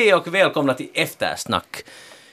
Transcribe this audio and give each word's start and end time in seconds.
Hej 0.00 0.14
och 0.14 0.34
välkomna 0.34 0.74
till 0.74 0.88
Eftersnack. 0.94 1.84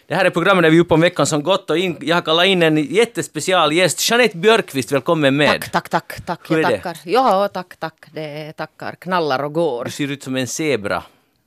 Det 0.08 0.16
här 0.16 0.26
är 0.26 0.30
programmet 0.30 0.64
där 0.64 0.70
vi 0.70 0.78
är 0.78 0.82
uppe 0.82 0.94
om 0.94 1.02
veckan 1.02 1.28
som 1.28 1.44
gått 1.44 1.70
och 1.70 1.78
in, 1.78 1.98
jag 2.02 2.16
har 2.16 2.22
kallat 2.22 2.46
in 2.46 2.64
en 2.64 2.78
jättespecial 2.78 3.74
gäst, 3.74 4.10
Jeanette 4.10 4.38
Björkqvist, 4.38 4.92
välkommen 4.92 5.38
med. 5.38 5.62
Tack, 5.62 5.72
tack, 5.72 5.90
tack, 5.90 6.26
tack. 6.26 6.52
Hur 6.52 6.58
är 6.58 6.62
Jag 6.62 6.72
det? 6.72 6.78
tackar. 6.78 6.98
Ja, 7.06 7.48
tack, 7.48 7.76
tack. 7.80 7.94
Det 8.14 8.54
tackar. 8.54 8.96
Knallar 9.00 9.44
och 9.44 9.54
går. 9.54 9.86
Du 9.86 9.92
ser 9.92 10.12
ut 10.12 10.24
som 10.24 10.36
en 10.36 10.48
zebra. 10.48 11.04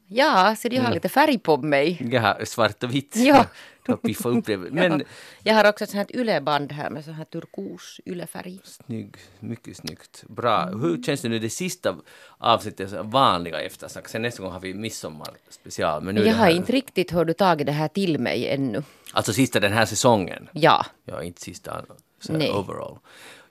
Ja, 0.08 0.56
så 0.58 0.68
jag 0.70 0.82
har 0.82 0.92
lite 0.94 1.08
färg 1.08 1.38
på 1.38 1.56
mig. 1.56 2.18
Har 2.22 2.44
svart 2.44 2.82
och 2.82 2.94
vitt. 2.94 3.12
Ja. 3.16 3.44
Har 3.90 3.96
piffat 3.96 4.26
upp 4.36 4.46
det. 4.46 4.56
Men 4.56 4.98
ja. 4.98 5.04
Jag 5.42 5.54
har 5.54 5.68
också 5.68 5.84
ett 5.84 5.90
sånt 5.90 6.10
här 6.10 6.20
yleband 6.20 6.72
här 6.72 6.90
med 6.90 7.04
sån 7.04 7.14
här 7.14 7.24
turkos 7.24 8.00
ylefärg. 8.06 8.60
snygg, 8.64 9.16
mycket 9.40 9.76
snyggt. 9.76 10.24
Bra. 10.28 10.64
Hur 10.66 11.02
känns 11.02 11.20
det 11.20 11.28
nu 11.28 11.38
det 11.38 11.50
sista 11.50 11.96
avsnittet, 12.38 12.92
vanliga 13.02 13.60
eftersnack? 13.60 14.08
Sen 14.08 14.22
nästa 14.22 14.42
gång 14.42 14.52
har 14.52 14.60
vi 14.60 14.74
midsommarspecial. 14.74 16.02
Men 16.02 16.14
nu 16.14 16.24
Jag 16.26 16.34
har 16.34 16.48
inte 16.50 16.72
riktigt 16.72 17.10
hör 17.10 17.24
du 17.24 17.32
tagit 17.32 17.66
det 17.66 17.72
här 17.72 17.88
till 17.88 18.18
mig 18.18 18.48
ännu. 18.48 18.82
Alltså 19.12 19.32
sista 19.32 19.60
den 19.60 19.72
här 19.72 19.86
säsongen. 19.86 20.48
Ja, 20.52 20.86
Ja, 21.04 21.22
inte 21.22 21.40
sista 21.40 21.84
så 22.20 22.32
Nej. 22.32 22.50
overall. 22.50 22.98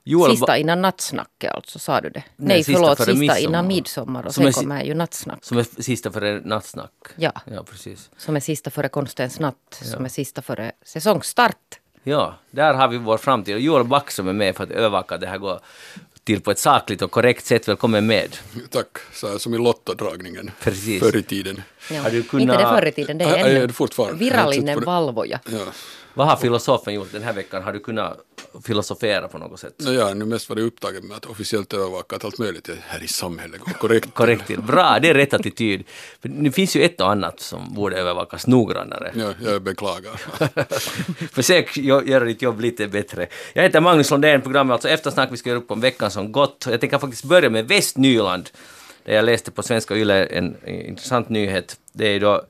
Joel, 0.10 0.32
sista 0.32 0.58
innan 0.58 0.82
nattsnacket 0.82 1.52
alltså, 1.52 1.80
sa 1.80 2.02
du 2.02 2.10
det? 2.10 2.24
Nej, 2.36 2.48
Nej, 2.48 2.64
sista 2.64 2.74
förlåt, 2.74 2.98
före 2.98 3.06
sista 3.06 3.20
midsommar. 3.20 3.40
innan 3.50 3.68
midsommar 3.68 4.26
och 4.26 4.34
Som 4.34 4.44
sen 4.44 4.54
kommer 4.54 4.84
ju 4.84 4.94
nattsnack. 4.94 5.40
som 5.46 5.58
är 5.58 5.82
sista 5.82 6.12
före 6.12 6.42
nattsnack. 6.46 6.92
Ja. 7.16 7.32
Ja, 7.46 7.64
precis. 7.64 8.10
Som 8.18 8.36
är 8.36 8.40
sista 8.40 8.70
före 8.70 8.90
konstens 8.90 9.40
natt, 9.40 9.56
som 9.82 10.06
är 10.06 10.10
sista 10.10 10.42
före 10.42 10.72
säsongstart. 10.86 11.80
Ja, 12.04 12.36
där 12.52 12.74
har 12.74 12.88
vi 12.88 12.98
vår 12.98 13.18
framtid. 13.18 13.56
Och 13.56 13.62
Joel 13.62 13.84
Backström 13.84 14.28
är 14.28 14.34
med 14.34 14.56
för 14.56 14.64
att 14.64 14.72
övervaka 14.72 15.18
det 15.18 15.28
här 15.28 15.38
går 15.38 15.60
till 16.24 16.42
på 16.42 16.52
ett 16.52 16.60
sakligt 16.60 17.02
och 17.02 17.12
korrekt 17.12 17.46
sätt. 17.46 17.68
Välkommen 17.68 18.08
med. 18.08 18.38
Tack, 18.72 18.88
så 19.14 19.28
här 19.28 19.38
som 19.38 19.54
i 19.54 19.58
lottodragningen 19.58 20.52
Precis. 20.62 21.00
förr 21.04 21.18
i 21.18 21.24
tiden. 21.24 21.64
Ja. 21.92 22.02
Har 22.02 22.10
du 22.10 22.18
Inte 22.18 22.30
kunnat- 22.30 22.60
det 22.60 22.64
förr 22.66 22.86
i 22.86 22.92
tiden, 22.92 23.18
det 23.18 23.24
Ja, 23.24 23.30
är 23.30 23.38
ja, 23.40 23.46
ännu 23.46 23.58
ja, 23.58 23.64
inte 23.64 23.96
sett 23.96 24.14
virallinen 24.22 24.84
valvoja. 24.86 25.40
Ja. 25.52 25.66
Vad 26.14 26.28
har 26.28 26.36
filosofen 26.36 26.94
gjort 26.94 27.12
den 27.12 27.24
här 27.24 27.34
veckan? 27.34 27.64
Har 27.64 27.74
du 27.74 27.80
kunnat 27.80 28.18
filosofera 28.64 29.28
på 29.28 29.38
något 29.38 29.60
sätt? 29.60 29.74
No, 29.78 30.00
har 30.02 30.16
nu 30.16 30.26
mest 30.26 30.50
varit 30.50 30.64
upptagen 30.64 31.08
med 31.08 31.18
att 31.18 31.26
officiellt 31.26 31.74
övervaka 31.74 32.16
att 32.16 32.26
allt 32.26 32.40
möjligt 32.40 32.70
här 32.88 33.04
i 33.04 33.08
samhället 33.08 33.60
går 33.60 33.74
korrekt. 33.74 34.14
Korrekt 34.14 34.48
till. 34.48 34.62
Bra, 34.62 35.00
det 35.02 35.10
är 35.10 35.14
rätt 35.14 35.34
attityd. 35.34 35.84
För 36.22 36.30
det 36.30 36.52
finns 36.52 36.76
ju 36.76 36.82
ett 36.84 37.02
och 37.02 37.12
annat 37.12 37.40
som 37.40 37.74
borde 37.74 37.98
övervakas 37.98 38.48
noggrannare. 38.48 39.12
Ja, 39.16 39.34
jag 39.52 39.62
beklagar. 39.62 40.12
Försök 41.34 41.78
gö- 41.78 42.08
göra 42.10 42.26
ditt 42.26 42.42
jobb 42.42 42.60
lite 42.62 42.88
bättre. 42.88 43.28
Jag 43.54 43.64
heter 43.64 43.80
Magnus 43.82 44.12
Lundén, 44.12 44.42
programmet 44.42 44.74
alltså 44.74 44.90
Eftersnack 44.90 45.32
vi 45.32 45.38
ska 45.38 45.50
göra 45.50 45.60
upp 45.60 45.72
om 45.72 45.82
veckan 45.82 46.12
som 46.12 46.32
gått. 46.32 46.66
Jag 46.70 46.80
tänker 46.80 46.98
faktiskt 46.98 47.24
börja 47.24 47.50
med 47.50 47.68
Västnyland, 47.68 48.50
där 49.06 49.14
jag 49.14 49.26
läste 49.26 49.52
på 49.52 49.64
svenska 49.64 49.96
Yle 49.96 50.26
en 50.26 50.68
intressant 50.68 51.30
nyhet. 51.30 51.80
Det 51.94 52.08
är 52.08 52.20
då 52.20 52.46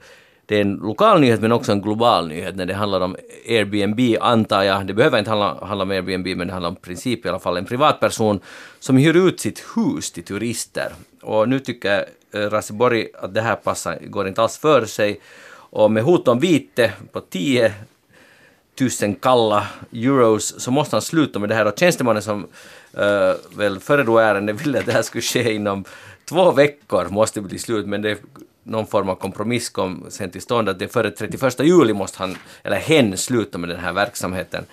det 0.49 0.57
är 0.57 0.61
en 0.61 0.75
lokal 0.75 1.21
nyhet 1.21 1.41
men 1.41 1.51
också 1.51 1.71
en 1.71 1.81
global 1.81 2.27
nyhet 2.27 2.55
när 2.55 2.65
det 2.65 2.73
handlar 2.73 3.01
om 3.01 3.15
Airbnb 3.47 3.99
antar 4.21 4.63
jag. 4.63 4.87
Det 4.87 4.93
behöver 4.93 5.19
inte 5.19 5.29
handla, 5.29 5.65
handla 5.65 5.83
om 5.83 5.91
Airbnb 5.91 6.27
men 6.37 6.47
det 6.47 6.53
handlar 6.53 6.69
om 6.69 6.75
princip 6.75 7.25
i 7.25 7.29
alla 7.29 7.39
fall. 7.39 7.57
En 7.57 7.65
privatperson 7.65 8.39
som 8.79 8.97
hyr 8.97 9.15
ut 9.27 9.39
sitt 9.39 9.63
hus 9.75 10.11
till 10.11 10.23
turister. 10.23 10.91
Och 11.21 11.49
nu 11.49 11.59
tycker 11.59 12.05
eh, 12.33 12.39
Raseborg 12.39 13.07
att 13.13 13.33
det 13.33 13.41
här 13.41 13.55
passar, 13.55 13.99
går 14.01 14.27
inte 14.27 14.41
alls 14.41 14.57
för 14.57 14.85
sig. 14.85 15.19
Och 15.51 15.91
med 15.91 16.03
hot 16.03 16.27
om 16.27 16.39
vite 16.39 16.93
på 17.11 17.21
10 17.21 17.73
000 19.01 19.15
kalla 19.21 19.67
euros 19.93 20.61
så 20.61 20.71
måste 20.71 20.95
han 20.95 21.01
sluta 21.01 21.39
med 21.39 21.49
det 21.49 21.55
här 21.55 21.65
och 21.65 21.79
tjänstemannen 21.79 22.21
som 22.21 22.47
uh, 22.97 23.57
väl 23.57 23.79
föredrog 23.79 24.19
ärendet 24.19 24.61
ville 24.65 24.79
att 24.79 24.85
det 24.85 24.91
här 24.91 25.01
skulle 25.01 25.21
ske 25.21 25.53
inom 25.53 25.83
två 26.25 26.51
veckor 26.51 27.07
måste 27.09 27.41
bli 27.41 27.59
slut 27.59 27.85
men 27.85 28.01
det 28.01 28.17
någon 28.69 28.87
form 28.87 29.09
av 29.09 29.15
kompromiss 29.15 29.69
kom 29.69 30.05
sen 30.09 30.31
till 30.31 30.41
stånd 30.41 30.69
att 30.69 30.79
det 30.79 30.87
före 30.87 31.11
31 31.11 31.59
juli 31.59 31.93
måste 31.93 32.19
han 32.19 32.37
eller 32.63 32.77
hen 32.77 33.17
sluta 33.17 33.57
med 33.57 33.69
den 33.69 33.79
här 33.79 33.93
verksamheten. 33.93 34.65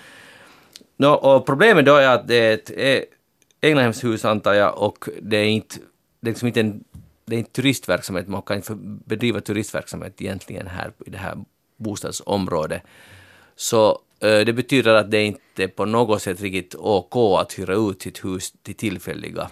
No, 0.97 1.07
och 1.07 1.47
problemet 1.47 1.87
då 1.87 1.95
är 1.95 2.09
att 2.09 2.29
det 2.29 2.35
är 2.35 2.55
ett 2.55 3.05
egnahemshus 3.61 4.25
antar 4.25 4.55
jag 4.55 4.79
och 4.79 5.09
det 5.23 5.37
är 5.37 5.45
inte, 5.45 5.77
det 6.21 6.29
är 6.29 6.33
liksom 6.33 6.49
inte 6.49 6.61
en 6.61 6.85
det 7.27 7.37
är 7.37 7.39
inte 7.39 7.53
turistverksamhet, 7.53 8.29
man 8.29 8.43
kan 8.43 8.57
inte 8.57 8.75
bedriva 9.07 9.41
turistverksamhet 9.41 10.23
egentligen 10.23 10.67
här 10.67 10.93
i 11.07 11.11
det 11.11 11.19
här 11.19 11.37
bostadsområdet. 11.77 12.83
Så 13.57 14.01
eh, 14.21 14.41
det 14.41 14.53
betyder 14.53 14.95
att 14.95 15.11
det 15.11 15.25
inte 15.25 15.69
på 15.69 15.85
något 15.85 16.23
sätt 16.23 16.41
riktigt 16.41 16.75
OK 16.75 17.17
att 17.17 17.59
hyra 17.59 17.75
ut 17.75 18.03
sitt 18.03 18.25
hus 18.25 18.55
till 18.63 18.75
tillfälliga 18.75 19.51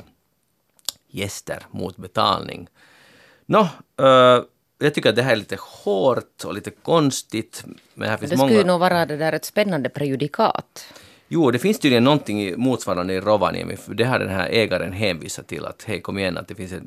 gäster 1.08 1.66
mot 1.70 1.96
betalning. 1.96 2.68
Nå, 3.46 3.60
eh, 4.00 4.42
jag 4.78 4.94
tycker 4.94 5.10
att 5.10 5.16
det 5.16 5.22
här 5.22 5.32
är 5.32 5.36
lite 5.36 5.56
hårt 5.60 6.44
och 6.44 6.54
lite 6.54 6.70
konstigt. 6.70 7.64
Men 7.94 8.08
här 8.08 8.16
finns 8.16 8.30
Det 8.30 8.36
många... 8.36 8.48
skulle 8.48 8.60
ju 8.60 8.66
nog 8.66 8.80
vara 8.80 9.06
det 9.06 9.16
där 9.16 9.32
ett 9.32 9.44
spännande 9.44 9.88
prejudikat. 9.88 10.86
Jo, 11.28 11.50
det 11.50 11.58
finns 11.58 11.78
tydligen 11.78 12.04
någonting 12.04 12.42
i- 12.42 12.56
motsvarande 12.56 13.14
i 13.14 13.20
Rovaniemi, 13.20 13.76
det 13.88 14.04
har 14.04 14.18
den 14.18 14.28
här 14.28 14.48
ägaren 14.48 14.92
hänvisat 14.92 15.46
till 15.46 15.66
att 15.66 15.84
hej 15.86 16.00
kom 16.00 16.18
igen 16.18 16.38
att 16.38 16.48
det 16.48 16.54
finns 16.54 16.72
ett, 16.72 16.82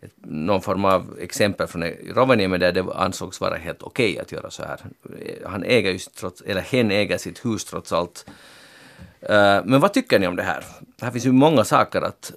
ett, 0.00 0.12
någon 0.24 0.62
form 0.62 0.84
av 0.84 1.16
exempel 1.20 1.66
från 1.66 1.84
Rovaniemi 2.14 2.58
där 2.58 2.72
det 2.72 2.84
ansågs 2.94 3.40
vara 3.40 3.54
helt 3.56 3.82
okej 3.82 4.18
att 4.18 4.32
göra 4.32 4.50
så 4.50 4.62
här. 4.62 4.80
Han 5.46 5.64
äger 5.64 5.90
ju 5.92 5.98
trots, 5.98 6.40
eller 6.46 6.60
hen 6.60 6.90
äger 6.90 7.18
sitt 7.18 7.44
hus 7.44 7.64
trots 7.64 7.92
allt. 7.92 8.26
Men 9.64 9.80
vad 9.80 9.92
tycker 9.92 10.18
ni 10.18 10.26
om 10.26 10.36
det 10.36 10.42
här? 10.42 10.64
Det 10.96 11.04
här 11.04 11.12
finns 11.12 11.26
ju 11.26 11.32
många 11.32 11.64
saker 11.64 12.02
att 12.02 12.32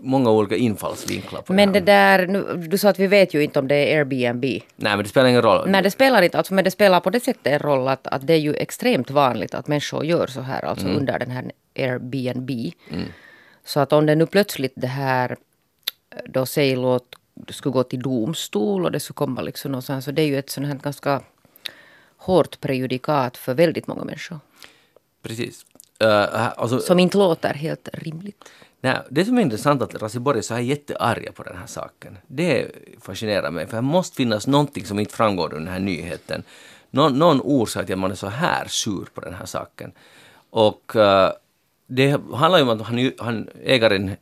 Många 0.00 0.30
olika 0.30 0.56
infallsvinklar 0.56 1.42
på 1.42 1.52
Men 1.52 1.72
det 1.72 1.80
det 1.80 1.86
där, 1.86 2.26
nu, 2.26 2.66
du 2.68 2.78
sa 2.78 2.88
att 2.88 2.98
vi 2.98 3.06
vet 3.06 3.34
ju 3.34 3.42
inte 3.44 3.58
om 3.58 3.68
det 3.68 3.74
är 3.74 3.98
Airbnb. 3.98 4.44
Nej, 4.44 4.62
men 4.76 4.98
det 4.98 5.08
spelar 5.08 5.28
ingen 5.28 5.42
roll. 5.42 5.70
Nej, 5.70 5.82
det 5.82 5.90
spelar 5.90 6.22
inte, 6.22 6.38
alltså, 6.38 6.54
men 6.54 6.64
det 6.64 6.70
spelar 6.70 7.00
på 7.00 7.10
det 7.10 7.20
sättet 7.20 7.46
en 7.46 7.58
roll 7.58 7.88
att, 7.88 8.06
att 8.06 8.26
det 8.26 8.32
är 8.32 8.38
ju 8.38 8.54
extremt 8.54 9.10
vanligt 9.10 9.54
att 9.54 9.68
människor 9.68 10.04
gör 10.04 10.26
så 10.26 10.40
här, 10.40 10.64
alltså 10.64 10.86
Mm. 10.86 10.98
under 10.98 11.18
den 11.18 11.30
här 11.30 11.52
Airbnb. 11.78 12.50
Så 13.64 13.80
att 13.80 13.92
om 13.92 14.06
det 14.06 14.14
nu 14.14 14.26
plötsligt 14.26 14.72
det 14.76 14.86
här, 14.86 15.36
då 16.24 16.46
säger 16.46 16.76
låt, 16.76 17.16
det 17.34 17.52
skulle 17.52 17.72
gå 17.72 17.82
till 17.82 18.02
domstol 18.02 18.84
och 18.84 18.92
det 18.92 19.00
skulle 19.00 19.14
komma 19.14 19.40
liksom 19.40 19.72
någonstans, 19.72 20.04
så 20.04 20.10
det 20.10 20.22
är 20.22 20.26
ju 20.26 20.38
ett 20.38 20.50
sånt 20.50 20.66
här 20.66 20.74
ganska 20.74 21.20
hårt 22.16 22.60
prejudikat 22.60 23.36
för 23.36 23.54
väldigt 23.54 23.86
många 23.86 24.04
människor. 24.04 24.38
Precis. 25.22 25.66
Uh, 26.04 26.60
alltså, 26.60 26.80
Som 26.80 26.98
inte 26.98 27.18
låter 27.18 27.54
helt 27.54 27.88
rimligt. 27.92 28.44
Nej, 28.80 28.98
det 29.10 29.24
som 29.24 29.38
är 29.38 29.42
intressant 29.42 29.82
är 29.82 29.84
att 29.84 30.02
Raseborg 30.02 30.38
är 30.38 30.42
så 30.42 30.54
här 30.54 30.60
jättearga 30.60 31.32
på 31.32 31.42
den 31.42 31.56
här 31.56 31.66
saken. 31.66 32.18
Det 32.26 32.70
fascinerar 33.00 33.50
mig, 33.50 33.66
för 33.66 33.76
det 33.76 33.82
måste 33.82 34.16
finnas 34.16 34.46
någonting 34.46 34.84
som 34.84 34.98
inte 34.98 35.14
framgår 35.14 35.54
ur 35.54 35.58
den 35.58 35.68
här 35.68 35.78
nyheten. 35.78 36.42
Någon, 36.90 37.18
någon 37.18 37.40
orsak 37.40 37.86
till 37.86 37.94
att 37.94 37.98
man 37.98 38.10
är 38.10 38.14
så 38.14 38.26
här 38.28 38.66
sur 38.68 39.08
på 39.14 39.20
den 39.20 39.34
här 39.34 39.46
saken. 39.46 39.92
Och 40.50 40.92
uh, 40.96 41.28
det 41.86 42.10
handlar 42.34 42.58
ju 42.58 42.62
om 42.62 42.68
att 42.68 42.86
han, 42.86 43.12
han, 43.18 43.48
ägaren 43.64 44.16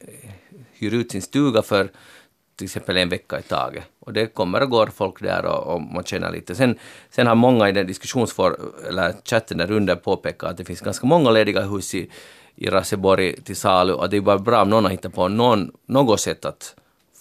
hyr 0.73 0.95
ut 0.95 1.13
sin 1.13 1.23
stuga 1.23 1.63
för 1.63 1.91
till 2.57 2.65
exempel 2.65 2.97
en 2.97 3.09
vecka 3.09 3.39
i 3.39 3.43
taget. 3.43 3.85
Och 4.01 4.13
det 4.13 4.27
kommer 4.27 4.63
och 4.63 4.71
går 4.71 4.87
folk 4.87 5.23
där 5.23 5.45
och, 5.45 5.75
och 5.75 5.83
man 5.83 6.05
känner 6.05 6.33
lite. 6.33 6.55
Sen, 6.55 6.79
sen 7.11 7.27
har 7.27 7.35
många 7.35 7.69
i 7.69 7.73
den 7.73 7.87
diskussionsfor, 7.87 8.57
eller 8.89 9.15
chatten 9.25 9.59
där 9.59 9.71
under 9.71 9.97
påpekat 9.97 10.51
att 10.51 10.57
det 10.57 10.65
finns 10.65 10.81
ganska 10.81 11.07
många 11.07 11.31
lediga 11.31 11.61
hus 11.61 11.95
i, 11.95 12.11
i 12.57 12.67
Raseborg 12.67 13.43
till 13.43 13.57
salu 13.57 13.93
och 13.93 14.11
det 14.11 14.17
är 14.17 14.21
bara 14.21 14.39
bra 14.39 14.63
om 14.63 14.71
någon 14.71 14.85
har 14.85 14.91
hittat 14.91 15.15
på 15.15 15.29
någon, 15.29 15.73
något 15.87 16.21
sätt 16.21 16.45
att 16.45 16.75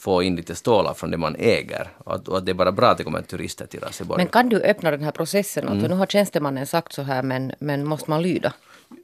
få 0.03 0.23
in 0.23 0.35
lite 0.35 0.55
stålar 0.55 0.93
från 0.93 1.11
det 1.11 1.17
man 1.17 1.35
äger. 1.39 1.87
Och 1.97 2.15
att, 2.15 2.27
och 2.27 2.37
att 2.37 2.45
det 2.45 2.51
är 2.51 2.53
bara 2.53 2.71
bra 2.71 2.87
att 2.89 2.97
det 2.97 3.03
kommer 3.03 3.21
turister 3.21 3.65
till 3.65 3.79
Raseborg. 3.79 4.17
Men 4.17 4.27
kan 4.27 4.49
du 4.49 4.61
öppna 4.61 4.91
den 4.91 5.03
här 5.03 5.11
processen? 5.11 5.67
Mm. 5.67 5.77
Nu 5.77 5.95
har 5.95 6.05
tjänstemannen 6.05 6.67
sagt 6.67 6.93
så 6.93 7.01
här, 7.01 7.23
men, 7.23 7.51
men 7.59 7.85
måste 7.85 8.09
man 8.09 8.21
lyda? 8.21 8.53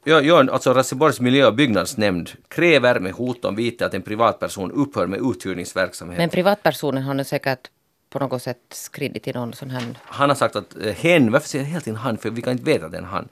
Ja, 0.04 0.22
ja, 0.22 0.52
alltså 0.52 0.74
Raseborgs 0.74 1.20
miljö 1.20 1.48
och 1.48 1.56
byggnadsnämnd 1.56 2.30
kräver 2.48 3.00
med 3.00 3.14
hot 3.14 3.46
om 3.46 3.56
vite 3.56 3.86
att 3.86 3.94
en 3.94 4.02
privatperson 4.02 4.72
upphör 4.72 5.08
med 5.08 5.20
uthyrningsverksamhet. 5.20 6.18
Men 6.18 6.30
privatpersonen 6.30 7.04
har 7.04 7.14
nu 7.14 7.24
säkert 7.24 7.70
på 8.10 8.20
något 8.20 8.42
sätt 8.42 8.58
skridit 8.72 9.24
till 9.24 9.36
någon 9.36 9.54
sån 9.54 9.70
här... 9.70 9.84
han 10.04 10.30
har 10.30 10.36
sagt 10.36 10.56
att 10.56 10.78
eh, 10.78 10.94
hen, 10.94 11.32
varför 11.32 11.48
säger 11.48 11.66
jag 11.66 11.70
hela 11.70 11.82
tiden 11.82 12.00
han, 12.00 12.18
för 12.18 12.30
vi 12.30 12.42
kan 12.42 12.54
inte 12.54 12.64
veta 12.64 12.86
att 12.86 12.92
det 12.92 12.98
är 12.98 13.02
en 13.02 13.08
han. 13.08 13.30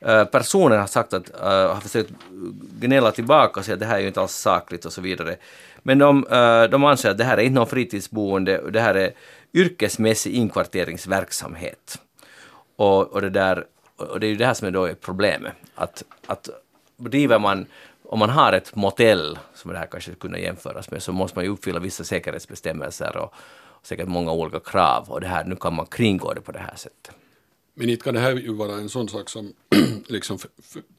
Personer 0.00 0.24
personen 0.24 0.80
har 0.80 0.86
sagt 0.86 1.12
att, 1.12 1.30
uh, 1.30 1.74
har 1.74 1.80
försökt 1.80 2.10
gnälla 2.80 3.12
tillbaka 3.12 3.60
och 3.60 3.66
säga 3.66 3.74
att 3.74 3.80
det 3.80 3.86
här 3.86 3.96
är 3.96 4.00
ju 4.00 4.06
inte 4.06 4.20
alls 4.20 4.32
sakligt 4.32 4.84
och 4.84 4.92
så 4.92 5.00
vidare. 5.00 5.36
Men 5.82 5.98
de, 5.98 6.24
uh, 6.24 6.70
de 6.70 6.84
anser 6.84 7.10
att 7.10 7.18
det 7.18 7.24
här 7.24 7.38
är 7.38 7.42
inte 7.42 7.54
någon 7.54 7.66
fritidsboende, 7.66 8.70
det 8.70 8.80
här 8.80 8.94
är 8.94 9.12
yrkesmässig 9.54 10.34
inkvarteringsverksamhet. 10.34 11.98
Och, 12.76 13.12
och, 13.12 13.20
det 13.22 13.30
där, 13.30 13.64
och 13.96 14.20
det 14.20 14.26
är 14.26 14.30
ju 14.30 14.36
det 14.36 14.46
här 14.46 14.54
som 14.54 14.68
är 14.68 14.72
då 14.72 14.84
är 14.84 14.94
problemet. 14.94 15.52
Att, 15.74 16.02
att 16.26 16.48
driver 16.96 17.38
man, 17.38 17.66
om 18.04 18.18
man 18.18 18.30
har 18.30 18.52
ett 18.52 18.74
motell, 18.74 19.38
som 19.54 19.72
det 19.72 19.78
här 19.78 19.86
kanske 19.86 20.14
kunde 20.14 20.38
jämföras 20.38 20.90
med, 20.90 21.02
så 21.02 21.12
måste 21.12 21.38
man 21.38 21.44
ju 21.44 21.50
uppfylla 21.50 21.80
vissa 21.80 22.04
säkerhetsbestämmelser 22.04 23.16
och, 23.16 23.34
och 23.80 23.86
säkert 23.86 24.08
många 24.08 24.32
olika 24.32 24.60
krav. 24.60 25.10
Och 25.10 25.20
det 25.20 25.26
här, 25.26 25.44
nu 25.44 25.56
kan 25.56 25.74
man 25.74 25.86
kringgå 25.86 26.34
det 26.34 26.40
på 26.40 26.52
det 26.52 26.58
här 26.58 26.76
sättet. 26.76 27.14
Men 27.74 27.88
inte 27.88 28.04
kan 28.04 28.14
det 28.14 28.20
här 28.20 28.36
ju 28.36 28.52
vara 28.52 28.74
en 28.74 28.88
sån 28.88 29.08
sak 29.08 29.28
som 29.28 29.54
liksom 30.06 30.38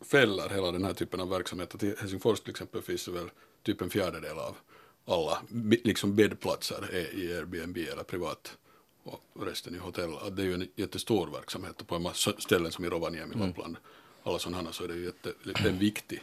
fäller 0.01 0.50
hela 0.50 0.71
den 0.71 0.85
här 0.85 0.94
typen 0.94 1.19
av 1.19 1.29
verksamhet. 1.29 1.83
I 1.83 1.95
Helsingfors 2.00 2.39
till 2.39 2.50
exempel 2.50 2.81
finns 2.81 3.06
det 3.06 3.12
väl 3.12 3.29
typ 3.63 3.81
en 3.81 3.89
fjärdedel 3.89 4.38
av 4.38 4.56
alla 5.06 5.41
liksom 5.83 6.15
bäddplatser 6.15 6.89
är 6.91 7.15
i 7.15 7.38
Airbnb 7.38 7.77
eller 7.77 8.03
privat 8.03 8.57
och 9.03 9.45
resten 9.45 9.75
i 9.75 9.77
hotell. 9.77 10.13
Att 10.21 10.35
det 10.35 10.41
är 10.41 10.45
ju 10.45 10.53
en 10.53 10.68
jättestor 10.75 11.31
verksamhet 11.31 11.81
och 11.81 11.88
på 11.88 11.95
en 11.95 12.01
massa 12.01 12.33
ställen 12.38 12.71
som 12.71 12.85
i 12.85 12.89
Rovaniemi, 12.89 13.35
mm. 13.35 13.47
Lappland, 13.47 13.77
alla 14.23 14.39
sådana 14.39 14.71
så 14.71 14.83
är 14.83 14.88
det 14.88 14.95
ju 14.95 15.06
jätte, 15.06 15.33
en 15.68 15.79
viktig 15.79 16.21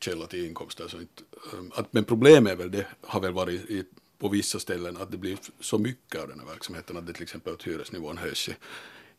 källa 0.00 0.26
till 0.26 0.44
inkomster. 0.44 0.88
Så 0.88 1.00
inte, 1.00 1.22
um, 1.52 1.72
att, 1.74 1.92
men 1.92 2.04
problemet 2.04 2.52
är 2.52 2.56
väl, 2.56 2.70
det 2.70 2.86
har 3.00 3.20
väl 3.20 3.32
varit 3.32 3.70
i, 3.70 3.84
på 4.18 4.28
vissa 4.28 4.58
ställen 4.58 4.96
att 4.96 5.10
det 5.10 5.18
blir 5.18 5.38
så 5.60 5.78
mycket 5.78 6.22
av 6.22 6.28
den 6.28 6.40
här 6.40 6.46
verksamheten 6.46 6.96
att 6.96 7.06
det 7.06 7.12
till 7.12 7.22
exempel 7.22 7.54
att 7.54 7.62
hyresnivån 7.62 8.18
höjs 8.18 8.48
i, 8.48 8.54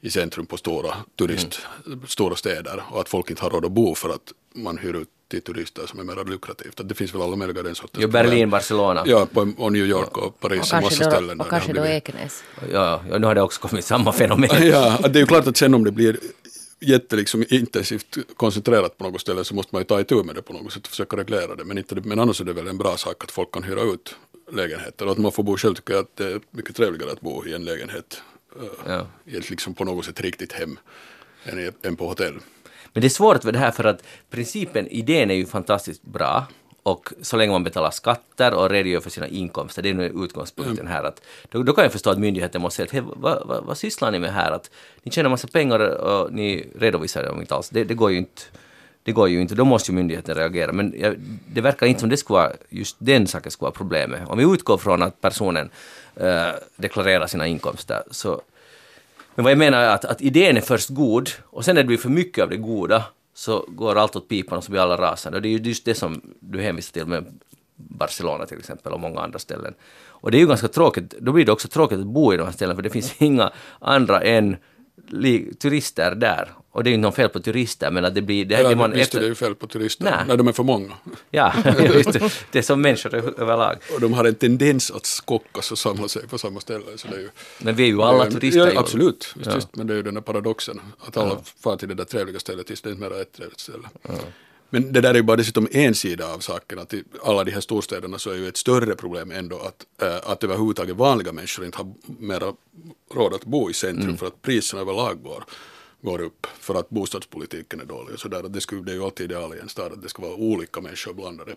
i 0.01 0.09
centrum 0.09 0.45
på 0.45 0.57
stora 0.57 0.95
turist, 1.15 1.59
mm. 1.85 2.01
stora 2.07 2.35
städer 2.35 2.83
och 2.91 3.01
att 3.01 3.09
folk 3.09 3.29
inte 3.29 3.44
har 3.44 3.49
råd 3.49 3.65
att 3.65 3.71
bo 3.71 3.95
för 3.95 4.09
att 4.09 4.33
man 4.53 4.77
hyr 4.77 4.94
ut 4.94 5.09
till 5.27 5.41
turister 5.41 5.85
som 5.85 5.99
är 5.99 6.03
mer 6.03 6.25
lukrativt. 6.25 6.79
Att 6.79 6.89
det 6.89 6.95
finns 6.95 7.13
väl 7.13 7.21
alla 7.21 7.35
möjliga 7.35 7.63
den 7.63 7.75
sortens 7.75 8.01
Jo, 8.01 8.07
Berlin, 8.09 8.49
Barcelona. 8.49 9.03
Ja, 9.05 9.27
på, 9.33 9.53
och 9.57 9.71
New 9.71 9.85
York 9.85 10.17
och 10.17 10.39
Paris 10.39 10.73
och, 10.73 10.77
och 10.77 10.83
massa 10.83 11.03
då, 11.03 11.11
ställen. 11.11 11.41
Och 11.41 11.49
kanske 11.49 11.73
då 11.73 11.85
Ekenäs. 11.85 12.44
Ja, 12.71 13.01
ja, 13.09 13.17
nu 13.17 13.27
har 13.27 13.35
det 13.35 13.41
också 13.41 13.61
kommit 13.61 13.85
samma 13.85 14.11
fenomen. 14.11 14.49
ja, 14.61 14.97
det 15.09 15.19
är 15.19 15.21
ju 15.21 15.27
klart 15.27 15.47
att 15.47 15.57
sen 15.57 15.73
om 15.73 15.83
det 15.83 15.91
blir 15.91 16.17
jätte 16.79 17.15
liksom 17.15 17.45
intensivt 17.50 18.17
koncentrerat 18.35 18.97
på 18.97 19.03
något 19.03 19.21
ställe 19.21 19.43
så 19.43 19.55
måste 19.55 19.75
man 19.75 19.81
ju 19.81 19.85
ta 19.85 20.00
itu 20.00 20.23
med 20.23 20.35
det 20.35 20.41
på 20.41 20.53
något 20.53 20.73
sätt 20.73 20.83
och 20.83 20.89
försöka 20.89 21.17
reglera 21.17 21.55
det. 21.55 21.63
Men, 21.63 21.77
inte, 21.77 21.95
men 21.95 22.19
annars 22.19 22.41
är 22.41 22.45
det 22.45 22.53
väl 22.53 22.67
en 22.67 22.77
bra 22.77 22.97
sak 22.97 23.23
att 23.23 23.31
folk 23.31 23.51
kan 23.51 23.63
hyra 23.63 23.81
ut 23.81 24.15
lägenheter 24.51 25.05
och 25.05 25.11
att 25.11 25.17
man 25.17 25.31
får 25.31 25.43
bo 25.43 25.57
själv 25.57 25.75
tycker 25.75 25.93
jag 25.93 26.01
att 26.01 26.15
det 26.15 26.25
är 26.25 26.41
mycket 26.51 26.75
trevligare 26.75 27.11
att 27.11 27.21
bo 27.21 27.45
i 27.45 27.53
en 27.53 27.65
lägenhet 27.65 28.21
ja. 28.86 29.07
ett 29.25 29.50
liksom 29.50 29.74
på 29.74 29.86
något 29.86 30.06
sätt 30.06 30.21
riktigt 30.21 30.54
hem 30.54 30.80
än, 31.44 31.74
än 31.83 31.95
på 31.95 32.07
hotell. 32.07 32.39
Men 32.94 33.01
det 33.01 33.07
är 33.07 33.09
svårt 33.09 33.44
med 33.44 33.54
det 33.54 33.59
här 33.59 33.71
för 33.71 33.83
att 33.83 34.04
principen, 34.30 34.88
idén 34.88 35.31
är 35.31 35.36
ju 35.36 35.45
fantastiskt 35.45 36.04
bra 36.04 36.45
och 36.88 37.13
så 37.21 37.38
länge 37.38 37.51
man 37.51 37.63
betalar 37.63 37.92
skatter 37.92 38.54
och 38.54 38.69
redogör 38.69 39.00
för 39.00 39.09
sina 39.09 39.27
inkomster, 39.27 39.81
det 39.81 39.89
är 39.89 39.94
nu 39.94 40.13
utgångspunkten 40.24 40.88
här. 40.88 41.04
Att, 41.04 41.21
då, 41.50 41.63
då 41.63 41.74
kan 41.74 41.83
jag 41.83 41.92
förstå 41.92 42.09
att 42.09 42.19
myndigheten 42.19 42.62
måste 42.62 42.88
säga 42.88 43.01
att 43.01 43.07
vad, 43.18 43.48
vad, 43.48 43.63
vad 43.63 43.77
sysslar 43.77 44.12
ni 44.12 44.19
med 44.19 44.33
här? 44.33 44.51
Att 44.51 44.71
ni 45.03 45.12
tjänar 45.12 45.30
massa 45.30 45.48
pengar 45.48 45.80
och 45.80 46.33
ni 46.33 46.68
redovisar 46.80 47.24
dem 47.24 47.42
inte 47.42 47.56
alls. 47.56 47.69
Det, 47.69 47.83
det, 47.83 47.94
går 47.94 48.12
ju 48.12 48.18
inte. 48.18 48.42
Det 49.03 49.12
går 49.12 49.30
ju 49.30 49.42
inte, 49.42 49.56
då 49.56 49.65
måste 49.65 49.92
ju 49.92 49.95
myndigheten 49.95 50.36
reagera. 50.36 50.71
Men 50.71 50.94
jag, 50.98 51.15
det 51.53 51.62
verkar 51.62 51.88
inte 51.88 52.00
som 52.00 52.10
det 52.10 52.18
skulle 52.18 52.39
vara, 52.39 52.51
just 52.69 52.95
den 53.00 53.27
saken 53.27 53.51
skulle 53.51 53.65
vara 53.65 53.77
problemet. 53.77 54.21
Om 54.27 54.38
vi 54.38 54.44
utgår 54.44 54.77
från 54.77 55.03
att 55.03 55.21
personen 55.21 55.69
Eh, 56.19 56.49
deklarera 56.75 57.27
sina 57.27 57.47
inkomster 57.47 58.03
så 58.11 58.41
men 59.35 59.43
vad 59.43 59.51
jag 59.51 59.57
menar 59.57 59.77
är 59.77 59.89
att, 59.89 60.05
att 60.05 60.21
idén 60.21 60.57
är 60.57 60.61
först 60.61 60.89
god 60.89 61.29
och 61.45 61.65
sen 61.65 61.75
när 61.75 61.83
det 61.83 61.87
blir 61.87 61.97
för 61.97 62.09
mycket 62.09 62.43
av 62.43 62.49
det 62.49 62.57
goda 62.57 63.03
så 63.33 63.65
går 63.67 63.95
allt 63.95 64.15
åt 64.15 64.27
pipan 64.27 64.57
och 64.57 64.63
så 64.63 64.71
blir 64.71 64.81
alla 64.81 64.97
rasande. 64.97 65.37
Och 65.37 65.41
det 65.41 65.47
är 65.47 65.51
ju 65.51 65.57
just 65.57 65.85
det 65.85 65.95
som 65.95 66.21
du 66.39 66.61
hänvisar 66.61 66.93
till 66.93 67.05
med 67.05 67.39
Barcelona 67.75 68.45
till 68.45 68.59
exempel 68.59 68.93
och 68.93 68.99
många 68.99 69.21
andra 69.21 69.39
ställen. 69.39 69.73
Och 70.05 70.31
det 70.31 70.37
är 70.37 70.39
ju 70.39 70.47
ganska 70.47 70.67
tråkigt, 70.67 71.15
då 71.19 71.31
blir 71.31 71.45
det 71.45 71.51
också 71.51 71.67
tråkigt 71.67 71.99
att 71.99 72.05
bo 72.05 72.33
i 72.33 72.37
de 72.37 72.43
här 72.43 72.51
ställena 72.51 72.75
för 72.75 72.81
det 72.81 72.89
finns 72.89 73.15
inga 73.21 73.51
andra 73.79 74.21
än 74.21 74.57
turister 75.59 76.15
där. 76.15 76.53
Och 76.71 76.83
det 76.83 76.88
är 76.88 76.91
ju 76.91 76.95
inte 76.95 77.07
något 77.07 77.15
fel 77.15 77.29
på 77.29 77.39
turister 77.39 77.91
men 77.91 78.05
att 78.05 78.15
det 78.15 78.21
blir... 78.21 78.45
Det, 78.45 78.61
ja, 78.61 78.69
det 78.69 78.75
man 78.75 78.91
visst 78.91 79.03
efter... 79.03 79.17
är 79.17 79.21
det 79.21 79.27
ju 79.27 79.35
fel 79.35 79.55
på 79.55 79.67
turister, 79.67 80.03
Nej. 80.03 80.13
när 80.27 80.38
de 80.38 80.47
är 80.47 80.51
för 80.51 80.63
många. 80.63 80.94
Ja, 81.31 81.53
det. 82.51 82.55
är 82.57 82.61
som 82.61 82.81
människor 82.81 83.15
överlag. 83.15 83.77
Och 83.95 84.01
de 84.01 84.13
har 84.13 84.25
en 84.25 84.35
tendens 84.35 84.91
att 84.91 85.05
skockas 85.05 85.71
och 85.71 85.77
samla 85.77 86.07
sig 86.07 86.27
på 86.27 86.38
samma 86.38 86.59
ställe. 86.59 86.85
Så 86.95 87.07
det 87.07 87.15
är 87.15 87.19
ju, 87.19 87.29
men 87.59 87.75
vi 87.75 87.83
är 87.83 87.88
ju 87.88 88.01
alla 88.01 88.31
turister. 88.31 88.71
Ja, 88.73 88.79
absolut, 88.79 89.33
just, 89.35 89.47
ja. 89.47 89.55
just, 89.55 89.75
men 89.75 89.88
det 89.88 89.94
är 89.94 89.95
ju 89.95 90.03
den 90.03 90.13
där 90.13 90.21
paradoxen 90.21 90.81
att 91.00 91.17
alla 91.17 91.29
ja. 91.29 91.41
far 91.59 91.77
till 91.77 91.88
det 91.88 91.95
där 91.95 92.05
trevliga 92.05 92.39
stället 92.39 92.67
tills 92.67 92.81
det 92.81 92.89
är 92.89 92.91
inte 92.91 93.09
mer 93.09 93.21
ett 93.21 93.33
trevligt 93.33 93.59
ställe. 93.59 93.88
Ja. 94.01 94.13
Men 94.69 94.93
det 94.93 95.01
där 95.01 95.09
är 95.09 95.15
ju 95.15 95.23
bara 95.23 95.37
dessutom 95.37 95.67
en 95.71 95.95
sida 95.95 96.33
av 96.33 96.39
saken, 96.39 96.79
att 96.79 96.93
i 96.93 97.03
alla 97.23 97.43
de 97.43 97.51
här 97.51 97.61
storstäderna 97.61 98.19
så 98.19 98.29
är 98.29 98.35
ju 98.35 98.47
ett 98.47 98.57
större 98.57 98.95
problem 98.95 99.31
ändå 99.31 99.59
att, 99.59 99.85
äh, 100.01 100.31
att 100.31 100.43
överhuvudtaget 100.43 100.95
vanliga 100.95 101.31
människor 101.31 101.65
inte 101.65 101.77
har 101.77 101.93
mera 102.19 102.53
råd 103.13 103.33
att 103.33 103.45
bo 103.45 103.69
i 103.69 103.73
centrum 103.73 104.05
mm. 104.05 104.17
för 104.17 104.27
att 104.27 104.41
priserna 104.41 104.81
överlag 104.81 105.23
går, 105.23 105.43
går 106.01 106.21
upp 106.21 106.47
för 106.59 106.75
att 106.75 106.89
bostadspolitiken 106.89 107.81
är 107.81 107.85
dålig 107.85 108.13
och 108.13 108.19
sådär. 108.19 108.43
Det, 108.43 108.61
skulle, 108.61 108.81
det 108.81 108.91
är 108.91 108.95
ju 108.95 109.03
alltid 109.03 109.31
ideal 109.31 109.55
i 109.55 109.59
en 109.59 109.69
stad 109.69 109.93
att 109.93 110.01
det 110.01 110.09
ska 110.09 110.21
vara 110.21 110.35
olika 110.35 110.81
människor 110.81 111.13
blandade 111.13 111.55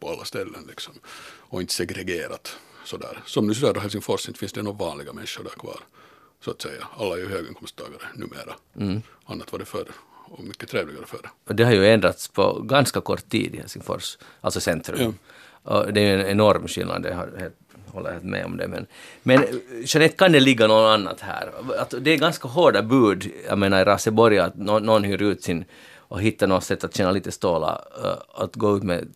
på 0.00 0.08
alla 0.08 0.24
ställen 0.24 0.64
liksom 0.68 0.94
och 1.38 1.60
inte 1.60 1.74
segregerat 1.74 2.56
sådär. 2.84 3.22
Som 3.26 3.46
nu 3.46 3.54
södra 3.54 3.80
Helsingfors 3.80 4.28
inte 4.28 4.38
finns 4.38 4.52
det 4.52 4.62
några 4.62 4.78
vanliga 4.78 5.12
människor 5.12 5.44
där 5.44 5.50
kvar 5.50 5.80
så 6.44 6.50
att 6.50 6.62
säga. 6.62 6.88
Alla 6.96 7.14
är 7.14 7.18
ju 7.18 7.28
höginkomsttagare 7.28 8.02
numera. 8.14 8.54
Mm. 8.76 9.02
Annat 9.24 9.52
var 9.52 9.58
det 9.58 9.64
förr 9.64 9.88
och 10.24 10.44
mycket 10.44 10.68
trevligare 10.68 11.06
förr. 11.06 11.30
Det 11.44 11.64
har 11.64 11.72
ju 11.72 11.86
ändrats 11.86 12.28
på 12.28 12.62
ganska 12.62 13.00
kort 13.00 13.28
tid 13.28 13.54
i 13.54 13.58
Helsingfors, 13.58 14.18
alltså 14.40 14.60
centrum. 14.60 15.00
Ja. 15.00 15.12
Och 15.62 15.92
det 15.92 16.00
är 16.00 16.18
en 16.18 16.26
enorm 16.26 16.68
skillnad, 16.68 17.02
det 17.02 17.14
har, 17.14 17.50
håller 17.86 18.12
helt 18.12 18.24
med 18.24 18.44
om 18.44 18.56
det. 18.56 18.68
Men, 18.68 18.86
men 19.22 19.44
Jeanette, 19.84 20.16
kan 20.16 20.32
det 20.32 20.40
ligga 20.40 20.66
något 20.66 20.94
annat 20.94 21.20
här? 21.20 21.50
Att 21.78 21.94
det 22.00 22.10
är 22.10 22.18
ganska 22.18 22.48
hårda 22.48 22.82
bud, 22.82 23.30
jag 23.48 23.58
menar 23.58 23.80
i 23.80 23.84
Raseborg, 23.84 24.38
att 24.38 24.56
någon, 24.56 24.82
någon 24.82 25.04
hyr 25.04 25.22
ut 25.22 25.42
sin 25.42 25.64
och 25.96 26.22
hittar 26.22 26.46
något 26.46 26.64
sätt 26.64 26.84
att 26.84 26.96
tjäna 26.96 27.10
lite 27.10 27.32
stålar, 27.32 27.84
uh, 28.04 28.42
att 28.42 28.56
gå 28.56 28.76
ut 28.76 28.82
med 28.82 29.08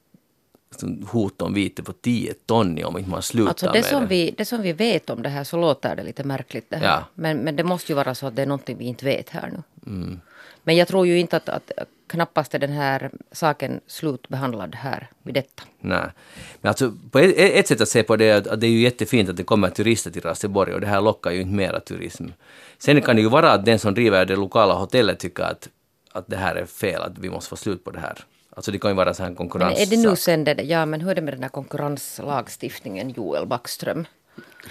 hot 1.11 1.43
om 1.43 1.55
vite 1.55 1.83
på 1.83 1.93
10 1.93 2.35
ton 2.35 2.85
om 2.85 2.99
inte 2.99 3.11
man 3.11 3.23
slutar 3.23 3.51
alltså 3.51 3.67
det 3.67 3.73
med 3.73 3.85
som 3.85 4.01
det. 4.01 4.07
Vi, 4.07 4.35
det 4.39 4.45
som 4.45 4.63
vi 4.63 4.73
vet 4.73 5.11
om 5.11 5.23
det 5.23 5.29
här 5.29 5.45
så 5.45 5.57
låter 5.57 5.97
det 5.97 6.03
lite 6.03 6.25
märkligt 6.25 6.71
det 6.71 6.77
här. 6.77 6.87
Ja. 6.87 7.05
Men, 7.15 7.39
men 7.39 7.57
det 7.57 7.65
måste 7.65 7.93
ju 7.93 7.97
vara 7.97 8.15
så 8.15 8.27
att 8.27 8.37
det 8.37 8.43
är 8.43 8.47
någonting 8.47 8.79
vi 8.79 8.85
inte 8.85 9.05
vet 9.05 9.31
här 9.31 9.51
nu. 9.51 9.93
Mm. 9.93 10.21
Men 10.67 10.77
jag 10.77 10.89
tror 10.89 11.07
ju 11.07 11.19
inte 11.19 11.37
att, 11.37 11.49
att 11.49 11.89
knappast 12.07 12.55
är 12.55 12.59
den 12.59 12.73
här 12.73 13.11
saken 13.33 13.81
slutbehandlad 13.87 14.75
här 14.75 15.11
vid 15.23 15.35
detta. 15.35 15.63
Nej. 15.81 16.11
Men 16.61 16.69
alltså, 16.69 16.93
på 17.11 17.19
ett, 17.19 17.35
ett 17.37 17.69
sätt 17.69 17.81
att 17.81 17.89
se 17.89 18.03
på 18.03 18.17
det 18.17 18.25
är 18.25 18.53
att 18.53 18.61
det 18.61 18.67
är 18.67 18.71
ju 18.71 18.81
jättefint 18.81 19.29
att 19.29 19.37
det 19.37 19.45
kommer 19.45 19.71
turister 19.71 20.11
till 20.11 20.23
Raseborg 20.23 20.75
och 20.75 20.81
det 20.81 20.87
här 20.87 21.01
lockar 21.01 21.31
ju 21.31 21.41
inte 21.41 21.55
mera 21.55 21.81
turism. 21.81 22.27
Sen 22.79 23.03
kan 23.03 23.17
det 23.17 23.23
ju 23.23 23.29
vara 23.29 23.53
att 23.53 23.65
den 23.65 23.79
som 23.79 23.95
driver 23.95 24.27
det 24.27 24.37
lokala 24.37 24.75
hotellet 24.75 25.19
tycker 25.19 25.43
att, 25.43 25.69
att 26.13 26.25
det 26.27 26.37
här 26.37 26.55
är 26.55 26.67
fel, 26.67 27.03
att 27.03 27.19
vi 27.19 27.31
måste 27.31 27.49
få 27.49 27.57
slut 27.57 27.85
på 27.85 27.91
det 27.91 28.01
här. 28.01 28.19
Alltså 28.51 28.71
det 28.71 28.79
kan 28.79 28.91
ju 28.91 28.95
vara 28.95 29.15
så 29.15 29.23
här 29.23 29.35
konkurrens. 29.35 29.75
Men 29.75 29.83
är 29.83 29.87
det 29.87 30.09
nu 30.11 30.17
sen 30.17 30.45
det, 30.45 30.63
ja 30.63 30.87
men 30.87 31.01
hur 31.01 31.11
är 31.11 31.15
det 31.15 31.21
med 31.21 31.35
den 31.35 31.43
här 31.43 31.51
konkurrenslagstiftningen 31.51 33.11
Joel 33.11 33.47
Backström? 33.47 34.07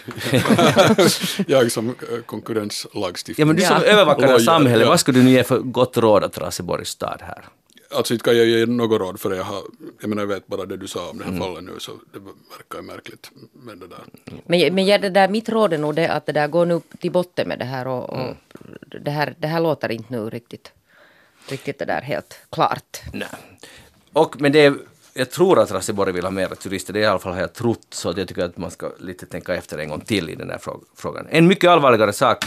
jag 1.48 1.72
som 1.72 1.90
eh, 1.90 1.96
konkurrenslagstiftare. 2.26 3.42
Ja, 3.42 3.46
men 3.46 3.56
du 3.56 3.62
som 3.62 3.76
ja. 3.76 3.84
övervakare 3.84 4.36
av 4.36 4.40
samhället, 4.40 4.82
ja. 4.82 4.90
vad 4.90 5.00
skulle 5.00 5.20
du 5.20 5.24
nu 5.24 5.32
ge 5.32 5.44
för 5.44 5.60
gott 5.60 5.98
råd 5.98 6.24
åt 6.24 6.38
Raseborgs 6.38 6.89
stad 6.89 7.22
här? 7.22 7.46
Alltså 7.92 8.13
inte 8.13 8.24
kan 8.24 8.38
jag 8.38 8.46
ge 8.46 8.66
något 8.66 9.00
råd 9.00 9.20
för 9.20 9.36
jag 9.36 9.44
har, 9.44 9.62
jag 10.01 10.10
menar 10.10 10.22
jag 10.22 10.28
vet 10.28 10.48
bara 10.48 10.66
det 10.66 10.78
du 10.78 10.88
sa 10.88 11.10
om 11.10 11.18
det 11.18 11.24
här 11.24 11.32
mm. 11.32 11.44
fallet 11.44 11.63
nu 11.63 11.72
så 11.80 11.92
det 12.13 12.20
verkar 12.20 12.80
ju 12.80 12.82
märkligt 12.82 13.32
med 13.54 13.78
det 13.78 13.88
där. 13.88 14.04
Men, 14.46 14.75
men 14.75 14.86
ja, 14.86 14.98
det 14.98 15.10
där, 15.10 15.30
mitt 15.30 15.50
råd 15.50 15.74
är 15.74 15.78
nog 15.78 15.96
det 15.96 16.08
att 16.08 16.25
det 16.25 16.32
där 16.32 16.48
går 16.48 16.66
nu 16.66 16.82
till 17.00 17.12
botten 17.12 17.48
med 17.48 17.60
det 17.60 17.66
här 17.66 17.88
och, 17.88 18.10
och 18.10 18.20
mm. 18.20 18.36
det, 19.01 19.12
här, 19.12 19.36
det 19.39 19.48
här 19.48 19.60
låter 19.60 19.92
inte 19.92 20.13
nu 20.13 20.30
riktigt, 20.30 20.72
riktigt 21.50 21.80
det 21.80 21.86
där 21.86 22.01
helt 22.01 22.39
klart. 22.50 23.01
Nej. 23.13 23.28
Och 24.13 24.42
men 24.42 24.51
det 24.51 24.74
jag 25.17 25.31
tror 25.31 25.60
att 25.60 25.72
Raseborg 25.72 26.12
vill 26.12 26.24
ha 26.24 26.31
mer 26.31 26.48
turister, 26.48 26.93
det 26.93 27.00
är 27.00 27.03
i 27.03 27.05
alla 27.05 27.19
fall 27.19 27.34
har 27.34 27.39
jag 27.39 27.53
trott, 27.53 27.88
så 27.89 28.13
jag 28.17 28.27
tycker 28.27 28.43
att 28.43 28.57
man 28.57 28.72
ska 28.72 28.91
lite 29.00 29.25
tänka 29.25 29.55
efter 29.55 29.77
en 29.77 29.89
gång 29.89 30.01
till 30.01 30.29
i 30.29 30.36
den 30.36 30.50
här 30.50 30.60
frågan. 30.95 31.27
En 31.29 31.48
mycket 31.48 31.69
allvarligare 31.69 32.13
sak, 32.13 32.45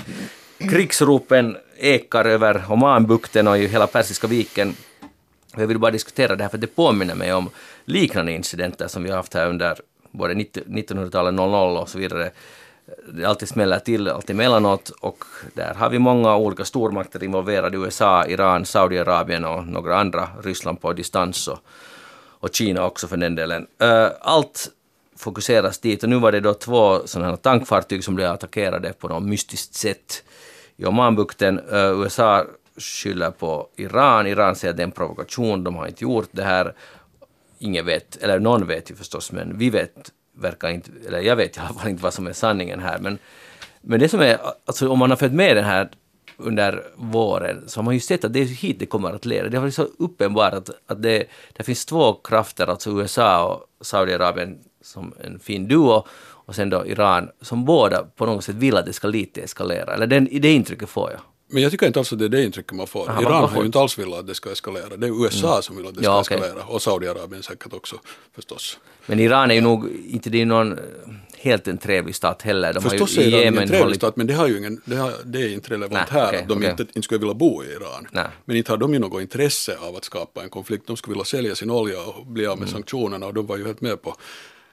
krigsropen 0.59 1.57
ekar 1.77 2.25
över 2.25 2.65
Omanbukten 2.69 3.49
och 3.49 3.59
i 3.59 3.67
hela 3.67 3.87
Persiska 3.87 4.27
viken. 4.27 4.75
Jag 5.57 5.67
vill 5.67 5.79
bara 5.79 5.91
diskutera 5.91 6.37
det 6.37 6.45
här 6.45 6.51
för 6.51 6.59
det 6.59 6.67
påminner 6.67 7.15
mig 7.15 7.33
om 7.33 7.51
liknande 7.85 8.33
incidenter 8.33 8.89
som 8.89 9.03
vi 9.03 9.11
har 9.11 9.17
haft 9.17 9.35
här 9.35 9.49
under 9.49 9.79
både 10.11 10.35
1900-talet, 10.35 11.35
00 11.35 11.77
och 11.77 11.89
så 11.89 11.99
vidare. 11.99 12.31
Det 13.13 13.25
alltid 13.25 13.49
smäller 13.49 13.79
till 13.79 14.09
allt 14.09 14.31
emellanåt 14.31 14.91
och 15.01 15.25
där 15.55 15.75
har 15.75 15.91
vi 15.91 15.99
många 15.99 16.37
olika 16.37 16.65
stormakter 16.65 17.25
involverade, 17.25 17.77
USA, 17.77 18.27
Iran, 18.27 18.65
Saudiarabien 18.65 19.45
och 19.45 19.67
några 19.67 19.99
andra, 20.01 20.29
Ryssland 20.43 20.81
på 20.81 20.93
distans 20.93 21.49
och 21.49 21.59
och 22.41 22.55
Kina 22.55 22.85
också 22.85 23.09
för 23.09 23.17
den 23.17 23.35
delen. 23.35 23.67
Eh, 23.81 24.09
allt 24.21 24.71
fokuseras 25.17 25.79
dit 25.79 26.03
och 26.03 26.09
nu 26.09 26.19
var 26.19 26.33
det 26.33 26.41
då 26.41 26.55
två 26.55 27.07
sådana 27.07 27.31
här 27.31 27.37
tankfartyg 27.37 28.05
som 28.05 28.15
blev 28.15 28.31
attackerade 28.31 28.93
på 28.93 29.09
något 29.09 29.23
mystiskt 29.23 29.75
sätt 29.75 30.25
i 30.77 30.85
Omanbukten. 30.85 31.59
Eh, 31.59 32.01
USA 32.03 32.45
skyller 32.77 33.31
på 33.31 33.69
Iran, 33.77 34.27
Iran 34.27 34.57
säger 34.57 34.71
att 34.71 34.77
det 34.77 34.83
är 34.83 34.87
en 34.87 34.91
provokation, 34.91 35.65
de 35.65 35.77
har 35.77 35.87
inte 35.87 36.05
gjort 36.05 36.29
det 36.31 36.45
här. 36.45 36.75
Ingen 37.59 37.87
vet, 37.87 38.17
eller 38.17 38.39
någon 38.39 38.67
vet 38.67 38.91
ju 38.91 38.95
förstås, 38.95 39.33
men 39.33 39.59
vi 39.59 39.71
vet, 39.71 40.13
verkar 40.37 40.69
inte, 40.69 40.91
eller 41.07 41.21
jag 41.21 41.37
vet 41.37 41.57
i 41.57 41.61
alla 41.61 41.69
fall 41.69 41.91
inte 41.91 42.03
vad 42.03 42.15
som 42.15 42.27
är 42.27 42.33
sanningen 42.33 42.81
här. 42.81 42.99
Men, 42.99 43.19
men 43.81 44.01
det 44.01 44.09
som 44.09 44.21
är, 44.21 44.39
alltså 44.65 44.89
om 44.89 44.99
man 44.99 45.11
har 45.11 45.17
följt 45.17 45.35
med 45.35 45.57
den 45.57 45.65
här 45.65 45.89
under 46.39 46.85
våren 46.97 47.65
så 47.67 47.79
har 47.79 47.85
man 47.85 47.95
ju 47.95 48.01
sett 48.01 48.25
att 48.25 48.33
det 48.33 48.41
är 48.41 48.45
hit 48.45 48.79
det 48.79 48.87
kommer 48.87 49.13
att 49.13 49.25
leda. 49.25 49.49
Det 49.49 49.57
har 49.57 49.63
varit 49.63 49.75
så 49.75 49.89
uppenbart 49.99 50.55
att, 50.55 50.71
att 50.87 51.03
det, 51.03 51.25
det 51.53 51.63
finns 51.63 51.87
två 51.87 52.13
krafter, 52.15 52.67
alltså 52.67 52.91
USA 52.91 53.45
och 53.45 53.87
Saudiarabien 53.87 54.59
som 54.83 55.15
en 55.25 55.39
fin 55.39 55.69
duo 55.69 56.05
och 56.49 56.55
sen 56.55 56.71
då 56.71 56.87
Iran 56.87 57.29
som 57.41 57.65
båda 57.65 58.05
på 58.17 58.27
något 58.27 58.45
sätt 58.45 58.55
vill 58.55 58.77
att 58.77 58.87
det 58.87 58.93
ska 58.93 59.09
lite 59.09 59.41
eskalera. 59.41 59.95
Eller 59.95 60.07
den, 60.07 60.29
det 60.33 60.53
intrycket 60.53 60.89
får 60.89 61.11
jag. 61.11 61.21
Men 61.51 61.63
jag 61.63 61.73
tycker 61.73 61.87
inte 61.87 61.99
alls 61.99 62.13
att 62.13 62.19
det 62.19 62.25
är 62.25 62.29
det 62.29 62.45
intrycket 62.45 62.73
man 62.73 62.87
får. 62.87 63.11
Aha, 63.11 63.23
Iran 63.23 63.49
har 63.49 63.61
ju 63.61 63.67
inte 63.67 63.81
alls 63.81 63.99
velat 63.99 64.19
att 64.19 64.27
det 64.27 64.35
ska 64.35 64.53
eskalera. 64.53 64.97
Det 64.97 65.07
är 65.07 65.25
USA 65.25 65.51
mm. 65.51 65.63
som 65.63 65.77
vill 65.77 65.87
att 65.87 65.95
det 65.95 66.03
ska 66.03 66.11
ja, 66.11 66.21
okay. 66.21 66.37
eskalera 66.37 66.65
och 66.65 66.83
Saudiarabien 66.83 67.43
säkert 67.43 67.73
också 67.73 67.97
förstås. 68.35 68.79
Men 69.07 69.21
Iran 69.21 69.51
är 69.51 69.55
ju 69.55 69.61
nog 69.61 69.89
inte 70.09 70.31
det 70.31 70.45
någon 70.45 70.79
helt 71.41 71.69
en 71.69 71.79
trevlig 71.79 72.15
stat 72.15 72.43
heller. 72.43 72.73
De 72.73 72.83
Förstås 72.83 73.17
har 73.17 73.23
är 73.23 73.27
ju 73.27 73.31
i 73.33 73.35
Iran 73.35 73.45
Jemen 73.45 73.69
trevlig 73.69 73.83
hållit... 73.85 73.97
stat, 73.97 74.17
men 74.17 74.27
det, 74.27 74.35
har 74.35 74.49
ju 74.49 74.59
ingen, 74.59 74.81
det, 74.85 74.97
har, 74.97 75.13
det 75.25 75.43
är 75.43 75.49
inte 75.49 75.71
relevant 75.71 75.93
Nej, 76.13 76.21
här 76.21 76.29
okej, 76.29 76.41
att 76.43 76.49
de 76.49 76.59
okej. 76.59 76.71
inte, 76.71 76.83
inte 76.83 77.03
skulle 77.03 77.21
vilja 77.21 77.35
bo 77.35 77.65
i 77.65 77.67
Iran. 77.67 78.09
Nej. 78.13 78.27
Men 78.45 78.57
inte 78.57 78.73
har 78.73 78.77
de 78.77 78.93
ju 78.93 78.99
något 78.99 79.23
intresse 79.23 79.77
av 79.79 79.97
att 79.97 80.05
skapa 80.05 80.43
en 80.43 80.51
konflikt. 80.51 80.87
De 80.87 80.97
skulle 80.97 81.13
vilja 81.15 81.25
sälja 81.25 81.55
sin 81.55 81.71
olja 81.71 82.03
och 82.03 82.27
bli 82.27 82.47
av 82.47 82.59
med 82.59 82.69
Mm. 82.69 82.73
sanktionerna 82.73 83.27
och 83.27 83.35
de 83.35 83.47
var 83.47 83.57
ju 83.57 83.67
helt 83.67 83.81
med 83.81 84.03
på 84.03 84.15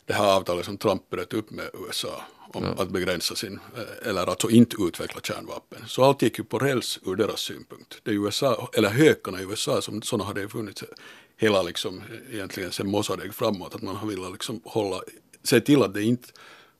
det 0.05 0.13
här 0.13 0.36
avtalet 0.36 0.65
som 0.65 0.77
Trump 0.77 1.10
bröt 1.10 1.34
upp 1.34 1.51
med 1.51 1.65
USA 1.88 2.22
om 2.53 2.65
att 2.77 2.89
begränsa 2.89 3.36
sin, 3.36 3.60
eh, 3.77 4.10
eller 4.10 4.29
alltså 4.29 4.50
inte 4.50 4.75
utveckla 4.79 5.22
kärnvapen. 5.22 5.79
Så 5.88 6.03
allt 6.03 6.22
gick 6.22 6.38
ju 6.38 6.43
på 6.43 6.60
räls 6.60 7.00
ur 7.05 7.15
deras 7.15 7.39
synpunkt. 7.39 8.00
Det 8.03 8.12
är 8.12 8.15
USA, 8.15 8.69
eller 8.74 8.89
hökarna 8.89 9.41
i 9.41 9.43
USA, 9.43 9.81
som 9.81 10.01
sådana 10.01 10.24
hade 10.27 10.41
ju 10.41 10.50
funnits 10.50 10.84
hela 11.38 11.62
liksom, 11.63 12.01
egentligen 12.34 12.72
sen 12.72 12.88
Mossadegh 12.88 13.31
framåt, 13.31 13.75
att 13.75 13.81
man 13.81 13.95
har 13.95 14.07
velat 14.07 14.31
liksom 14.31 14.62
hålla, 14.63 15.01
se 15.43 15.62
till 15.62 15.84
att 15.84 15.93
det 15.93 16.03
inte 16.03 16.27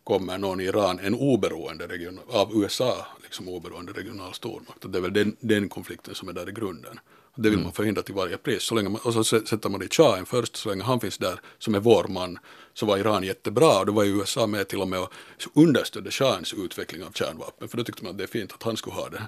kommer 0.06 0.38
någon 0.38 0.62
i 0.62 0.64
Iran, 0.64 1.00
en 1.00 1.16
oberoende 1.16 1.88
region, 1.88 2.20
av 2.28 2.52
USA, 2.54 3.08
liksom 3.24 3.50
oberoende 3.50 3.94
regional 3.94 4.34
stormakt. 4.34 4.86
Och 4.86 4.90
det 4.90 4.98
är 4.98 5.02
väl 5.02 5.14
den, 5.14 5.36
den 5.40 5.70
konflikten 5.70 6.16
som 6.16 6.30
är 6.30 6.34
där 6.34 6.50
i 6.50 6.52
grunden. 6.52 7.00
Och 7.36 7.42
det 7.42 7.50
vill 7.50 7.60
man 7.60 7.72
förhindra 7.72 8.02
till 8.04 8.14
varje 8.16 8.38
pris. 8.38 8.64
Så 8.64 8.76
länge 8.76 8.90
man, 8.90 9.02
och 9.04 9.14
så 9.14 9.20
sä- 9.20 9.46
sätter 9.46 9.70
man 9.70 9.80
dit 9.80 9.94
shahen 9.94 10.26
först, 10.26 10.56
så 10.56 10.70
länge 10.70 10.84
han 10.84 11.00
finns 11.00 11.18
där 11.18 11.40
som 11.58 11.76
är 11.76 11.80
vår 11.80 12.08
man, 12.08 12.40
så 12.74 12.86
var 12.86 12.98
Iran 12.98 13.24
jättebra. 13.24 13.80
Och 13.80 13.86
då 13.86 13.92
var 13.92 14.04
ju 14.04 14.18
USA 14.18 14.48
med 14.48 14.68
till 14.68 14.82
och 14.82 14.88
med 14.88 15.00
och 15.00 15.14
understödde 15.54 16.12
shahens 16.12 16.54
utveckling 16.54 17.04
av 17.04 17.12
kärnvapen. 17.12 17.68
För 17.68 17.78
då 17.78 17.84
tyckte 17.84 18.04
man 18.04 18.12
att 18.12 18.18
det 18.18 18.24
är 18.24 18.28
fint 18.28 18.54
att 18.54 18.64
han 18.64 18.78
skulle 18.78 18.96
ha 18.96 19.10
det, 19.10 19.24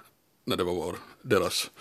när 0.46 0.58
det 0.58 0.64
var 0.64 0.74
vår, 0.74 0.96
deras, 1.22 1.72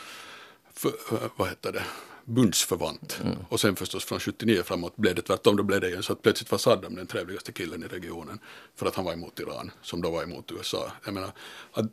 för, 0.75 0.93
vad 1.37 1.49
heter 1.49 1.73
det, 1.73 1.85
bundsförvant. 2.27 3.21
Och 3.49 3.61
sen 3.61 3.77
förstås 3.77 4.05
från 4.05 4.21
79 4.21 4.63
framåt 4.63 4.97
blev 4.97 5.15
det 5.15 5.23
tvärtom, 5.23 5.57
då 5.57 5.63
blev 5.63 5.81
det 5.81 5.91
ju 5.91 6.03
så 6.03 6.13
att 6.13 6.23
plötsligt 6.23 6.51
var 6.51 6.59
Saddam 6.59 6.95
den 6.95 7.07
trevligaste 7.07 7.53
killen 7.53 7.83
i 7.83 7.87
regionen. 7.87 8.39
För 8.77 8.87
att 8.87 8.95
han 8.95 9.05
var 9.05 9.13
emot 9.13 9.41
Iran, 9.41 9.71
som 9.83 10.03
då 10.03 10.11
var 10.11 10.23
emot 10.23 10.53
USA. 10.53 10.93
Jag 11.05 11.15
menar, 11.15 11.33
att, 11.73 11.87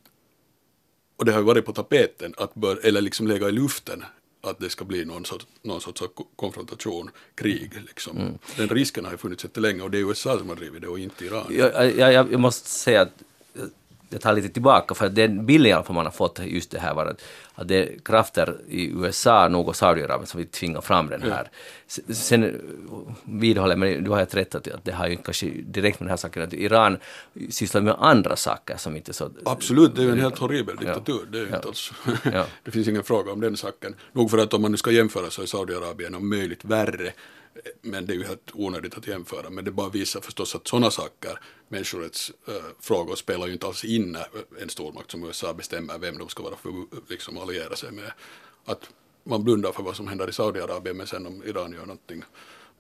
och 1.16 1.26
det 1.26 1.32
har 1.32 1.40
ju 1.40 1.46
varit 1.46 1.66
på 1.66 1.74
tapeten, 1.74 2.34
att 2.38 2.56
bör, 2.56 2.80
eller 2.84 3.02
liksom 3.02 3.28
lägga 3.28 3.50
i 3.50 3.52
luften, 3.52 4.04
att 4.42 4.60
det 4.60 4.70
ska 4.70 4.86
bli 4.86 5.06
någon 5.06 5.26
sorts, 5.26 5.48
någon 5.62 5.82
sorts 5.82 6.04
konfrontation, 6.36 7.10
krig. 7.36 7.72
Liksom. 7.88 8.40
Den 8.58 8.70
risken 8.70 9.06
har 9.06 9.12
ju 9.12 9.18
funnits 9.18 9.44
jättelänge 9.44 9.82
och 9.82 9.92
det 9.92 9.98
är 9.98 10.10
USA 10.10 10.38
som 10.38 10.50
har 10.50 10.56
drivit 10.56 10.82
det 10.82 10.88
och 10.88 11.00
inte 11.00 11.26
Iran. 11.26 11.46
Jag, 11.50 11.98
jag, 11.98 12.32
jag 12.32 12.40
måste 12.40 12.70
säga 12.70 13.02
att 13.02 13.24
jag- 14.14 14.22
tar 14.22 14.34
lite 14.34 14.50
tillbaka 14.50 14.94
för 14.96 15.10
den 15.10 15.46
bilden 15.46 15.84
man 15.90 16.06
har 16.06 16.12
fått 16.12 16.40
just 16.44 16.72
det 16.72 16.80
här 16.80 16.94
var 16.94 17.06
att, 17.06 17.22
att 17.56 17.68
det 17.68 17.76
är 17.76 18.00
krafter 18.06 18.58
i 18.68 18.86
USA 18.92 19.48
nog 19.48 19.68
och 19.68 19.76
Saudiarabien 19.76 20.28
som 20.28 20.38
vill 20.38 20.48
tvinga 20.48 20.82
fram 20.82 21.08
den 21.10 21.22
här. 21.22 21.50
S- 21.88 22.00
Sen 22.28 22.62
vidhåller 23.24 23.72
jag, 23.72 23.80
men 23.80 24.04
du 24.04 24.10
har 24.12 24.18
helt 24.18 24.36
rätt 24.36 24.56
att, 24.56 24.68
det 24.84 24.92
har 24.92 25.08
ju 25.08 25.16
kanske 25.18 25.46
direkt 25.48 26.00
med 26.00 26.06
den 26.06 26.10
här 26.10 26.18
saken 26.18 26.44
att 26.44 26.54
Iran 26.54 26.98
sysslar 27.50 27.82
med 27.82 27.96
andra 28.00 28.36
saker 28.36 28.78
som 28.78 28.96
inte 28.96 29.14
så... 29.14 29.30
Absolut, 29.46 29.96
det 29.96 30.02
är 30.02 30.06
ju 30.06 30.12
en 30.12 30.20
helt 30.20 30.38
horribel 30.40 30.76
diktatur. 30.76 31.26
Det, 31.32 31.38
är 31.38 31.42
ju 31.42 31.48
inte 31.48 31.68
alls, 31.68 31.92
Ja. 32.34 32.46
det 32.64 32.72
finns 32.72 32.88
ingen 32.88 33.04
fråga 33.04 33.32
om 33.32 33.42
den 33.42 33.58
saken. 33.58 33.96
Nog 34.12 34.32
för 34.32 34.38
att 34.38 34.54
om 34.54 34.62
man 34.62 34.72
nu 34.72 34.78
ska 34.78 34.92
jämföra 34.92 35.30
så 35.30 35.42
är 35.42 35.46
Saudiarabien 35.46 36.16
om 36.16 36.30
möjligt 36.30 36.66
värre. 36.66 37.12
Men 37.82 38.06
det 38.06 38.14
är 38.14 38.16
ju 38.16 38.24
helt 38.24 38.52
onödigt 38.54 38.98
att 38.98 39.08
jämföra. 39.08 39.50
Men 39.50 39.66
det 39.66 39.72
bara 39.72 39.90
visar 39.90 40.22
förstås 40.22 40.56
att 40.56 40.68
sådana 40.68 40.92
saker, 40.92 41.40
människorättsfrågor, 41.68 43.12
eh, 43.12 43.16
spelar 43.16 43.48
ju 43.48 43.54
inte 43.54 43.68
alls 43.68 43.86
in 43.86 44.12
när 44.12 44.28
en 44.62 44.70
stormakt 44.70 45.12
som 45.12 45.24
USA 45.24 45.54
bestämmer 45.54 45.98
vem 45.98 46.18
de 46.18 46.30
ska 46.30 46.44
vara 46.44 46.56
för 46.56 46.72
liksom 47.10 47.38
alliera 47.38 47.76
sig 47.76 47.92
med. 47.92 48.12
Att 48.66 48.90
man 49.24 49.44
blundar 49.44 49.72
för 49.72 49.84
vad 49.84 49.96
som 49.96 50.08
händer 50.08 50.30
i 50.30 50.34
Saudiarabien 50.34 50.98
men 50.98 51.08
sen 51.08 51.28
om 51.28 51.44
Iran 51.44 51.72
gör 51.72 51.86
någonting 51.86 52.24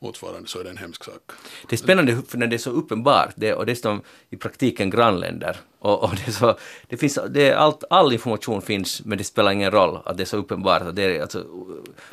motsvarande 0.03 0.47
så 0.47 0.59
är 0.59 0.63
det 0.63 0.69
en 0.69 0.77
hemsk 0.77 1.03
sak. 1.03 1.21
Det 1.69 1.75
är 1.75 1.77
spännande 1.77 2.21
för 2.27 2.37
när 2.37 2.47
det 2.47 2.55
är 2.55 2.57
så 2.57 2.69
uppenbart 2.69 3.33
det, 3.35 3.53
och 3.53 3.65
dessutom 3.65 4.01
i 4.29 4.37
praktiken 4.37 4.89
grannländer. 4.89 5.57
Och, 5.79 6.03
och 6.03 6.09
det 6.15 6.27
är 6.27 6.31
så, 6.31 6.57
det 6.87 6.97
finns, 6.97 7.19
det 7.29 7.49
är 7.49 7.55
allt, 7.55 7.83
all 7.89 8.13
information 8.13 8.61
finns 8.61 9.05
men 9.05 9.17
det 9.17 9.23
spelar 9.23 9.51
ingen 9.51 9.71
roll 9.71 9.99
att 10.05 10.17
det 10.17 10.23
är 10.23 10.25
så 10.25 10.37
uppenbart. 10.37 10.81
Att 10.81 10.95
det 10.95 11.03
är 11.03 11.21
alltså 11.21 11.45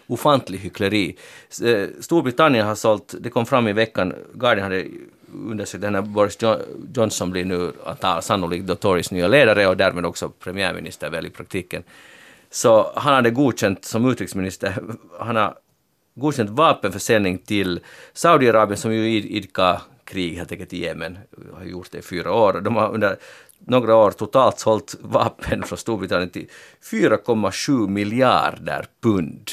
ofantlig 0.07 0.59
hyckleri. 0.59 1.17
Eh, 1.65 1.89
Storbritannien 2.01 2.67
har 2.67 2.75
sålt, 2.75 3.15
det 3.21 3.31
kom 3.31 3.47
fram 3.47 3.69
i 3.69 3.73
veckan, 3.73 4.15
Guardian 4.35 4.65
hade 4.65 4.87
undersökt 5.35 5.83
den 5.83 5.95
här 5.95 6.03
Boris 6.03 6.39
Johnson 6.95 7.31
blir 7.31 7.45
nu 7.45 7.73
antar- 7.85 8.21
sannolikt 8.21 8.67
då 8.67 8.75
Tories 8.75 9.11
nya 9.11 9.29
ledare 9.29 9.67
och 9.67 9.77
därmed 9.77 10.07
också 10.07 10.29
premiärminister 10.29 11.11
väl 11.11 11.27
i 11.27 11.31
praktiken. 11.31 11.83
Så 12.51 12.93
han 12.97 13.15
hade 13.15 13.31
godkänt 13.31 13.85
som 13.85 14.11
utrikesminister, 14.11 14.75
han 15.19 15.37
har 15.37 15.55
godkänt 16.15 16.51
vapenförsäljning 16.51 17.39
till 17.39 17.81
Saudiarabien 18.13 18.79
som 18.79 18.95
ju 18.95 19.21
idkar 19.21 19.83
krig 20.05 20.37
helt 20.37 20.53
enkelt 20.53 20.73
i 20.73 20.83
Jemen, 20.83 21.19
har 21.55 21.65
gjort 21.65 21.91
det 21.91 21.99
i 21.99 22.03
fyra 22.03 22.33
år. 22.33 22.61
De 22.61 22.77
har 22.77 22.95
under 22.95 23.17
några 23.59 23.97
år 23.97 24.11
totalt 24.11 24.59
sålt 24.59 24.97
vapen 25.01 25.63
från 25.63 25.79
Storbritannien 25.79 26.31
till 26.31 26.49
4,7 26.91 27.89
miljarder 27.89 28.87
pund 29.03 29.51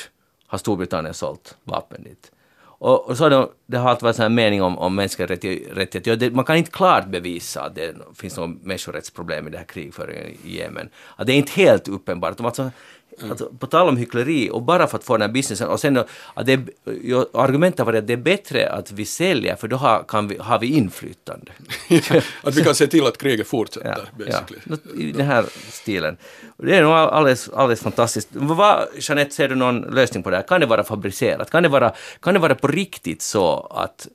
har 0.47 0.57
Storbritannien 0.57 1.13
sålt 1.13 1.57
vapen 1.63 2.03
dit. 2.03 2.31
Och, 2.79 3.09
och 3.09 3.17
så 3.17 3.23
har 3.23 3.29
de, 3.29 3.49
det 3.65 3.77
har 3.77 3.89
alltid 3.89 4.03
varit 4.03 4.19
en 4.19 4.35
mening 4.35 4.61
om, 4.61 4.77
om 4.77 4.95
mänskliga 4.95 5.27
rättigheter. 5.27 6.11
Ja, 6.11 6.15
det, 6.15 6.31
man 6.31 6.45
kan 6.45 6.55
inte 6.55 6.71
klart 6.71 7.07
bevisa 7.07 7.61
att 7.61 7.75
det 7.75 7.95
finns 8.15 8.37
något 8.37 8.63
människorättsproblem 8.63 9.47
i 9.47 9.49
det 9.49 9.57
här 9.57 9.65
krigföringen 9.65 10.37
i 10.43 10.57
Jemen. 10.57 10.89
Att 11.15 11.27
det 11.27 11.33
är 11.33 11.37
inte 11.37 11.51
helt 11.51 11.87
uppenbart. 11.87 12.37
De 12.37 12.45
alltså, 12.45 12.71
alltså, 13.21 13.51
på 13.59 13.67
tal 13.67 13.87
om 13.87 13.97
hyckleri 13.97 14.49
och 14.49 14.61
bara 14.61 14.87
för 14.87 14.97
att 14.97 15.03
få 15.03 15.17
den 15.17 15.21
här 15.21 15.33
businessen 15.33 15.67
och 15.67 15.79
sen 15.79 15.97
att 15.97 16.45
det, 16.45 16.59
ja, 17.03 17.25
argumentet 17.33 17.85
varit 17.85 17.99
att 17.99 18.07
det 18.07 18.13
är 18.13 18.17
bättre 18.17 18.69
att 18.69 18.91
vi 18.91 19.05
säljer 19.05 19.55
för 19.55 19.67
då 19.67 19.75
har, 19.75 20.03
kan 20.07 20.27
vi, 20.27 20.37
har 20.37 20.59
vi 20.59 20.67
inflytande. 20.67 21.51
att 22.43 22.55
vi 22.55 22.63
kan 22.63 22.75
se 22.75 22.87
till 22.87 23.05
att 23.05 23.17
kriget 23.17 23.47
fortsätter, 23.47 24.09
basically. 24.17 24.59
något 24.63 24.85
I 24.97 25.11
den 25.11 25.25
här 25.25 25.45
stilen. 25.71 26.17
Det 26.57 26.75
är 26.75 26.83
nog 26.83 26.91
alldeles, 26.91 27.49
alldeles 27.49 27.81
fantastiskt. 27.81 28.29
Vad, 28.31 28.87
Jeanette, 28.99 29.33
ser 29.33 29.47
du 29.49 29.55
någon 29.55 29.81
lösning 29.81 30.23
på 30.23 30.29
det 30.29 30.35
här? 30.35 30.43
Kan 30.43 30.61
det 30.61 30.67
vara 30.67 30.83
fabricerat? 30.83 31.51
Kan 31.51 31.63
det 31.63 31.69
vara, 31.69 31.93
kan 32.19 32.33
det 32.33 32.39
vara 32.39 32.55
på 32.55 32.67
riktigt 32.67 33.21
så 33.21 33.71
att 33.71 34.07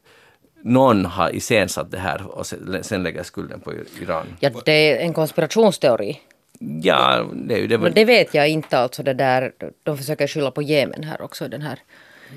någon 0.64 1.04
har 1.04 1.34
iscensatt 1.36 1.90
det 1.90 1.98
här 1.98 2.26
och 2.26 2.46
sen 2.46 2.78
sen 2.82 3.02
lägger 3.02 3.22
skulden 3.22 3.60
på 3.60 3.72
Iran? 4.00 4.26
Ja, 4.40 4.50
det 4.64 4.72
är 4.72 4.96
en 4.96 5.14
konspirationsteori. 5.14 6.20
Ja, 6.82 7.26
det 7.34 7.66
det. 7.66 7.78
Men 7.78 7.94
det 7.94 8.04
vet 8.04 8.34
jag 8.34 8.48
inte 8.48 8.78
alltså 8.78 9.02
det 9.02 9.14
där. 9.14 9.52
De 9.82 9.98
försöker 9.98 10.26
skylla 10.26 10.50
på 10.50 10.62
Jemen 10.62 11.04
här 11.04 11.22
också. 11.22 11.48
Den 11.48 11.62
här. 11.62 11.78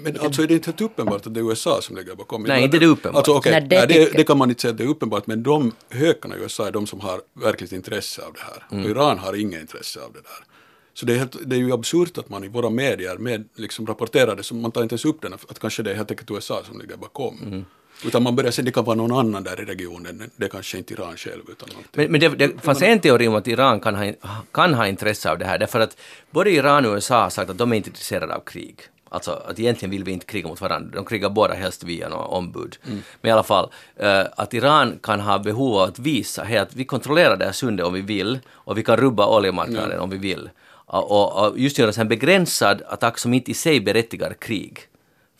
Men 0.03 0.19
alltså 0.19 0.43
är 0.43 0.47
det 0.47 0.53
inte 0.53 0.67
helt 0.67 0.81
uppenbart 0.81 1.27
att 1.27 1.33
det 1.33 1.39
är 1.39 1.49
USA 1.49 1.81
som 1.81 1.95
ligger 1.95 2.15
bakom? 2.15 2.43
Nej, 2.43 2.63
inte 2.63 2.79
det 2.79 2.85
är 2.85 2.89
uppenbart. 2.89 3.17
Alltså, 3.17 3.33
okej, 3.33 3.51
Nej, 3.51 3.61
det 3.61 3.77
nej, 3.77 3.87
det, 3.87 3.93
tycker- 4.05 4.17
det 4.17 4.23
kan 4.23 4.37
man 4.37 4.49
inte 4.49 4.61
säga 4.61 4.71
att 4.71 4.77
det 4.77 4.83
är 4.83 4.87
uppenbart, 4.87 5.27
men 5.27 5.43
de 5.43 5.71
hökarna 5.89 6.35
i 6.35 6.39
USA 6.39 6.67
är 6.67 6.71
de 6.71 6.87
som 6.87 6.99
har 6.99 7.21
verkligt 7.33 7.71
intresse 7.71 8.21
av 8.21 8.33
det 8.33 8.39
här. 8.39 8.63
Mm. 8.71 8.83
Och 8.83 8.89
Iran 8.91 9.17
har 9.19 9.41
inget 9.41 9.61
intresse 9.61 9.99
av 9.99 10.13
det 10.13 10.19
där. 10.19 10.45
Så 10.93 11.05
det 11.05 11.13
är, 11.13 11.17
helt, 11.17 11.35
det 11.49 11.55
är 11.55 11.59
ju 11.59 11.73
absurt 11.73 12.17
att 12.17 12.29
man 12.29 12.43
i 12.43 12.47
våra 12.47 12.69
medier 12.69 13.17
med, 13.17 13.49
liksom 13.55 13.87
rapporterar 13.87 14.35
det, 14.35 14.43
som 14.43 14.61
man 14.61 14.71
tar 14.71 14.83
inte 14.83 14.93
ens 14.93 15.05
upp 15.05 15.21
den, 15.21 15.33
att 15.33 15.59
kanske 15.59 15.83
det 15.83 15.91
är 15.91 15.95
helt 15.95 16.11
enkelt 16.11 16.31
USA 16.31 16.61
som 16.67 16.79
ligger 16.79 16.97
bakom. 16.97 17.39
Mm. 17.45 17.65
Utan 18.03 18.23
man 18.23 18.35
börjar 18.35 18.51
säga 18.51 18.65
det 18.65 18.71
kan 18.71 18.85
vara 18.85 18.95
någon 18.95 19.11
annan 19.19 19.43
där 19.43 19.61
i 19.61 19.65
regionen, 19.65 20.29
det 20.35 20.45
är 20.45 20.49
kanske 20.49 20.77
inte 20.77 20.93
Iran 20.93 21.17
själv 21.17 21.41
utan. 21.49 21.69
Men, 21.93 22.11
men 22.11 22.21
det, 22.21 22.29
det 22.29 22.61
fanns 22.61 22.81
en 22.81 22.99
teori 22.99 23.27
om 23.27 23.35
att 23.35 23.47
Iran 23.47 23.79
kan 23.79 23.95
ha, 23.95 24.13
kan 24.51 24.73
ha 24.73 24.87
intresse 24.87 25.31
av 25.31 25.37
det 25.37 25.45
här, 25.45 25.57
därför 25.57 25.79
att 25.79 25.97
både 26.31 26.51
Iran 26.51 26.85
och 26.85 26.93
USA 26.93 27.23
har 27.23 27.29
sagt 27.29 27.49
att 27.49 27.57
de 27.57 27.71
är 27.71 27.75
inte 27.75 27.89
intresserade 27.89 28.35
av 28.35 28.39
krig. 28.39 28.79
Alltså 29.09 29.31
att 29.31 29.59
egentligen 29.59 29.91
vill 29.91 30.03
vi 30.03 30.11
inte 30.11 30.25
kriga 30.25 30.47
mot 30.47 30.61
varandra, 30.61 30.91
de 30.95 31.05
krigar 31.05 31.29
båda 31.29 31.53
helst 31.53 31.83
via 31.83 32.09
några 32.09 32.25
ombud. 32.25 32.77
Men 33.21 33.29
i 33.29 33.31
alla 33.31 33.43
fall, 33.43 33.69
eh, 33.95 34.23
att 34.35 34.53
Iran 34.53 34.99
kan 35.03 35.19
ha 35.19 35.39
behov 35.39 35.75
av 35.75 35.89
att 35.89 35.99
visa 35.99 36.43
hey, 36.43 36.57
att 36.57 36.75
vi 36.75 36.85
kontrollerar 36.85 37.37
det 37.37 37.45
här 37.45 37.51
sundet 37.51 37.85
om 37.85 37.93
vi 37.93 38.01
vill 38.01 38.39
och 38.49 38.77
vi 38.77 38.83
kan 38.83 38.97
rubba 38.97 39.37
oljemarknaden 39.37 39.99
om 39.99 40.09
vi 40.09 40.17
vill. 40.17 40.49
Och, 40.67 41.11
och, 41.11 41.47
och 41.47 41.59
just 41.59 41.77
göra 41.77 42.01
en 42.01 42.07
begränsad 42.07 42.81
attack 42.87 43.17
som 43.17 43.33
inte 43.33 43.51
i 43.51 43.53
sig 43.53 43.79
berättigar 43.79 44.33
krig 44.39 44.87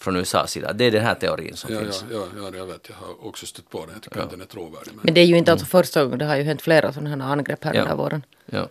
från 0.06 0.16
USAs 0.16 0.52
sida. 0.52 0.74
Det 0.74 0.86
är 0.86 0.92
den 0.92 1.04
här 1.04 1.16
teorin 1.16 1.56
som 1.56 1.74
Ja, 1.74 1.80
finns. 1.80 2.06
ja, 2.12 2.18
ja, 2.38 2.42
ja, 2.52 2.58
jag 2.58 2.66
vet, 2.66 2.90
jag 2.90 2.96
har 3.08 3.28
också 3.28 3.46
stött 3.46 3.70
på 3.70 3.80
den, 3.86 3.90
jag 3.94 4.02
tycker 4.04 4.20
att 4.20 4.30
den 4.30 4.42
är 4.42 4.46
trovärdig. 4.46 4.92
Men... 4.94 5.00
Men 5.04 5.14
det 5.14 5.22
är 5.22 5.26
ju 5.26 5.38
inte 5.38 5.52
alltså 5.52 5.68
första 5.68 6.04
gången. 6.04 6.20
Det 6.20 6.26
har 6.26 6.36
ju 6.36 6.44
hänt 6.44 6.62
flera 6.62 6.94
sådana 6.94 7.26
här 7.26 7.32
angrepp 7.32 7.64
här 7.64 7.74
Ja. 7.74 7.80
den 7.80 7.88
här 7.88 7.96
våren. 7.96 8.24
Ja. 8.46 8.68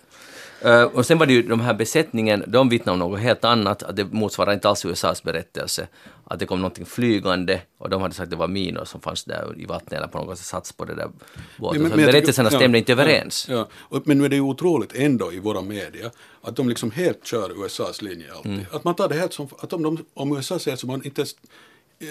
Eh, 0.64 0.83
och 0.83 1.06
sen 1.06 1.18
var 1.18 1.26
det 1.26 1.33
ju 1.33 1.42
de 1.42 1.61
här 1.61 1.75
besättningen, 1.75 2.44
de 2.47 2.68
vittnade 2.68 2.92
om 3.04 3.11
något 3.11 3.21
helt 3.21 3.44
annat, 3.44 3.83
att 3.83 3.97
det 3.97 4.04
motsvarar 4.04 4.52
inte 4.52 4.68
alls 4.68 4.85
USAs 4.85 5.23
berättelse. 5.23 5.88
Att 6.25 6.38
det 6.38 6.47
kom 6.47 6.59
någonting 6.61 6.87
flygande 6.87 7.61
och 7.78 7.90
de 7.90 8.02
hade 8.02 8.14
sagt 8.14 8.25
att 8.25 8.30
det 8.30 8.37
var 8.37 8.49
minor 8.49 8.85
som 8.85 9.00
fanns 9.00 9.25
där 9.25 9.54
i 9.56 9.64
vattnet 9.66 9.92
eller 9.92 10.06
på 10.06 10.18
något 10.18 10.38
sätt 10.38 10.47
sats 10.47 10.73
på 10.73 10.85
det 10.85 10.94
där 10.94 11.09
båten. 11.56 11.83
Men- 11.83 11.90
Så 11.90 11.97
men 11.97 12.04
jag 12.04 12.09
tycker- 12.09 12.12
berättelserna 12.12 12.49
ja, 12.52 12.59
stämde 12.59 12.78
inte 12.78 12.92
ja, 12.92 12.99
överens. 12.99 13.47
Ja, 13.50 13.68
Och, 13.75 14.02
men 14.06 14.18
nu 14.18 14.25
är 14.25 14.28
det 14.28 14.37
ju 14.37 14.42
otroligt 14.42 14.94
ändå 14.94 15.33
i 15.33 15.38
våra 15.38 15.61
media 15.62 16.11
att 16.42 16.56
de 16.56 16.68
liksom 16.68 16.90
helt 16.90 17.26
kör 17.26 17.64
USAs 17.64 18.02
linje 18.02 18.26
alltid. 18.37 18.52
Mm. 18.52 18.64
Att 18.73 18.85
man 18.85 18.94
tar 18.94 19.09
det 19.09 19.14
helt 19.14 19.33
som, 19.33 19.49
att 19.59 19.73
om, 19.73 19.83
de, 19.83 19.99
om 20.14 20.37
USA 20.37 20.59
säger 20.59 20.76
så 20.76 20.87
man 20.87 21.04
inte 21.04 21.25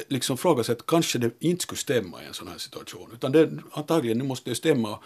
liksom 0.08 0.38
fråga 0.38 0.64
sig 0.64 0.74
att 0.74 0.86
kanske 0.86 1.20
det 1.20 1.32
inte 1.40 1.64
skulle 1.64 1.80
stämma 1.80 2.24
i 2.24 2.26
en 2.26 2.34
sån 2.34 2.48
här 2.48 2.58
situation. 2.58 3.10
Utan 3.14 3.32
det, 3.32 3.52
antagligen 3.72 4.18
nu 4.18 4.24
måste 4.24 4.50
det 4.50 4.56
stämma. 4.56 5.00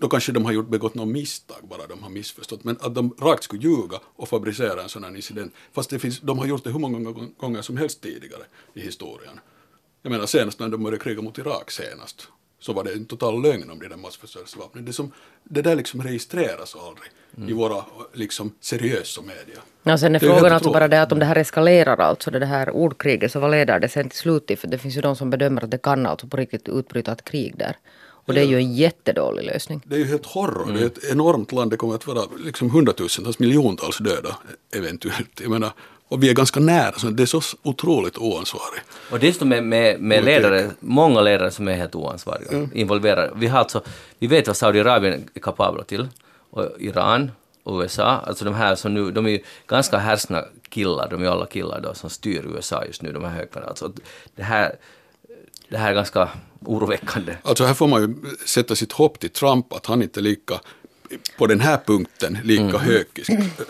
Då 0.00 0.08
kanske 0.08 0.32
de 0.32 0.44
har 0.44 0.52
gjort, 0.52 0.68
begått 0.68 0.94
något 0.94 1.08
misstag 1.08 1.68
bara, 1.68 1.86
de 1.86 2.02
har 2.02 2.10
missförstått. 2.10 2.64
Men 2.64 2.76
att 2.80 2.94
de 2.94 3.14
rakt 3.18 3.44
skulle 3.44 3.62
ljuga 3.62 4.00
och 4.16 4.28
fabricera 4.28 4.82
en 4.82 4.88
sån 4.88 5.04
här 5.04 5.16
incident. 5.16 5.52
Fast 5.72 5.90
det 5.90 5.98
finns, 5.98 6.20
de 6.20 6.38
har 6.38 6.46
gjort 6.46 6.64
det 6.64 6.70
hur 6.70 6.78
många 6.78 7.12
gånger- 7.38 7.62
som 7.62 7.76
helst 7.76 8.00
tidigare 8.00 8.42
i 8.74 8.80
historien. 8.80 9.40
Jag 10.02 10.10
menar 10.10 10.26
senast 10.26 10.58
när 10.58 10.68
de 10.68 10.82
började 10.82 11.04
kriga 11.04 11.22
mot 11.22 11.38
Irak 11.38 11.70
senast. 11.70 12.28
så 12.58 12.72
var 12.72 12.84
det 12.84 12.92
en 12.92 13.04
total 13.04 13.42
lögn 13.42 13.70
om 13.70 13.78
de 13.78 13.88
där 13.88 13.96
massförstörelsevapnen. 13.96 14.84
Det, 14.84 14.92
som, 14.92 15.12
det 15.44 15.62
där 15.62 15.76
liksom 15.76 16.02
registreras 16.02 16.76
aldrig 16.76 17.10
i 17.48 17.52
våra 17.52 17.84
liksom, 18.12 18.52
seriösa 18.60 19.20
media. 19.20 19.62
Ja, 19.82 19.98
sen 19.98 20.14
är 20.14 20.20
Det 20.20 20.26
är 20.26 20.28
frågan 20.28 20.42
helt 20.42 20.54
alltså 20.54 20.72
bara 20.72 20.88
det 20.88 21.02
att 21.02 21.12
om 21.12 21.18
det 21.18 21.24
här 21.24 21.36
eskalerar 21.36 21.96
alltså 21.96 22.30
det 22.30 22.46
här 22.46 22.70
ordkriget 22.70 23.32
så 23.32 23.40
vad 23.40 23.50
leder 23.50 23.80
det 23.80 23.88
sen 23.88 24.08
till 24.08 24.18
slut 24.18 24.46
till? 24.46 24.58
För 24.58 24.68
det 24.68 24.78
finns 24.78 24.96
ju 24.96 25.00
de 25.00 25.16
som 25.16 25.30
bedömer 25.30 25.64
att 25.64 25.70
det 25.70 25.78
kan 25.82 26.06
alltså 26.06 26.26
på 26.26 26.36
riktigt 26.36 26.68
utbryta 26.68 27.12
ett 27.12 27.24
krig 27.24 27.54
där. 27.56 27.76
Och 28.24 28.34
det 28.34 28.40
är 28.40 28.44
ju 28.44 28.56
en 28.56 28.74
jättedålig 28.74 29.44
lösning. 29.46 29.80
Det 29.84 29.94
är 29.94 29.98
ju 29.98 30.04
helt 30.04 30.26
horror. 30.26 30.72
Det 30.72 30.80
är 30.80 30.86
ett 30.86 31.04
enormt 31.10 31.52
land. 31.52 31.70
Det 31.70 31.76
kommer 31.76 31.94
att 31.94 32.06
vara 32.06 32.22
liksom 32.44 32.70
hundratusentals, 32.70 33.38
miljontals 33.38 33.98
döda 33.98 34.36
eventuellt. 34.76 35.40
Jag 35.40 35.50
menar, 35.50 35.72
och 36.08 36.22
vi 36.22 36.30
är 36.30 36.34
ganska 36.34 36.60
nära. 36.60 36.92
Så 36.92 37.06
det 37.06 37.22
är 37.22 37.26
så 37.26 37.40
otroligt 37.62 38.18
oansvarigt. 38.18 38.86
Och 39.10 39.18
dessutom 39.18 39.48
med, 39.48 39.64
med, 39.64 40.00
med 40.00 40.24
ledare, 40.24 40.70
många 40.80 41.20
ledare 41.20 41.50
som 41.50 41.68
är 41.68 41.74
helt 41.74 41.94
oansvariga, 41.94 42.68
involverade. 42.74 43.32
Vi, 43.36 43.46
har 43.46 43.58
alltså, 43.58 43.82
vi 44.18 44.26
vet 44.26 44.46
vad 44.46 44.56
Saudiarabien 44.56 45.30
är 45.34 45.40
kapabla 45.40 45.84
till, 45.84 46.08
och 46.52 46.68
Iran 46.78 47.30
och 47.62 47.80
USA, 47.80 48.04
alltså 48.04 48.44
de 48.44 48.54
här 48.54 48.74
som 48.74 48.94
nu, 48.94 49.10
de 49.10 49.26
är 49.26 49.30
ju 49.30 49.40
ganska 49.66 49.98
härsna 49.98 50.44
killar, 50.68 51.08
de 51.10 51.20
är 51.20 51.24
ju 51.24 51.30
alla 51.30 51.46
killar 51.46 51.80
då 51.80 51.94
som 51.94 52.10
styr 52.10 52.46
USA 52.46 52.84
just 52.84 53.02
nu, 53.02 53.12
de 53.12 53.24
här 53.24 53.30
hökarna. 53.30 53.66
Alltså 53.66 53.92
det 54.36 54.42
här, 54.42 54.76
det 55.68 55.76
här 55.76 55.90
är 55.90 55.94
ganska 55.94 56.28
oroväckande. 56.60 57.36
Alltså 57.42 57.64
här 57.64 57.74
får 57.74 57.88
man 57.88 58.02
ju 58.02 58.14
sätta 58.46 58.76
sitt 58.76 58.92
hopp 58.92 59.18
till 59.18 59.30
Trump 59.30 59.72
att 59.72 59.86
han 59.86 60.02
inte 60.02 60.20
är 60.20 60.22
lika 60.22 60.60
på 61.38 61.46
den 61.46 61.60
här 61.60 61.78
punkten 61.86 62.38
lika 62.44 62.62
Mm. 62.62 62.80
hög, 62.80 63.06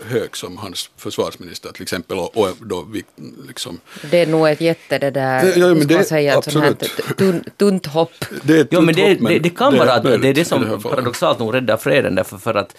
hög 0.09 0.37
som 0.37 0.57
hans 0.57 0.89
försvarsminister 0.97 1.71
till 1.71 1.83
exempel 1.83 2.17
och, 2.17 2.37
och 2.37 2.49
då 2.59 2.81
vi, 2.91 3.03
liksom, 3.47 3.79
Det 4.11 4.17
är 4.21 4.27
nog 4.27 4.49
ett 4.49 4.61
jätte 4.61 4.99
det 4.99 5.11
där, 5.11 5.45
Ja, 5.45 5.67
ja, 5.67 5.73
men 5.73 5.87
det- 5.87 6.03
säga, 6.03 6.37
ett 6.37 6.43
sånt 6.43 6.65
här 6.65 6.71
absolut. 6.71 7.17
tun- 7.17 7.49
tunt 7.57 7.85
hopp. 7.85 8.11
det 8.43 8.57
är 8.57 8.61
ett 8.61 8.67
Jo, 8.71 8.81
men 8.81 8.95
tunt 8.95 9.07
det, 9.07 9.13
hopp, 9.25 9.29
det, 9.33 9.39
det 9.39 9.49
kan 9.49 9.77
vara 9.77 9.93
att 9.93 10.03
det 10.03 10.13
är 10.29 10.33
det 10.33 10.45
som 10.45 10.81
paradoxalt 10.81 11.39
nog 11.39 11.53
räddar 11.53 11.77
freden 11.77 12.15
därför 12.15 12.37
för 12.37 12.53
att 12.53 12.75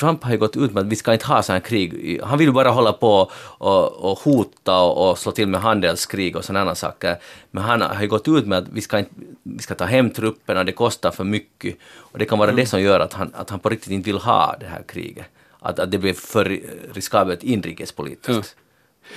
Trump 0.00 0.24
har 0.24 0.30
ju 0.30 0.38
gått 0.38 0.56
ut 0.56 0.72
med 0.72 0.80
att 0.80 0.86
vi 0.86 0.96
ska 0.96 1.12
inte 1.12 1.26
ha 1.26 1.42
sådana 1.42 1.60
krig. 1.60 2.20
Han 2.22 2.38
vill 2.38 2.52
bara 2.52 2.70
hålla 2.70 2.92
på 2.92 3.30
och, 3.58 3.92
och 3.92 4.18
hota 4.18 4.80
och, 4.80 5.10
och 5.10 5.18
slå 5.18 5.32
till 5.32 5.48
med 5.48 5.60
handelskrig 5.60 6.36
och 6.36 6.44
sådana 6.44 6.74
saker. 6.74 7.16
Men 7.50 7.64
han 7.64 7.80
har 7.80 8.02
ju 8.02 8.08
gått 8.08 8.28
ut 8.28 8.46
med 8.46 8.58
att 8.58 8.68
vi 8.72 8.80
ska, 8.80 8.98
inte, 8.98 9.10
vi 9.42 9.62
ska 9.62 9.74
ta 9.74 9.84
hem 9.84 10.10
trupperna, 10.10 10.64
det 10.64 10.72
kostar 10.72 11.10
för 11.10 11.24
mycket. 11.24 11.76
Och 11.96 12.18
det 12.18 12.24
kan 12.24 12.38
vara 12.38 12.52
det 12.52 12.66
som 12.66 12.80
gör 12.82 13.00
att 13.00 13.12
han, 13.12 13.30
att 13.34 13.50
han 13.50 13.60
på 13.60 13.68
riktigt 13.68 13.90
inte 13.90 14.06
vill 14.06 14.18
ha 14.18 14.56
det 14.60 14.66
här 14.66 14.82
kriget. 14.88 15.26
Att, 15.60 15.78
att 15.78 15.90
det 15.90 15.98
blir 15.98 16.14
för 16.14 16.60
riskabelt 16.94 17.42
inrikespolitiskt. 17.42 18.56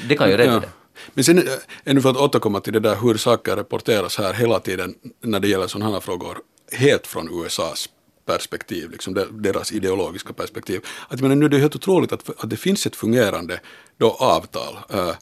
Det 0.07 0.15
kan 0.15 0.29
ju 0.29 0.38
rädda 0.38 0.53
Ja. 0.53 0.60
det. 0.60 0.69
Men 1.13 1.24
sen, 1.24 1.38
eh, 1.38 1.43
ännu 1.86 2.01
för 2.01 2.10
att 2.10 2.17
återkomma 2.17 2.60
till 2.60 2.74
det 2.74 2.79
där 2.79 2.96
hur 2.96 3.17
saker 3.17 3.55
rapporteras 3.55 4.17
här 4.17 4.34
hela 4.34 4.60
tiden 4.60 4.96
när 5.22 5.39
det 5.39 5.48
gäller 5.48 5.67
sådana 5.67 5.91
här 5.91 6.00
frågor, 6.00 6.38
helt 6.72 7.07
från 7.07 7.43
USAs 7.43 7.89
perspektiv, 8.27 8.91
liksom 8.91 9.13
de- 9.13 9.41
deras 9.41 9.72
ideologiska 9.72 10.34
perspektiv. 10.34 10.81
Att, 11.07 11.22
menar, 11.22 11.36
nu 11.36 11.46
är 11.46 11.50
det 11.50 11.60
helt 11.60 11.75
otroligt 11.75 12.12
att, 12.12 12.43
att 12.43 12.50
det 12.50 12.57
finns 12.57 12.86
ett 12.86 12.96
fungerande 12.96 13.60
då, 13.98 14.12
avtal 14.12 14.77
eh, 14.89 15.13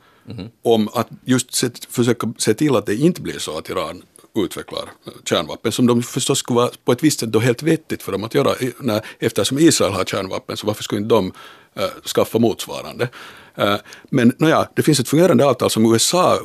om 0.63 0.89
att 0.93 1.07
just 1.25 1.53
se, 1.53 1.69
försöka 1.89 2.33
se 2.37 2.53
till 2.53 2.75
att 2.75 2.85
det 2.85 2.95
inte 2.95 3.21
blir 3.21 3.39
så 3.39 3.57
att 3.57 3.69
Iran 3.69 4.03
utvecklar 4.35 4.89
eh, 5.05 5.13
kärnvapen 5.25 5.71
som 5.71 5.87
de 5.87 6.03
förstås 6.03 6.39
skulle 6.39 6.57
vara 6.57 6.69
på 6.85 6.91
ett 6.91 7.03
visst 7.03 7.19
sätt 7.19 7.31
då 7.31 7.39
helt 7.39 7.63
vettigt 7.63 8.03
för 8.03 8.11
dem 8.11 8.23
att 8.23 8.33
göra 8.33 8.53
när, 8.79 9.05
eftersom 9.19 9.59
Israel 9.59 9.93
har 9.93 10.05
kärnvapen 10.05 10.57
så 10.57 10.67
varför 10.67 10.83
skulle 10.83 11.01
inte 11.01 11.15
de 11.15 11.31
eh, 11.75 11.89
skaffa 12.15 12.39
motsvarande. 12.39 13.09
Eh, 13.55 13.75
men 14.09 14.33
nåja, 14.37 14.67
det 14.75 14.83
finns 14.83 14.99
ett 14.99 15.09
fungerande 15.09 15.45
avtal 15.45 15.69
som 15.69 15.93
USA 15.93 16.39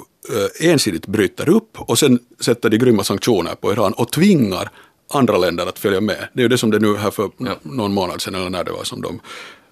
ensidigt 0.60 1.06
bryter 1.06 1.49
upp 1.49 1.80
och 1.80 1.99
sen 1.99 2.18
sätter 2.40 2.70
de 2.70 2.78
grymma 2.78 3.04
sanktioner 3.04 3.54
på 3.54 3.73
Iran 3.73 3.92
och 3.92 4.12
tvingar 4.12 4.70
andra 5.10 5.38
länder 5.38 5.66
att 5.66 5.78
följa 5.78 6.00
med. 6.00 6.28
Det 6.32 6.40
är 6.40 6.42
ju 6.42 6.49
det 6.49 6.58
som 6.58 6.70
det 6.70 6.78
nu 6.78 6.96
här 6.96 7.10
för 7.10 7.30
Ja. 7.36 7.56
någon 7.62 7.94
månad 7.94 8.23
sedan 8.23 8.34
eller 8.34 8.50
när 8.50 8.64
det 8.64 8.73
var 8.73 8.84
som 8.84 9.02
de 9.02 9.20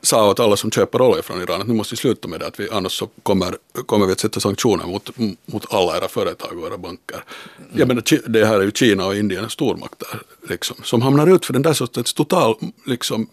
sa 0.02 0.30
åt 0.30 0.40
alla 0.40 0.56
som 0.56 0.70
köper 0.70 1.02
olja 1.02 1.22
från 1.22 1.42
Iran 1.42 1.60
att 1.60 1.68
nu 1.68 1.74
måste 1.74 1.92
vi 1.92 1.96
sluta 1.96 2.28
med 2.28 2.40
det, 2.40 2.46
att 2.46 2.60
vi, 2.60 2.68
annars 2.70 2.92
så 2.92 3.06
kommer, 3.22 3.54
kommer 3.86 4.06
vi 4.06 4.12
att 4.12 4.20
sätta 4.20 4.40
sanktioner 4.40 4.86
mot, 4.86 5.10
mot 5.46 5.74
alla 5.74 5.96
era 5.96 6.08
företag 6.08 6.58
och 6.58 6.66
era 6.66 6.78
banker. 6.78 7.24
Jag 7.72 7.88
menar, 7.88 8.28
det 8.28 8.44
här 8.44 8.60
är 8.60 8.64
ju 8.64 8.70
Kina 8.70 9.06
och 9.06 9.16
Indien 9.16 9.50
stormakter 9.50 10.08
liksom, 10.48 10.76
som 10.82 11.02
hamnar 11.02 11.26
ut 11.26 11.46
för 11.46 11.52
den 11.52 11.62
där 11.62 11.72
sortens 11.72 12.14
total 12.14 12.54
liksom, 12.86 13.28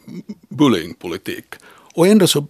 bullyingpolitik. 0.49 1.45
Och 1.95 2.07
ändå 2.07 2.27
så, 2.27 2.47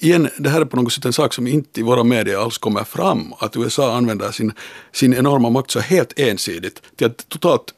igen, 0.00 0.28
det 0.38 0.50
här 0.50 0.60
är 0.60 0.64
på 0.64 0.76
något 0.76 0.92
sätt 0.92 1.04
en 1.04 1.12
sak 1.12 1.34
som 1.34 1.46
inte 1.46 1.80
i 1.80 1.82
våra 1.82 2.04
medier 2.04 2.38
alls 2.38 2.58
kommer 2.58 2.84
fram, 2.84 3.32
att 3.38 3.56
USA 3.56 3.96
använder 3.96 4.30
sin, 4.30 4.52
sin 4.92 5.14
enorma 5.14 5.50
makt 5.50 5.70
så 5.70 5.80
helt 5.80 6.18
ensidigt 6.18 6.82
till 6.96 7.06
att 7.06 7.28
totalt 7.28 7.74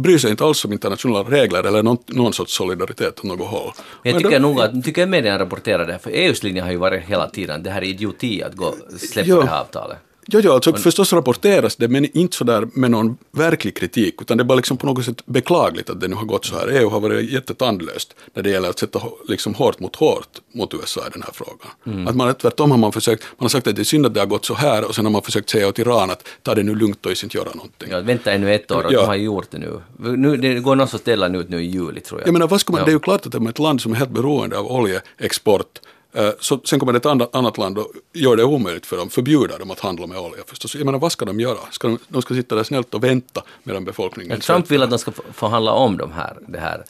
bryr 0.00 0.18
sig 0.18 0.30
inte 0.30 0.44
alls 0.44 0.64
om 0.64 0.72
internationella 0.72 1.22
regler 1.30 1.64
eller 1.64 1.82
någon, 1.82 1.98
någon 2.06 2.32
sorts 2.32 2.52
solidaritet 2.54 3.18
åt 3.18 3.22
något 3.24 3.46
håll. 3.48 3.72
Men 4.02 4.12
jag 4.12 4.12
Men 4.14 4.22
tycker 4.22 4.40
då- 4.40 4.48
nog 4.48 4.60
att 4.60 4.84
tycker 4.84 5.06
medierna 5.06 5.38
rapporterar 5.38 5.86
det, 5.86 5.98
för 5.98 6.10
EUs 6.10 6.42
linje 6.42 6.62
har 6.62 6.70
ju 6.70 6.76
varit 6.76 7.02
hela 7.04 7.28
tiden 7.30 7.62
det 7.62 7.70
här 7.70 7.82
är 7.82 7.86
idioti 7.86 8.42
att 8.42 8.54
gå, 8.54 8.74
släppa 8.98 9.28
Ja. 9.28 9.40
det 9.40 9.46
här 9.48 9.60
avtalet. 9.60 9.98
Jo, 10.26 10.40
jo, 10.44 10.52
alltså 10.52 10.72
förstås 10.72 11.12
rapporteras 11.12 11.76
det, 11.76 11.88
men 11.88 12.16
inte 12.18 12.36
så 12.36 12.44
där 12.44 12.68
med 12.72 12.90
någon 12.90 13.16
verklig 13.32 13.76
kritik, 13.76 14.14
utan 14.22 14.36
det 14.36 14.42
är 14.42 14.44
bara 14.44 14.54
liksom 14.54 14.76
på 14.76 14.86
något 14.86 15.04
sätt 15.04 15.26
beklagligt 15.26 15.90
att 15.90 16.00
det 16.00 16.08
nu 16.08 16.14
har 16.16 16.24
gått 16.24 16.44
så 16.44 16.54
här. 16.58 16.68
EU 16.68 16.88
har 16.88 17.00
varit 17.00 17.30
jättetandlöst 17.30 18.14
när 18.34 18.42
det 18.42 18.50
gäller 18.50 18.68
att 18.70 18.78
sätta 18.78 19.00
liksom 19.28 19.54
hårt 19.54 19.80
mot 19.80 19.96
hårt 19.96 20.28
mot 20.54 20.74
USA 20.74 21.00
i 21.06 21.10
den 21.12 21.22
här 21.22 21.32
frågan. 21.32 22.08
Att 22.08 22.16
man, 22.16 22.34
tvärtom 22.34 22.70
har 22.70 22.78
man 22.78 22.92
försökt, 22.92 23.22
man 23.22 23.44
har 23.44 23.48
sagt 23.48 23.66
att 23.66 23.76
det 23.76 23.82
är 23.82 23.84
synd 23.84 24.06
att 24.06 24.14
det 24.14 24.20
har 24.20 24.26
gått 24.26 24.44
så 24.44 24.54
här 24.54 24.84
och 24.88 24.94
sen 24.94 25.04
har 25.04 25.12
man 25.12 25.22
försökt 25.22 25.50
säga 25.50 25.68
åt 25.68 25.78
Iran 25.78 26.10
att 26.10 26.28
ta 26.42 26.54
det 26.54 26.62
nu 26.62 26.74
lugnt 26.74 27.06
och 27.06 27.22
inte 27.24 27.36
göra 27.36 27.50
någonting. 27.54 27.88
Ja, 27.90 28.00
vänta 28.00 28.32
ännu 28.32 28.54
ett 28.54 28.70
år, 28.70 28.84
och 28.86 28.92
Ja. 28.92 29.00
de 29.00 29.06
har 29.06 29.14
gjort 29.14 29.50
det 29.50 29.58
nu. 29.58 29.80
nu. 30.16 30.36
Det 30.36 30.60
går 30.60 30.76
någon 30.76 30.88
sorts 30.88 31.04
deadline 31.04 31.34
ut 31.34 31.48
nu 31.48 31.62
i 31.62 31.66
juli 31.66 32.00
tror 32.00 32.20
jag. 32.20 32.28
Jag 32.28 32.32
menar, 32.32 32.48
vad 32.48 32.60
ska 32.60 32.72
man, 32.72 32.78
Ja. 32.78 32.84
det 32.84 32.90
är 32.90 32.92
ju 32.92 33.00
klart 33.00 33.26
att 33.26 33.34
är 33.34 33.48
ett 33.48 33.58
land 33.58 33.80
som 33.80 33.92
är 33.92 33.96
helt 33.96 34.10
beroende 34.10 34.58
av 34.58 34.66
oljeexport. 34.72 35.80
Eh, 36.12 36.28
Så 36.40 36.60
sen 36.64 36.78
kommer 36.80 36.92
det 36.92 36.96
ett 36.96 37.06
andra- 37.06 37.28
annat 37.32 37.58
land 37.58 37.78
och 37.78 37.92
gör 38.12 38.36
det 38.36 38.44
omöjligt 38.44 38.86
för 38.86 38.96
dem, 38.96 39.10
förbjuder 39.10 39.58
dem 39.58 39.70
att 39.70 39.80
handla 39.80 40.06
med 40.06 40.18
olja 40.18 40.42
förstås. 40.46 40.74
Jag 40.74 40.84
menar, 40.86 40.98
vad 40.98 41.12
ska 41.12 41.24
de 41.24 41.40
göra? 41.40 41.58
Ska 41.70 41.88
de, 41.88 41.98
de 42.08 42.22
ska 42.22 42.34
sitta 42.34 42.54
där 42.54 42.62
snällt 42.64 42.94
och 42.94 43.04
vänta 43.04 43.42
medan 43.62 43.84
befolkningen... 43.84 44.28
Men 44.28 44.40
Trump 44.40 44.70
vill 44.70 44.82
att 44.82 44.90
de 44.90 44.98
ska 44.98 45.12
få- 45.12 45.22
förhandla 45.32 45.72
om 45.72 45.96
de 45.96 46.12
här, 46.12 46.36
det 46.48 46.58
här 46.60 46.84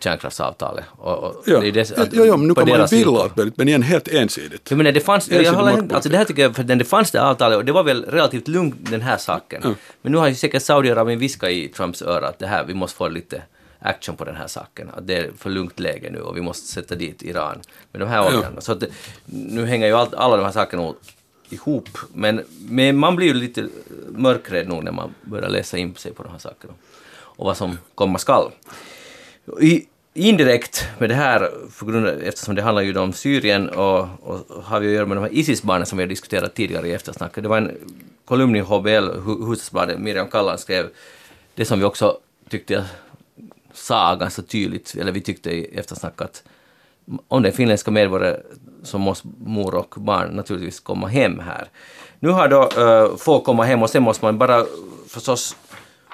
kärnkraftsavtalet. 0.00 0.84
Och, 0.98 1.18
och 1.24 1.42
Ja, 1.46 1.60
det 1.60 1.68
är 1.68 1.72
det, 1.72 1.90
ja, 1.96 2.06
ja, 2.12 2.24
ja, 2.24 2.36
men 2.36 2.48
nu 2.48 2.54
kan 2.54 2.68
man 2.68 2.86
vilja 2.90 3.30
möjligt, 3.36 3.56
men 3.56 3.68
igen 3.68 3.82
helt 3.82 4.08
ensidigt. 4.08 4.70
Jag 4.70 4.76
menar, 4.78 4.92
det 4.92 5.00
fanns, 5.00 5.28
jag 5.30 5.38
Ensidig 5.38 5.56
håller, 5.56 5.94
alltså 5.94 6.08
det 6.10 6.16
här 6.16 6.24
tycker 6.24 6.42
jag, 6.42 6.56
för 6.56 6.62
det 6.62 6.84
fanns 6.84 7.10
det 7.10 7.22
avtalet 7.22 7.56
och 7.58 7.64
det 7.64 7.72
var 7.72 7.82
väl 7.82 8.04
relativt 8.04 8.48
lugnt 8.48 8.74
den 8.90 9.00
här 9.02 9.16
saken. 9.16 9.62
Men 10.02 10.12
nu 10.12 10.18
har 10.18 10.28
ju 10.28 10.34
säkert 10.34 10.62
Saudiarabien 10.62 11.18
viskat 11.18 11.50
i 11.50 11.68
Trumps 11.68 12.02
öra 12.02 12.28
att 12.28 12.38
det 12.38 12.46
här, 12.46 12.64
vi 12.64 12.74
måste 12.74 12.96
få 12.96 13.08
lite 13.08 13.42
action 13.86 14.16
på 14.16 14.24
den 14.24 14.36
här 14.36 14.46
saken. 14.46 14.90
Att 14.96 15.06
det 15.06 15.16
är 15.16 15.30
för 15.38 15.50
lugnt 15.50 15.80
läge 15.80 16.10
nu 16.10 16.20
och 16.20 16.36
vi 16.36 16.40
måste 16.40 16.66
sätta 16.66 16.94
dit 16.94 17.22
Iran 17.22 17.60
med 17.92 18.00
de 18.00 18.08
här 18.08 18.26
oljan. 18.26 18.60
Så 18.60 18.72
att 18.72 18.80
det, 18.80 18.88
nu 19.26 19.66
hänger 19.66 19.86
ju 19.86 19.92
allt, 19.92 20.14
alla 20.14 20.36
de 20.36 20.44
här 20.44 20.52
sakerna 20.52 20.94
ihop. 21.48 21.88
Men, 22.14 22.44
men 22.68 22.96
man 22.96 23.16
blir 23.16 23.26
ju 23.26 23.34
lite 23.34 23.68
mörkrädd 24.08 24.68
nog 24.68 24.84
när 24.84 24.92
man 24.92 25.14
börjar 25.22 25.48
läsa 25.48 25.78
in 25.78 25.94
sig 25.94 26.12
på 26.12 26.22
de 26.22 26.32
här 26.32 26.38
sakerna. 26.38 26.72
Och 27.18 27.46
vad 27.46 27.56
som 27.56 27.78
komma 27.94 28.18
skall. 28.18 28.50
I, 29.60 29.86
indirekt 30.14 30.88
med 30.98 31.10
det 31.10 31.14
här, 31.14 31.50
för 31.70 31.86
grund, 31.86 32.06
eftersom 32.06 32.54
det 32.54 32.62
handlar 32.62 32.82
ju 32.82 32.98
om 32.98 33.12
Syrien 33.12 33.68
och, 33.68 34.08
och 34.22 34.64
har 34.64 34.80
vi 34.80 34.86
att 34.88 34.94
göra 34.94 35.06
med 35.06 35.16
de 35.16 35.20
här 35.20 35.34
Isis-barnen 35.34 35.86
som 35.86 35.98
vi 35.98 36.04
har 36.04 36.08
diskuterat 36.08 36.54
tidigare 36.54 36.88
i 36.88 36.92
eftersnacket. 36.92 37.42
Det 37.42 37.48
var 37.48 37.56
en 37.58 37.78
kolumn 38.24 38.56
i 38.56 38.60
HBL, 38.60 38.88
Hu- 38.88 39.46
Husesbladet, 39.46 39.98
Miriam 39.98 40.28
Kallan 40.28 40.58
skrev 40.58 40.88
det 41.54 41.64
som 41.64 41.78
vi 41.78 41.84
också 41.84 42.18
tyckte 42.48 42.84
sa 43.76 44.14
ganska 44.14 44.42
tydligt, 44.42 44.94
eller 45.00 45.12
vi 45.12 45.20
tyckte 45.20 45.50
i 45.50 45.78
eftersnack 45.78 46.20
att 46.20 46.42
om 47.28 47.42
det 47.42 47.48
är 47.48 47.52
finländska 47.52 47.90
medborgare 47.90 48.36
så 48.82 48.98
måste 48.98 49.28
mor 49.38 49.74
och 49.74 49.94
barn 49.96 50.30
naturligtvis 50.30 50.80
komma 50.80 51.06
hem 51.06 51.38
här. 51.38 51.68
Nu 52.20 52.28
har 52.28 52.48
då 52.48 52.62
uh, 52.62 53.16
få 53.16 53.40
komma 53.40 53.64
hem 53.64 53.82
och 53.82 53.90
sen 53.90 54.02
måste 54.02 54.24
man 54.24 54.38
bara 54.38 54.64
förstås 55.08 55.56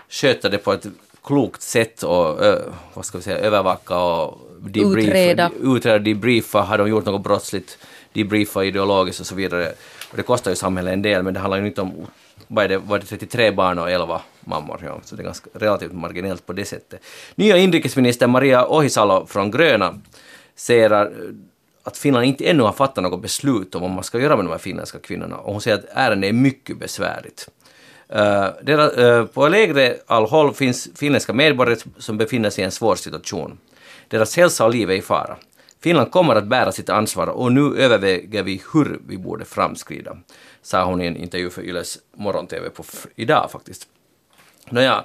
sköta 0.08 0.48
det 0.48 0.58
på 0.58 0.72
ett 0.72 0.86
klokt 1.24 1.62
sätt 1.62 2.02
och 2.02 2.44
uh, 2.44 2.54
vad 2.94 3.04
ska 3.04 3.18
vi 3.18 3.24
säga, 3.24 3.38
övervaka 3.38 3.98
och 3.98 4.38
debrief, 4.60 5.08
Utreda. 5.08 5.50
utreda, 5.62 5.98
debriefa, 5.98 6.60
har 6.60 6.78
de 6.78 6.88
gjort 6.88 7.06
något 7.06 7.22
brottsligt, 7.22 7.78
debriefa 8.12 8.64
ideologiskt 8.64 9.20
och 9.20 9.26
så 9.26 9.34
vidare. 9.34 9.72
Och 10.10 10.16
det 10.16 10.22
kostar 10.22 10.50
ju 10.50 10.56
samhället 10.56 10.92
en 10.92 11.02
del 11.02 11.22
men 11.22 11.34
det 11.34 11.40
handlar 11.40 11.58
ju 11.58 11.66
inte 11.66 11.80
om 11.80 12.06
vad 12.48 12.64
är 12.64 12.68
det, 12.68 12.78
var 12.78 12.98
det 12.98 13.06
33 13.06 13.50
barn 13.50 13.78
och 13.78 13.90
11 13.90 14.20
mammor, 14.46 14.80
ja. 14.84 15.00
så 15.04 15.16
det 15.16 15.22
är 15.22 15.24
ganska 15.24 15.50
relativt 15.52 15.92
marginellt 15.92 16.46
på 16.46 16.52
det 16.52 16.64
sättet. 16.64 17.00
Nya 17.34 17.56
inrikesminister 17.56 18.26
Maria 18.26 18.66
Ohisalo 18.68 19.26
från 19.26 19.50
Gröna 19.50 20.00
säger 20.54 20.90
eh, 20.90 21.08
att 21.82 21.96
Finland 21.96 22.26
inte 22.26 22.44
ännu 22.44 22.62
har 22.62 22.72
fattat 22.72 23.04
något 23.04 23.22
beslut 23.22 23.74
om 23.74 23.82
vad 23.82 23.90
man 23.90 24.04
ska 24.04 24.20
göra 24.20 24.36
med 24.36 24.44
de 24.44 24.50
här 24.50 24.58
finländska 24.58 24.98
kvinnorna 24.98 25.36
och 25.36 25.52
hon 25.52 25.60
säger 25.60 25.78
att 25.78 25.84
ärendet 25.94 26.28
är 26.28 26.32
mycket 26.32 26.78
besvärligt. 26.78 27.48
Eh, 28.08 28.20
uh, 28.20 28.48
deras, 28.62 28.98
uh, 28.98 29.04
eh, 29.04 29.24
på 29.24 29.48
lägre 29.48 29.96
all 30.06 30.26
håll 30.26 30.54
finns 30.54 30.88
finländska 30.94 31.32
medborgare 31.32 31.80
som 31.98 32.18
befinner 32.18 32.50
sig 32.50 32.62
i 32.62 32.64
en 32.64 32.70
svår 32.70 32.96
situation. 32.96 33.58
Deras 34.08 34.36
hälsa 34.36 34.64
och 34.64 34.70
liv 34.70 34.90
är 34.90 34.94
i 34.94 35.02
fara. 35.02 35.36
Finland 35.82 36.10
kommer 36.10 36.34
att 36.34 36.46
bära 36.46 36.72
sitt 36.72 36.90
ansvar 36.90 37.26
och 37.26 37.52
nu 37.52 37.76
överväger 37.76 38.42
vi 38.42 38.62
hur 38.72 39.00
vi 39.06 39.18
borde 39.18 39.44
framskrida, 39.44 40.16
sa 40.62 40.84
hon 40.84 41.02
i 41.02 41.06
en 41.06 41.16
intervju 41.16 41.50
för 41.50 41.62
Yles 41.62 41.98
morgon-TV 42.16 42.68
idag 43.16 43.50
faktiskt. 43.52 43.88
Nåja, 44.70 45.04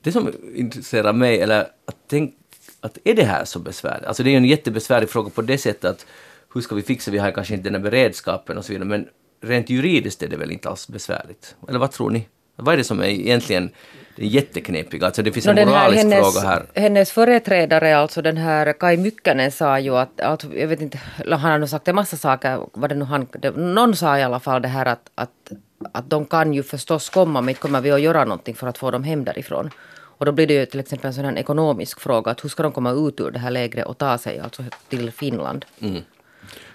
det 0.00 0.12
som 0.12 0.32
intresserar 0.54 1.12
mig, 1.12 1.40
eller 1.40 1.60
att 1.60 1.96
tänk, 2.08 2.34
att 2.80 2.98
är 3.04 3.14
det 3.14 3.24
här 3.24 3.44
så 3.44 3.58
besvärligt? 3.58 4.06
Alltså 4.06 4.22
det 4.22 4.28
är 4.28 4.32
ju 4.32 4.36
en 4.36 4.44
jättebesvärlig 4.44 5.10
fråga 5.10 5.30
på 5.30 5.42
det 5.42 5.58
sättet 5.58 5.84
att 5.84 6.06
hur 6.54 6.60
ska 6.60 6.74
vi 6.74 6.82
fixa, 6.82 7.10
vi 7.10 7.18
har 7.18 7.30
kanske 7.30 7.54
inte 7.54 7.70
den 7.70 7.82
här 7.82 7.90
beredskapen 7.90 8.58
och 8.58 8.64
så 8.64 8.72
vidare, 8.72 8.88
men 8.88 9.08
rent 9.40 9.70
juridiskt 9.70 10.22
är 10.22 10.28
det 10.28 10.36
väl 10.36 10.50
inte 10.50 10.68
alls 10.68 10.88
besvärligt? 10.88 11.56
Eller 11.68 11.78
vad 11.78 11.92
tror 11.92 12.10
ni? 12.10 12.28
Vad 12.56 12.72
är 12.74 12.78
det 12.78 12.84
som 12.84 13.00
är 13.00 13.04
egentligen 13.06 13.70
det 14.16 14.60
knepiga? 14.60 15.06
Alltså 15.06 15.22
det 15.22 15.32
finns 15.32 15.46
No, 15.46 15.50
en 15.50 15.56
den 15.56 15.68
här, 15.68 15.74
moralisk 15.74 16.02
hennes, 16.02 16.34
fråga 16.34 16.48
här. 16.48 16.66
hennes 16.74 17.12
företrädare, 17.12 17.96
alltså 17.96 18.22
den 18.22 18.36
här 18.36 18.72
Kai 18.72 18.96
Mykkänen 18.96 19.52
sa 19.52 19.78
ju 19.78 19.96
att, 19.96 20.20
alltså, 20.20 20.54
jag 20.54 20.68
vet 20.68 20.80
inte, 20.80 21.00
han 21.28 21.40
har 21.40 21.58
nog 21.58 21.68
sagt 21.68 21.88
en 21.88 21.94
massa 21.94 22.16
saker, 22.16 22.66
vad 22.72 22.90
det 22.90 22.94
nu 22.94 23.04
han, 23.04 23.26
det, 23.32 23.50
någon 23.56 23.96
sa 23.96 24.18
i 24.18 24.22
alla 24.22 24.40
fall 24.40 24.62
det 24.62 24.68
här 24.68 24.86
att, 24.86 25.10
att, 25.14 25.52
att 25.92 26.10
de 26.10 26.24
kan 26.26 26.54
ju 26.54 26.62
förstås 26.62 27.08
komma, 27.10 27.40
men 27.40 27.48
inte 27.48 27.60
kommer 27.60 27.80
vi 27.80 27.90
att 27.90 28.00
göra 28.00 28.24
någonting 28.24 28.54
för 28.54 28.66
att 28.66 28.78
få 28.78 28.90
dem 28.90 29.04
hem 29.04 29.24
därifrån. 29.24 29.70
Och 30.00 30.26
då 30.26 30.32
blir 30.32 30.46
det 30.46 30.54
ju 30.54 30.66
till 30.66 30.80
exempel 30.80 31.06
en 31.08 31.14
sån 31.14 31.24
här 31.24 31.38
ekonomisk 31.38 32.00
fråga, 32.00 32.30
att 32.30 32.44
hur 32.44 32.48
ska 32.48 32.62
de 32.62 32.72
komma 32.72 32.90
ut 32.92 33.20
ur 33.20 33.30
det 33.30 33.38
här 33.38 33.50
lägret 33.50 33.86
och 33.86 33.98
ta 33.98 34.18
sig 34.18 34.38
alltså 34.38 34.62
till 34.88 35.10
Finland? 35.10 35.64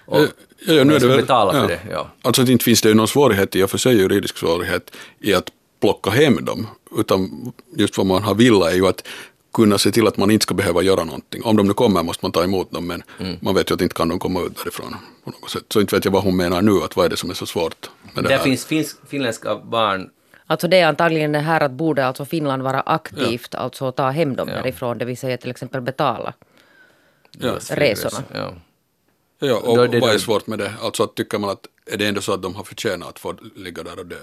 Och, 0.06 0.18
Ja, 0.18 0.74
ja, 0.74 0.84
nu 0.84 0.94
är 0.94 1.00
det 1.00 1.06
väl- 1.06 1.20
betala 1.20 1.52
för 1.52 1.60
ja. 1.60 1.66
det. 1.66 1.80
Ja. 1.90 2.10
Alltså 2.22 2.42
inte 2.42 2.64
finns 2.64 2.82
det 2.82 2.88
ju 2.88 2.94
någon 2.94 3.08
svårighet 3.08 3.56
i 3.56 3.62
och 3.62 3.70
för 3.70 3.78
sig 3.78 3.96
juridisk 3.96 4.38
svårighet 4.38 4.96
i 5.20 5.34
att 5.34 5.50
plocka 5.80 6.10
hem 6.10 6.44
dem. 6.44 6.66
Utan 6.98 7.52
just 7.76 7.98
vad 7.98 8.06
man 8.06 8.22
har 8.22 8.34
vilja 8.34 8.70
är 8.70 8.74
ju 8.74 8.86
att 8.86 9.06
kunna 9.56 9.78
se 9.78 9.90
till 9.90 10.06
att 10.06 10.16
man 10.16 10.30
inte 10.30 10.42
ska 10.42 10.54
behöva 10.54 10.82
göra 10.82 11.04
någonting. 11.04 11.42
Om 11.44 11.56
de 11.56 11.66
nu 11.68 11.74
kommer 11.74 12.02
måste 12.02 12.24
man 12.24 12.32
ta 12.32 12.44
emot 12.44 12.70
dem 12.70 12.86
men 12.86 13.02
Mm. 13.20 13.36
man 13.40 13.54
vet 13.54 13.70
ju 13.70 13.74
att 13.74 13.80
inte 13.80 13.94
kan 13.94 14.08
de 14.08 14.18
komma 14.18 14.40
ut 14.42 14.56
därifrån 14.56 14.96
på 15.24 15.30
något 15.30 15.50
sätt. 15.50 15.64
Så 15.72 15.80
inte 15.80 15.96
vet 15.96 16.04
jag 16.04 16.12
vad 16.12 16.22
hon 16.22 16.36
menar 16.36 16.62
nu, 16.62 16.72
att 16.84 16.96
vad 16.96 17.04
är 17.06 17.10
det 17.10 17.16
som 17.16 17.30
är 17.30 17.34
så 17.34 17.46
svårt 17.46 17.90
med 18.14 18.24
det 18.24 18.28
Där 18.28 18.36
här. 18.36 18.44
finns 18.44 18.64
finsk, 18.66 18.96
finländska 19.08 19.56
barn 19.56 20.10
Alltså 20.48 20.68
det 20.68 20.76
är 20.80 20.86
antagligen 20.86 21.32
det 21.32 21.38
här 21.38 21.60
att 21.60 21.70
borde 21.72 22.06
alltså 22.06 22.24
Finland 22.24 22.62
vara 22.62 22.80
aktivt, 22.80 23.54
alltså 23.54 23.92
ta 23.92 24.10
hem 24.10 24.36
dem 24.36 24.48
därifrån, 24.48 24.98
det 24.98 25.04
vill 25.04 25.16
säga 25.18 25.36
till 25.36 25.50
exempel 25.50 25.80
betala. 25.80 26.32
ja. 27.38 27.54
resorna. 27.70 28.24
Ja. 28.34 28.54
Ja, 29.38 29.56
och 29.56 29.90
det 29.90 30.00
vad 30.00 30.14
är 30.14 30.18
svårt 30.18 30.46
med 30.46 30.58
det? 30.58 30.72
Alltså 30.82 31.02
att 31.02 31.14
tycker 31.14 31.38
man 31.38 31.50
att 31.50 31.66
är 31.92 31.96
det 31.96 32.06
ändå 32.06 32.20
så 32.20 32.32
att 32.32 32.42
de 32.42 32.54
har 32.54 32.64
förtjänat 32.64 33.08
att 33.08 33.18
få 33.18 33.34
ligga 33.56 33.82
där 33.82 33.98
och 33.98 34.06
dö? 34.06 34.16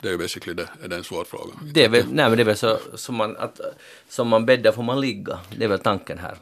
Det 0.00 0.08
är 0.08 0.12
ju 0.12 0.18
basically 0.18 0.54
det, 0.54 0.68
är 0.82 0.88
det 0.88 0.96
en 0.96 1.04
svår 1.04 1.24
fråga. 1.24 1.52
Det 1.74 1.84
är 1.84 1.88
väl, 1.88 2.04
nej, 2.06 2.28
men 2.28 2.36
det 2.36 2.42
är 2.42 2.44
väl 2.44 2.56
så 2.56 2.78
som 2.94 3.14
man, 3.14 3.36
att, 3.36 3.60
som 4.08 4.28
man 4.28 4.46
bäddar 4.46 4.72
får 4.72 4.82
man 4.82 5.00
ligga. 5.00 5.40
Det 5.56 5.64
är 5.64 5.68
väl 5.68 5.78
tanken 5.78 6.18
här. 6.18 6.38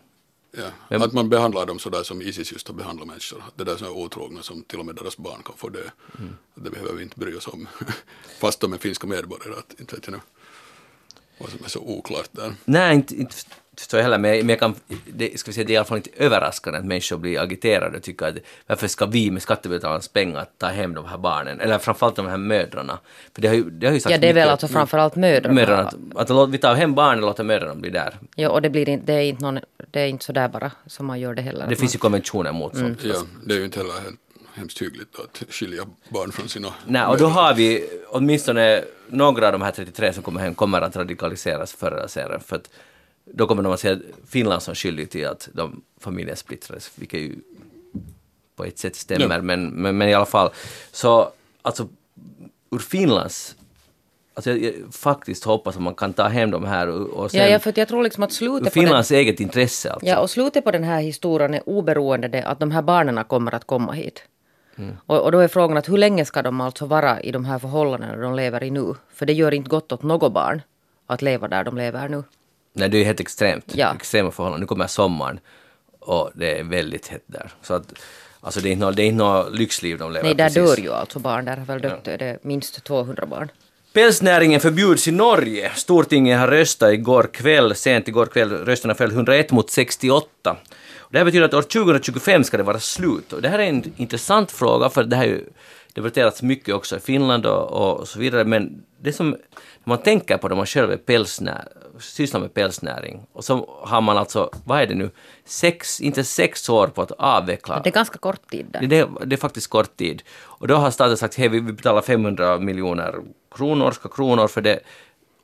Ja, 0.57 0.71
Men- 0.89 1.03
att 1.03 1.13
man 1.13 1.29
behandlar 1.29 1.67
dem 1.67 1.79
sådär 1.79 2.03
som 2.03 2.23
Isis 2.23 2.53
just 2.53 2.69
har 2.69 2.75
behandlat 2.75 3.09
människor. 3.09 3.43
Det 3.57 3.65
där 3.65 3.77
som 3.77 3.87
är 3.87 3.91
otrogna 3.91 4.43
som 4.43 4.63
till 4.63 4.79
och 4.79 4.87
med 4.87 4.95
deras 4.95 5.17
barn 5.17 5.43
kan 5.45 5.57
få 5.57 5.69
dö. 5.69 5.81
Mm. 6.19 6.37
Det 6.55 6.71
behöver 6.71 6.93
vi 6.93 7.03
inte 7.03 7.19
bry 7.19 7.35
oss 7.35 7.49
om. 7.49 7.69
Fast 8.41 8.61
de 8.61 8.73
är 8.73 8.79
finska 8.79 9.07
medborgare, 9.07 9.59
att, 9.59 9.81
inte 9.81 9.95
vet 9.95 10.07
jag 10.07 10.13
nu 10.13 10.21
vad 11.39 11.51
som 11.51 11.65
är 11.65 11.69
så 11.69 11.81
oklart 11.81 12.29
där. 12.33 12.55
Nej, 12.65 12.95
inte, 12.95 13.15
inte 13.15 13.37
förstår 13.79 13.99
jag 14.01 14.05
heller, 14.05 14.19
men 14.19 14.31
jag, 14.31 14.39
men 14.39 14.49
jag 14.49 14.59
kan, 14.61 14.75
det, 15.07 15.41
ska 15.41 15.51
vi 15.51 15.55
säga, 15.55 15.67
det 15.67 15.73
är 15.73 15.75
i 15.75 15.77
alla 15.77 15.85
fall 15.85 15.97
inte 15.97 16.11
överraskande 16.17 16.79
att 16.79 16.85
människor 16.85 17.17
blir 17.17 17.41
agiterade 17.41 17.97
och 17.97 18.03
tycker 18.03 18.27
att 18.27 18.35
varför 18.67 18.89
ska 18.89 19.07
vi 19.07 19.31
med 19.31 19.43
skattebetalarnas 19.43 20.09
pengar 20.09 20.47
ta 20.59 20.67
hem 20.67 20.95
de 20.95 21.05
här 21.05 21.19
barnen, 21.19 21.61
eller 21.61 21.79
framförallt 21.79 22.17
de 22.17 22.27
här 22.27 22.37
mödrarna. 22.37 22.99
För 23.35 23.43
det 23.43 23.49
har 23.49 23.55
ju, 23.55 23.71
det 23.71 23.87
har 23.87 23.95
ju 23.95 24.01
sagt 24.01 24.11
Ja, 24.11 24.19
det 24.19 24.29
är 24.29 24.35
väl 24.35 24.49
alltså 24.49 24.69
framförallt 24.69 25.17
mödrarna. 25.17 25.55
mödrarna 25.55 25.91
att, 26.15 26.31
att 26.31 26.51
vi 26.51 26.59
tar 26.59 26.75
hem 26.75 26.95
barnen 26.95 27.25
och 27.25 27.29
låter 27.29 27.45
mödrarna 27.45 27.75
bli 27.75 27.91
där. 27.91 28.19
Ja, 28.35 28.49
och 28.49 28.63
det, 28.63 28.71
blir 28.71 28.89
inte, 28.89 29.07
det, 29.07 29.13
är 29.13 29.23
inte 29.23 29.43
någon, 29.43 29.59
det 29.91 30.01
är 30.01 30.07
inte 30.07 30.25
sådär 30.25 30.49
bara 30.49 30.71
som 30.87 31.07
man 31.07 31.21
gör 31.21 31.35
det 31.35 31.43
heller. 31.43 31.67
Det 31.69 31.77
finns 31.77 31.95
ju 31.95 31.99
konventioner 31.99 32.53
mot 32.53 32.75
Mm. 32.75 32.87
sånt. 32.87 33.05
Ja, 33.15 33.23
det 33.47 33.55
är 33.55 33.59
ju 33.59 33.65
inte 33.65 33.79
heller 33.79 33.93
helt, 33.93 34.21
hemskt 34.55 34.83
hyggligt 34.83 35.17
att 35.21 35.43
skilja 35.55 35.83
barn 36.09 36.33
från 36.33 36.49
sina 36.49 36.69
Nej, 36.87 37.07
och 37.07 37.19
då 37.19 37.27
har 37.27 37.55
vi 37.55 37.89
åtminstone 38.09 38.85
några 39.09 39.47
av 39.47 39.53
de 39.53 39.63
här 39.63 39.71
33 39.71 40.13
som 40.13 40.23
kommer 40.23 40.41
hem 40.41 40.55
kommer 40.55 40.81
att 40.81 40.97
radikaliseras 40.97 41.73
förr 41.73 41.93
eller 41.93 42.07
senare. 42.07 42.41
För 42.47 42.57
att 42.57 42.71
då 43.25 43.47
kommer 43.47 43.63
de 43.63 43.73
att 43.73 43.81
se 43.81 43.97
Finland 44.27 44.63
som 44.63 44.75
skyldig 44.75 45.11
till 45.11 45.27
att 45.27 45.49
de 45.53 45.83
familjen 46.01 46.37
splittrades, 46.37 46.91
vilket 46.95 47.21
ju 47.21 47.35
på 48.57 48.65
ett 48.65 48.79
sätt 48.79 48.97
stämmer, 48.97 49.37
Ja. 49.37 49.43
men, 49.43 49.69
men, 49.69 49.99
men 49.99 50.09
i 50.09 50.15
alla 50.15 50.27
fall. 50.27 50.51
Så 50.93 51.31
alltså, 51.63 51.89
ur 52.71 52.79
Finlands... 52.79 53.57
Alltså 54.37 54.51
jag, 54.51 54.63
jag 54.63 54.95
faktiskt 54.95 55.45
hoppas 55.45 55.77
att 55.77 55.83
man 55.83 55.95
kan 55.95 56.13
ta 56.13 56.29
hem 56.29 56.51
de 56.51 56.65
här 56.65 56.89
och, 56.89 57.09
och 57.09 57.31
sen... 57.31 57.41
Ja, 57.41 57.47
ja, 57.47 57.59
för 57.59 57.73
jag 57.77 57.89
tror 57.89 58.03
liksom 58.03 58.23
att 58.23 58.33
slutet 58.33 58.73
på, 58.73 58.79
den, 58.79 58.85
Finlands 58.85 59.11
eget 59.11 59.41
intresse 59.41 59.91
alltså. 59.91 60.07
ja, 60.07 60.19
och 60.19 60.31
slutet 60.31 60.65
på 60.65 60.71
den 60.71 60.85
här 60.85 61.01
historien 61.01 61.55
är 61.55 61.69
oberoende 61.69 62.29
det 62.29 62.43
att 62.43 62.61
de 62.61 62.71
här 62.71 62.83
barnen 62.83 63.25
kommer 63.25 63.55
att 63.55 63.67
komma 63.67 63.93
hit. 63.93 64.23
Mm. 64.77 64.97
Och, 65.07 65.21
och 65.21 65.33
då 65.33 65.39
är 65.39 65.49
frågan 65.49 65.77
att 65.77 65.89
hur 65.89 65.99
länge 65.99 66.25
ska 66.25 66.43
de 66.43 66.61
alltså 66.61 66.87
vara 66.87 67.21
i 67.21 67.33
de 67.33 67.45
här 67.45 67.59
förhållandena 67.59 68.17
de 68.17 68.35
lever 68.35 68.63
i 68.65 68.71
nu? 68.71 68.95
För 69.15 69.27
det 69.27 69.33
gör 69.33 69.55
inte 69.55 69.71
gott 69.71 69.93
åt 69.93 70.03
något 70.03 70.33
barn 70.33 70.63
att 71.07 71.23
leva 71.23 71.49
där 71.49 71.65
de 71.65 71.77
lever 71.77 72.09
nu. 72.09 72.23
Nej, 72.77 72.89
det 72.89 72.99
är 72.99 73.05
helt 73.05 73.21
extremt. 73.21 73.73
Ja. 73.75 73.95
Extrema 73.95 74.31
förhållanden. 74.31 74.61
Nu 74.61 74.67
kommer 74.67 74.87
sommaren 74.87 75.41
och 76.01 76.31
det 76.35 76.59
är 76.59 76.65
väldigt 76.65 77.07
hett 77.07 77.25
där. 77.27 77.51
Så 77.63 77.75
att, 77.75 77.93
alltså 78.41 78.61
det 78.61 78.69
är 78.69 78.73
inte 78.73 78.87
något, 78.87 78.97
det 78.97 79.03
är 79.03 79.07
inte 79.07 79.25
något 79.25 79.55
lyxliv 79.59 79.99
de 79.99 80.13
lever 80.13 80.25
Nej, 80.25 80.35
där 80.35 80.45
precis. 80.45 80.77
dör 80.77 80.85
ju 80.85 80.93
alltså 80.93 81.19
barn. 81.19 81.45
Där 81.45 81.57
har 81.57 81.65
väl 81.65 81.81
dött 81.81 82.05
det 82.05 82.23
är 82.23 82.39
minst 82.43 82.85
200 82.85 83.27
barn. 83.27 83.51
Pälsnäringen 83.93 84.61
förbjuds 84.61 85.09
i 85.09 85.11
Norge. 85.11 85.71
Stortinget 85.75 86.39
har 86.39 86.49
röstat 86.49 86.93
igår 86.93 87.29
kväll, 87.33 87.75
sent 87.75 88.09
igår 88.09 88.27
kväll, 88.27 88.51
rösterna 88.51 88.95
föll 88.95 89.11
101 89.11 89.51
mot 89.51 89.71
68. 89.71 90.57
Och 90.97 91.13
det 91.13 91.19
här 91.19 91.25
betyder 91.25 91.45
att 91.45 91.55
år 91.55 91.63
2025 91.63 92.45
ska 92.45 92.57
det 92.57 92.63
vara 92.63 92.81
slut. 92.81 93.33
Och 93.33 93.43
det 93.43 93.49
här 93.49 93.59
är 93.59 93.63
en 93.67 93.93
intressant 93.97 94.53
fråga 94.53 94.89
för 94.89 95.05
det 95.05 95.17
har 95.17 95.25
ju 95.25 95.45
debatterats 95.95 96.43
mycket 96.43 96.75
också 96.75 96.97
i 96.97 97.01
Finland 97.01 97.47
och, 97.47 97.99
och 98.01 98.09
så 98.09 98.19
vidare. 98.19 98.45
Men 98.45 98.85
det 99.01 99.13
som, 99.13 99.31
när 99.31 99.39
man 99.85 99.99
tänker 99.99 100.39
på 100.39 100.49
det, 100.49 100.55
man 100.55 100.67
själv 100.67 100.93
är 100.93 100.97
pälsnär, 100.97 101.69
sysslar 102.01 102.41
med 102.41 102.55
pälsnäring 102.55 103.27
och 103.33 103.45
så 103.45 103.81
har 103.83 104.01
man 104.01 104.19
alltså, 104.19 104.51
vad 104.65 104.81
är 104.81 104.87
det 104.87 104.95
nu, 104.95 105.11
sex, 105.45 106.01
inte 106.01 106.25
sex 106.25 106.69
år 106.69 106.87
på 106.87 107.03
att 107.03 107.11
avveckla 107.11 107.81
Det 107.81 107.91
är 107.91 107.93
ganska 107.93 108.19
kort 108.19 108.51
tid 108.51 108.67
där. 108.71 108.81
det, 108.87 109.09
det 109.27 109.35
är 109.35 109.41
faktiskt 109.41 109.71
kort 109.71 109.97
tid. 109.97 110.23
Och 110.43 110.69
då 110.69 110.75
har 110.75 110.91
staten 110.91 111.17
sagt 111.17 111.35
hej, 111.35 111.49
vi 111.49 111.61
vi 111.61 111.73
betalar 111.73 112.03
500 112.03 112.59
miljoner 112.59 113.15
kronor, 113.55 113.85
norska 113.85 114.09
kronor 114.09 114.49
för 114.49 114.61
det, 114.61 114.81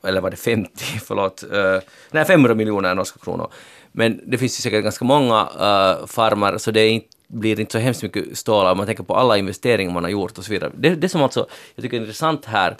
eller 0.04 0.20
var 0.20 0.30
det 0.30 0.36
50, 0.36 0.84
förlåt, 1.04 1.44
uh, 1.52 1.78
nej 2.10 2.24
500 2.24 2.54
miljoner 2.54 2.94
norska 2.94 3.18
kronor. 3.18 3.52
Men 3.92 4.20
det 4.26 4.38
finns 4.38 4.58
ju 4.58 4.62
säkert 4.62 4.82
ganska 4.82 5.04
många 5.04 5.42
uh, 5.42 6.06
farmar, 6.06 6.58
så 6.58 6.70
det 6.70 6.80
är 6.80 6.90
inte, 6.90 7.08
blir 7.30 7.60
inte 7.60 7.72
så 7.72 7.78
hemskt 7.78 8.02
mycket 8.02 8.38
stålar 8.38 8.70
om 8.70 8.76
man 8.76 8.86
tänker 8.86 9.04
på 9.04 9.16
alla 9.16 9.38
investeringar 9.38 9.92
man 9.92 10.04
har 10.04 10.10
gjort 10.10 10.38
och 10.38 10.44
så 10.44 10.52
vidare. 10.52 10.72
Det, 10.74 10.94
det 10.94 11.08
som 11.08 11.22
alltså 11.22 11.46
jag 11.74 11.82
tycker 11.82 11.96
är 11.96 12.00
intressant 12.00 12.44
här 12.44 12.76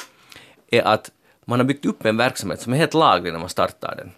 är 0.71 0.83
att 0.83 1.11
man 1.45 1.59
har 1.61 1.65
byggt 1.65 1.87
upp 1.87 2.05
en 2.05 2.17
verksamhet 2.17 2.61
som 2.61 2.73
är 2.73 2.77
helt 2.77 2.95
laglig 2.95 3.33
när 3.33 3.41
man 3.41 3.49
startar 3.49 3.95
den. 3.97 4.11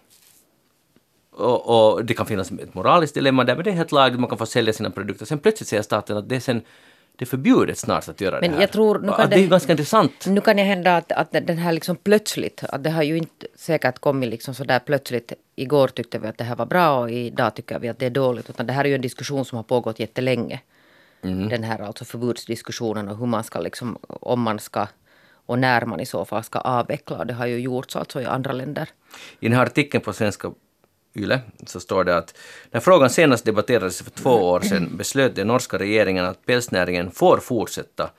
Och, 1.35 1.93
och 1.93 2.05
det 2.05 2.13
kan 2.13 2.25
finnas 2.25 2.51
ett 2.51 2.73
moraliskt 2.73 3.13
dilemma 3.13 3.43
där, 3.43 3.55
men 3.55 3.63
det 3.63 3.69
är 3.69 3.75
helt 3.75 3.91
lagligt, 3.91 4.19
man 4.19 4.29
kan 4.29 4.37
få 4.37 4.45
sälja 4.45 4.73
sina 4.73 4.89
produkter. 4.89 5.25
Sen 5.25 5.39
plötsligt 5.39 5.67
säger 5.69 5.83
staten 5.83 6.17
att 6.17 6.29
det 6.29 6.35
är, 6.35 6.39
sen, 6.39 6.61
det 7.17 7.23
är 7.23 7.25
förbjudet 7.25 7.77
snart 7.77 8.09
att 8.09 8.21
göra 8.21 8.39
Men 8.41 8.49
det 8.49 8.55
här. 8.55 8.61
jag 8.61 8.71
tror- 8.71 8.99
nu 8.99 9.11
kan 9.11 9.29
det, 9.29 9.35
det- 9.35 9.43
är 9.43 9.47
ganska 9.47 9.71
intressant. 9.71 10.25
Nu 10.27 10.41
kan 10.41 10.55
det 10.55 10.63
hända 10.63 10.97
att, 10.97 11.11
att 11.11 11.31
den 11.31 11.57
här 11.57 11.71
liksom 11.71 11.95
plötsligt, 11.95 12.63
att 12.69 12.83
det 12.83 12.89
har 12.89 13.03
ju 13.03 13.17
inte 13.17 13.47
säkert 13.55 13.99
kommit 13.99 14.29
liksom 14.29 14.53
sådär 14.53 14.79
plötsligt. 14.79 15.33
Igår 15.55 15.87
tyckte 15.87 16.19
vi 16.19 16.27
att 16.27 16.37
det 16.37 16.43
här 16.43 16.55
var 16.55 16.65
bra 16.65 16.99
och 16.99 17.11
idag 17.11 17.55
tycker 17.55 17.79
vi 17.79 17.89
att 17.89 17.99
det 17.99 18.05
är 18.05 18.09
dåligt. 18.09 18.49
Utan 18.49 18.67
det 18.67 18.73
här 18.73 18.83
är 18.85 18.89
ju 18.89 18.95
en 18.95 19.01
diskussion 19.01 19.45
som 19.45 19.55
har 19.55 19.63
pågått 19.63 19.99
jättelänge. 19.99 20.59
Den 21.49 21.63
här 21.63 21.79
alltså 21.81 22.05
förbudsdiskussionen 22.05 23.09
och 23.09 23.17
hur 23.17 23.25
man 23.25 23.43
ska 23.43 23.59
liksom, 23.59 23.97
om 24.07 24.41
man 24.41 24.59
ska 24.59 24.87
och 25.45 25.59
när 25.59 25.85
man 25.85 25.99
i 25.99 26.05
så 26.05 26.25
fall 26.25 26.43
ska 26.43 26.59
avveckla. 26.59 27.17
Och 27.17 27.27
Det 27.27 27.33
har 27.33 27.45
ju 27.45 27.59
gjorts 27.59 27.95
alltså 27.95 28.21
i 28.21 28.25
andra 28.25 28.51
länder. 28.51 28.89
I 29.39 29.47
den 29.49 29.57
här 29.57 29.65
artikeln 29.65 30.03
på 30.03 30.13
svenska 30.13 30.51
YLE 31.13 31.39
så 31.65 31.79
står 31.79 32.03
det 32.03 32.17
att 32.17 32.37
när 32.71 32.79
frågan 32.79 33.09
senast 33.09 33.45
debatterades 33.45 34.01
för 34.01 34.11
två 34.11 34.29
år 34.29 34.61
sedan 34.61 34.97
beslöt 34.97 35.35
den 35.35 35.47
norska 35.47 35.79
regeringen 35.79 36.25
att 36.25 36.45
pälsnäringen 36.45 37.11
får 37.11 37.37
fortsätta 37.37 38.09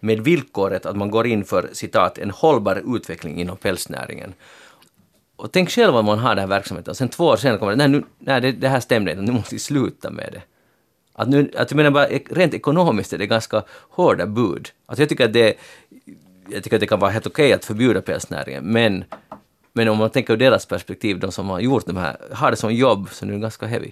med 0.00 0.20
villkoret 0.20 0.86
att 0.86 0.96
man 0.96 1.10
går 1.10 1.26
in 1.26 1.44
för 1.44 1.68
citat 1.72 2.18
en 2.18 2.30
hållbar 2.30 2.96
utveckling 2.96 3.40
inom 3.40 3.56
pälsnäringen. 3.56 4.34
Och 5.36 5.52
tänk 5.52 5.70
själv 5.70 5.96
om 5.96 6.04
man 6.04 6.18
har 6.18 6.34
den 6.34 6.38
här 6.38 6.46
verksamheten 6.46 6.90
och 6.90 6.96
sen 6.96 7.08
två 7.08 7.24
år 7.24 7.36
senare 7.36 7.58
kommer 7.58 7.72
det, 7.72 7.76
nej, 7.76 7.88
nu, 7.88 8.04
nej 8.18 8.40
det, 8.40 8.52
det 8.52 8.68
här 8.68 8.80
stämde 8.80 9.10
inte, 9.10 9.22
nu 9.22 9.32
måste 9.32 9.54
vi 9.54 9.58
sluta 9.58 10.10
med 10.10 10.28
det. 10.32 10.42
Att, 11.12 11.28
nu, 11.28 11.50
att 11.56 11.70
jag 11.70 11.76
menar 11.76 11.90
bara, 11.90 12.06
rent 12.30 12.54
ekonomiskt 12.54 13.12
är 13.12 13.18
det 13.18 13.26
ganska 13.26 13.62
hårda 13.68 14.26
bud. 14.26 14.70
Att 14.86 14.98
jag 14.98 15.08
tycker 15.08 15.24
att 15.24 15.32
det, 15.32 15.54
jag 16.48 16.62
tycker 16.62 16.76
att 16.76 16.80
det 16.80 16.86
kan 16.86 17.00
vara 17.00 17.10
helt 17.10 17.26
okej 17.26 17.52
att 17.52 17.64
förbjuda 17.64 18.02
pälsnäringen, 18.02 18.64
men, 18.64 19.04
men 19.76 19.88
om 19.88 19.98
man 19.98 20.10
tänker 20.10 20.32
ur 20.32 20.36
deras 20.36 20.66
perspektiv, 20.66 21.18
de 21.18 21.32
som 21.32 21.48
har 21.48 21.60
gjort 21.60 21.86
de 21.86 21.96
här, 21.96 22.16
har 22.32 22.50
det 22.50 22.56
som 22.56 22.74
jobb, 22.74 23.08
så 23.12 23.26
nu 23.26 23.32
är 23.32 23.36
det 23.36 23.42
ganska 23.42 23.66
heavy. 23.66 23.90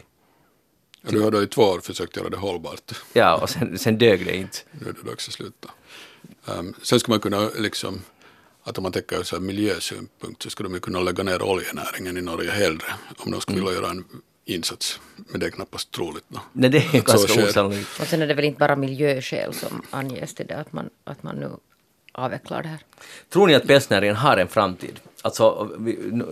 Ja, 1.03 1.11
du 1.11 1.21
har 1.21 1.31
då 1.31 1.43
i 1.43 1.47
två 1.47 1.63
år 1.63 1.81
försökt 1.81 2.17
göra 2.17 2.29
det 2.29 2.37
hållbart. 2.37 2.93
Ja, 3.13 3.37
och 3.43 3.51
sen, 3.51 3.79
sen 3.79 3.99
dög 3.99 4.27
det 4.27 4.37
inte. 4.37 4.59
Nu 4.71 4.89
är 4.89 4.93
det 4.93 5.11
dags 5.11 5.29
att 5.29 5.35
sluta. 5.35 5.71
Um, 6.45 6.75
sen 6.83 7.01
ska 7.01 7.13
man 7.13 7.21
kunna 7.21 7.51
liksom, 7.59 8.03
att 8.63 8.79
om 8.79 8.83
man 8.83 8.93
tänker 8.93 9.35
ur 9.37 9.41
miljösynpunkt 9.41 10.43
så 10.43 10.51
skulle 10.51 10.69
de 10.69 10.75
ju 10.75 10.81
kunna 10.81 11.01
lägga 11.01 11.23
ner 11.23 11.43
oljenäringen 11.43 12.17
i 12.17 12.21
Norge 12.21 12.51
hellre 12.51 12.87
om 13.17 13.31
de 13.31 13.41
skulle 13.41 13.59
vilja 13.59 13.73
göra 13.73 13.91
en 13.91 14.05
insats. 14.45 15.01
Men 15.17 15.41
det 15.41 15.47
är 15.47 15.51
knappast 15.51 15.91
troligt. 15.91 16.25
Då. 16.29 16.41
Nej, 16.53 16.71
det 16.71 16.79
är 16.79 16.99
Att 16.99 17.05
ganska 17.05 17.45
osannolikt. 17.45 18.01
Och 18.01 18.07
sen 18.07 18.23
är 18.23 18.27
det 18.27 18.35
väl 18.35 18.45
inte 18.45 18.59
bara 18.59 18.77
miljöskäl 18.77 19.55
som 19.55 19.83
anges 19.91 20.35
till 20.35 20.47
det 20.47 20.57
att 20.57 20.73
man, 20.73 20.91
att 21.05 21.23
man 21.23 21.37
nu 21.37 21.51
avvecklar 22.13 22.63
det 22.63 22.69
här. 22.69 22.81
Tror 23.31 23.47
ni 23.47 23.55
att 23.55 23.67
pälsnäringen 23.67 24.17
har 24.17 24.37
en 24.37 24.49
framtid? 24.49 25.01
Alltså 25.23 25.71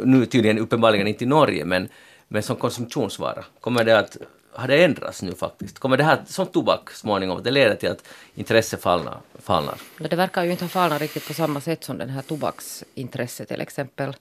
nu 0.05 0.27
tydligen 0.27 0.59
uppenbarligen 0.59 1.07
inte 1.07 1.25
i 1.25 1.27
Norge, 1.27 1.65
men, 1.65 1.89
men 2.29 2.43
som 2.43 2.57
konsumtionsvara? 2.57 3.45
Kommer 3.61 3.85
det 3.85 3.99
att, 3.99 4.17
har 4.53 4.69
det 4.69 4.85
ändrats 4.85 5.23
nu 5.23 5.35
faktiskt? 5.35 5.79
Kommer 5.79 5.97
det 5.97 6.05
här 6.05 6.19
som 6.27 6.47
tobak 6.47 6.91
småningom, 6.91 7.37
att 7.37 7.45
det 7.45 7.51
leder 7.51 7.75
till 7.75 7.91
att 7.91 8.09
intresset 8.35 8.83
falnar? 8.83 9.19
falnar? 9.39 9.75
Men 9.99 10.11
det 10.11 10.17
verkar 10.17 10.45
ju 10.45 10.51
inte 10.51 10.65
ha 10.65 10.69
falnat 10.69 11.01
riktigt 11.01 11.27
på 11.27 11.35
samma 11.35 11.61
sätt 11.61 11.85
som 11.85 11.99
den 11.99 12.09
här 12.09 12.23
tobaksintresset 12.23 13.49
till 13.49 13.61
exempel. 13.61 14.17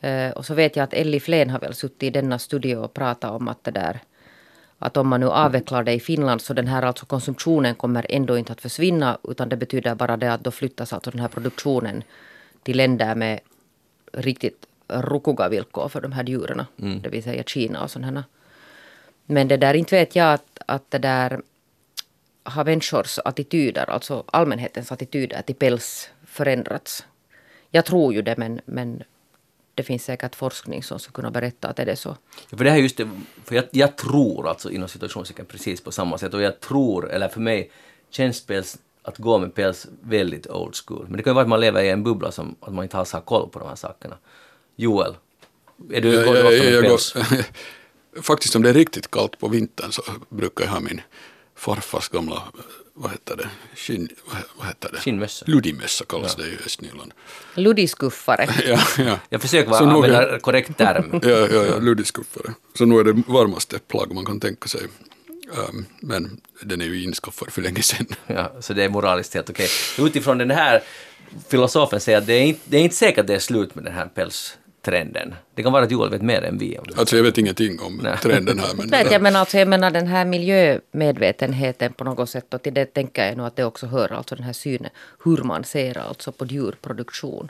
Eh, 0.00 0.30
och 0.30 0.46
så 0.46 0.54
vet 0.54 0.76
jag 0.76 0.84
att 0.84 0.94
Elli 0.94 1.20
Flen 1.20 1.50
har 1.50 1.60
väl 1.60 1.74
suttit 1.74 2.02
i 2.02 2.10
denna 2.10 2.38
studio 2.38 2.76
och 2.76 2.94
pratat 2.94 3.30
om 3.30 3.48
att 3.48 3.64
det 3.64 3.70
där 3.70 4.00
att 4.82 4.96
om 4.96 5.08
man 5.08 5.20
nu 5.20 5.28
avvecklar 5.28 5.82
det 5.82 5.92
i 5.92 6.00
Finland 6.00 6.40
så 6.40 6.54
den 6.54 6.66
här 6.66 6.82
alltså 6.82 7.06
konsumtionen 7.06 7.74
kommer 7.74 8.06
ändå 8.08 8.38
inte 8.38 8.52
att 8.52 8.60
försvinna 8.60 9.18
utan 9.28 9.48
det 9.48 9.56
betyder 9.56 9.94
bara 9.94 10.16
det 10.16 10.32
att 10.32 10.44
då 10.44 10.50
flyttas 10.50 10.92
alltså 10.92 11.10
den 11.10 11.20
här 11.20 11.28
produktionen 11.28 12.02
till 12.62 12.76
länder 12.76 13.14
med 13.14 13.40
riktigt 14.12 14.66
ruckiga 14.88 15.48
villkor 15.48 15.88
för 15.88 16.00
de 16.00 16.12
här 16.12 16.24
djuren. 16.24 16.64
Det 17.02 17.08
vill 17.08 17.22
säga 17.22 17.42
Kina 17.42 17.82
och 17.82 17.90
sådana. 17.90 18.24
Men 19.26 19.48
det 19.48 19.56
där 19.56 19.74
inte 19.74 19.96
vet 19.96 20.16
jag 20.16 20.32
att, 20.32 20.58
att 20.66 20.90
det 20.90 20.98
där 20.98 21.40
har 22.42 22.64
människors 22.64 23.18
attityder, 23.24 23.90
alltså 23.90 24.24
allmänhetens 24.26 24.92
attityder 24.92 25.42
till 25.42 25.54
päls 25.54 26.10
förändrats. 26.26 27.06
Jag 27.70 27.84
tror 27.84 28.14
ju 28.14 28.22
det 28.22 28.36
men, 28.36 28.60
men 28.64 29.02
det 29.74 29.82
finns 29.82 30.04
säkert 30.04 30.34
forskning 30.34 30.82
som 30.82 30.98
skulle 30.98 31.14
kunna 31.14 31.30
berätta 31.30 31.68
att 31.68 31.78
är 31.78 31.86
det 31.86 31.96
så. 31.96 32.16
Ja, 32.50 32.56
för 32.56 32.64
det 32.64 32.70
här 32.70 32.78
är 32.78 32.82
just 32.82 32.96
det, 32.96 33.10
för 33.44 33.54
jag, 33.54 33.64
jag 33.70 33.96
tror 33.96 34.48
alltså 34.48 34.70
inom 34.70 34.88
situationstecken 34.88 35.46
precis 35.46 35.80
på 35.80 35.92
samma 35.92 36.18
sätt 36.18 36.34
och 36.34 36.42
jag 36.42 36.60
tror, 36.60 37.10
eller 37.10 37.28
för 37.28 37.40
mig 37.40 37.70
känns 38.10 38.46
päls, 38.46 38.78
att 39.02 39.18
gå 39.18 39.38
med 39.38 39.54
päls 39.54 39.86
väldigt 40.02 40.46
old 40.46 40.74
school. 40.86 41.04
Men 41.08 41.16
det 41.16 41.22
kan 41.22 41.30
ju 41.30 41.34
vara 41.34 41.42
att 41.42 41.48
man 41.48 41.60
lever 41.60 41.82
i 41.82 41.90
en 41.90 42.02
bubbla 42.02 42.32
som 42.32 42.56
att 42.60 42.72
man 42.74 42.84
inte 42.84 42.96
alls 42.98 43.12
har 43.12 43.20
koll 43.20 43.48
på 43.48 43.58
de 43.58 43.68
här 43.68 43.76
sakerna. 43.76 44.16
Joel, 44.76 45.16
är 45.92 46.00
du, 46.00 46.12
Jag- 46.14 46.24
går 46.24 46.34
du 46.34 46.42
ofta 46.42 46.50
med 46.64 46.72
jag 46.72 46.84
päls? 46.84 47.12
går- 47.12 48.22
Faktiskt 48.22 48.56
om 48.56 48.62
det 48.62 48.68
är 48.70 48.74
riktigt 48.74 49.10
kallt 49.10 49.38
på 49.38 49.48
vintern 49.48 49.92
så 49.92 50.02
brukar 50.28 50.64
jag 50.64 50.72
ha 50.72 50.80
min 50.80 51.00
farfars 51.56 52.08
gamla, 52.08 52.42
vad 52.94 53.10
heter 53.10 53.36
det, 53.36 53.48
skinn, 53.76 54.08
vad, 54.58 54.66
heter 54.68 54.92
det? 54.92 54.98
Skinnmössa. 54.98 55.44
Ludimössa 55.48 56.04
kallas 56.04 56.36
det 56.36 56.46
i 56.46 56.56
Östnyland. 56.66 57.12
Luddiskuffare. 57.54 58.48
Ja, 58.66 58.80
ja. 58.98 59.18
Jag 59.28 59.42
försöker 59.42 59.70
vara, 59.70 59.84
nog 59.92 60.04
är- 60.04 60.12
använda 60.12 60.38
korrekt 60.38 60.78
term. 60.78 61.10
Ja, 61.22 61.28
ja, 61.30 61.64
ja 61.66 61.78
ludiskuffare. 61.78 62.54
Så 62.74 62.84
nu 62.84 62.98
är 63.00 63.04
det 63.04 63.22
varmaste 63.26 63.78
plagg 63.78 64.14
man 64.14 64.24
kan 64.24 64.40
tänka 64.40 64.68
sig. 64.68 64.80
Ehm, 65.52 65.86
men 66.00 66.40
den 66.62 66.80
är 66.80 66.84
ju 66.84 67.04
inskaffad 67.04 67.52
för 67.52 67.62
länge 67.62 67.82
sedan. 67.82 68.06
Ja, 68.26 68.52
så 68.60 68.72
det 68.72 68.84
är 68.84 68.88
moraliskt 68.88 69.34
helt 69.34 69.50
okej. 69.50 69.68
Utifrån 69.98 70.38
den 70.38 70.50
här 70.50 70.82
filosofen 71.48 72.00
säger 72.00 72.18
att 72.18 72.26
det 72.26 72.32
är, 72.32 72.42
inte, 72.42 72.60
det 72.64 72.76
är 72.76 72.80
inte 72.80 72.96
säkert 72.96 73.18
att 73.18 73.26
det 73.26 73.34
är 73.34 73.38
slut 73.38 73.74
med 73.74 73.84
den 73.84 73.94
här 73.94 74.06
pälstrenden. 74.06 75.34
Det 75.54 75.62
kan 75.62 75.72
vara 75.72 75.84
att 75.84 75.90
Joel 75.90 76.10
vet 76.10 76.22
mer 76.22 76.42
än 76.42 76.58
vi 76.58 76.78
om 76.78 76.84
det. 76.88 77.00
Alltså 77.00 77.16
jag 77.16 77.24
vet 77.24 77.38
ingenting 77.38 77.80
om 77.80 78.00
Nej. 78.02 78.16
trenden 78.22 78.58
här. 78.58 78.74
Men 78.76 78.88
Nej, 78.90 79.06
jag, 79.10 79.22
menar, 79.22 79.40
alltså, 79.40 79.58
jag 79.58 79.68
menar 79.68 79.90
den 79.90 80.06
här 80.06 80.24
miljömedvetenheten 80.24 81.92
på 81.92 82.04
något 82.04 82.30
sätt 82.30 82.54
och 82.54 82.62
till 82.62 82.74
det 82.74 82.86
tänker 82.86 83.26
jag 83.26 83.36
nog 83.36 83.46
att 83.46 83.56
det 83.56 83.64
också 83.64 83.86
hör 83.86 84.12
alltså 84.12 84.34
den 84.34 84.44
här 84.44 84.52
synen 84.52 84.90
hur 85.24 85.36
man 85.36 85.64
ser 85.64 85.98
alltså 85.98 86.32
på 86.32 86.46
djurproduktion 86.46 87.48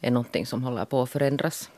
är 0.00 0.10
någonting 0.10 0.46
som 0.46 0.62
håller 0.62 0.84
på 0.84 1.02
att 1.02 1.10
förändras. 1.10 1.70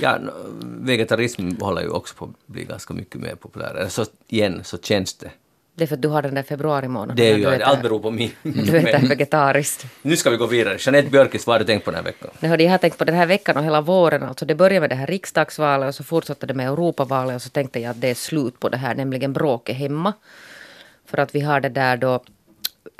Ja, 0.00 0.18
vegetarism 0.62 1.50
håller 1.60 1.82
ju 1.82 1.88
också 1.88 2.14
på 2.14 2.24
att 2.24 2.46
bli 2.46 2.64
ganska 2.64 2.94
mycket 2.94 3.20
mer 3.20 3.34
populär. 3.34 3.86
Så 3.88 4.04
igen, 4.28 4.60
så 4.64 4.78
känns 4.78 5.14
det. 5.14 5.30
Det 5.74 5.84
är 5.84 5.86
för 5.88 5.94
att 5.94 6.02
du 6.02 6.08
har 6.08 6.22
den 6.22 6.34
där 6.34 6.42
februari 6.42 6.88
månaden. 6.88 7.16
Det 7.16 7.30
är 7.30 7.36
ju, 7.36 7.44
äter- 7.46 7.62
allt 7.62 7.82
beror 7.82 7.98
på 7.98 8.10
mig. 8.10 8.34
Du 8.42 8.76
äter 8.78 9.08
vegetariskt. 9.08 9.86
nu 10.02 10.16
ska 10.16 10.30
vi 10.30 10.36
gå 10.36 10.46
vidare. 10.46 10.76
Jeanette 10.80 11.10
Björkis, 11.10 11.46
vad 11.46 11.54
har 11.54 11.58
du 11.60 11.64
tänkt 11.64 11.84
på 11.84 11.90
den 11.90 11.98
här 11.98 12.04
veckan? 12.04 12.30
Hörde 12.40 12.64
jag 12.64 12.70
har 12.70 12.78
tänkt 12.78 12.98
på 12.98 13.04
den 13.04 13.14
här 13.14 13.26
veckan 13.26 13.56
och 13.56 13.64
hela 13.64 13.80
våren. 13.80 14.22
Alltså 14.22 14.46
det 14.46 14.54
började 14.54 14.80
med 14.80 14.90
det 14.90 14.96
här 14.96 15.06
riksdagsvalet 15.06 15.88
och 15.88 15.94
så 15.94 16.04
fortsatte 16.04 16.46
det 16.46 16.54
med 16.54 16.66
Europavalet 16.68 17.36
och 17.36 17.42
så 17.42 17.48
tänkte 17.50 17.80
jag 17.80 17.90
att 17.90 18.00
det 18.00 18.08
är 18.10 18.14
slut 18.14 18.60
på 18.60 18.68
det 18.68 18.76
här, 18.76 18.94
nämligen 18.94 19.32
bråket 19.32 19.76
hemma. 19.76 20.12
För 21.06 21.18
att 21.18 21.34
vi 21.34 21.40
har 21.40 21.60
det 21.60 21.68
där 21.68 21.96
då, 21.96 22.20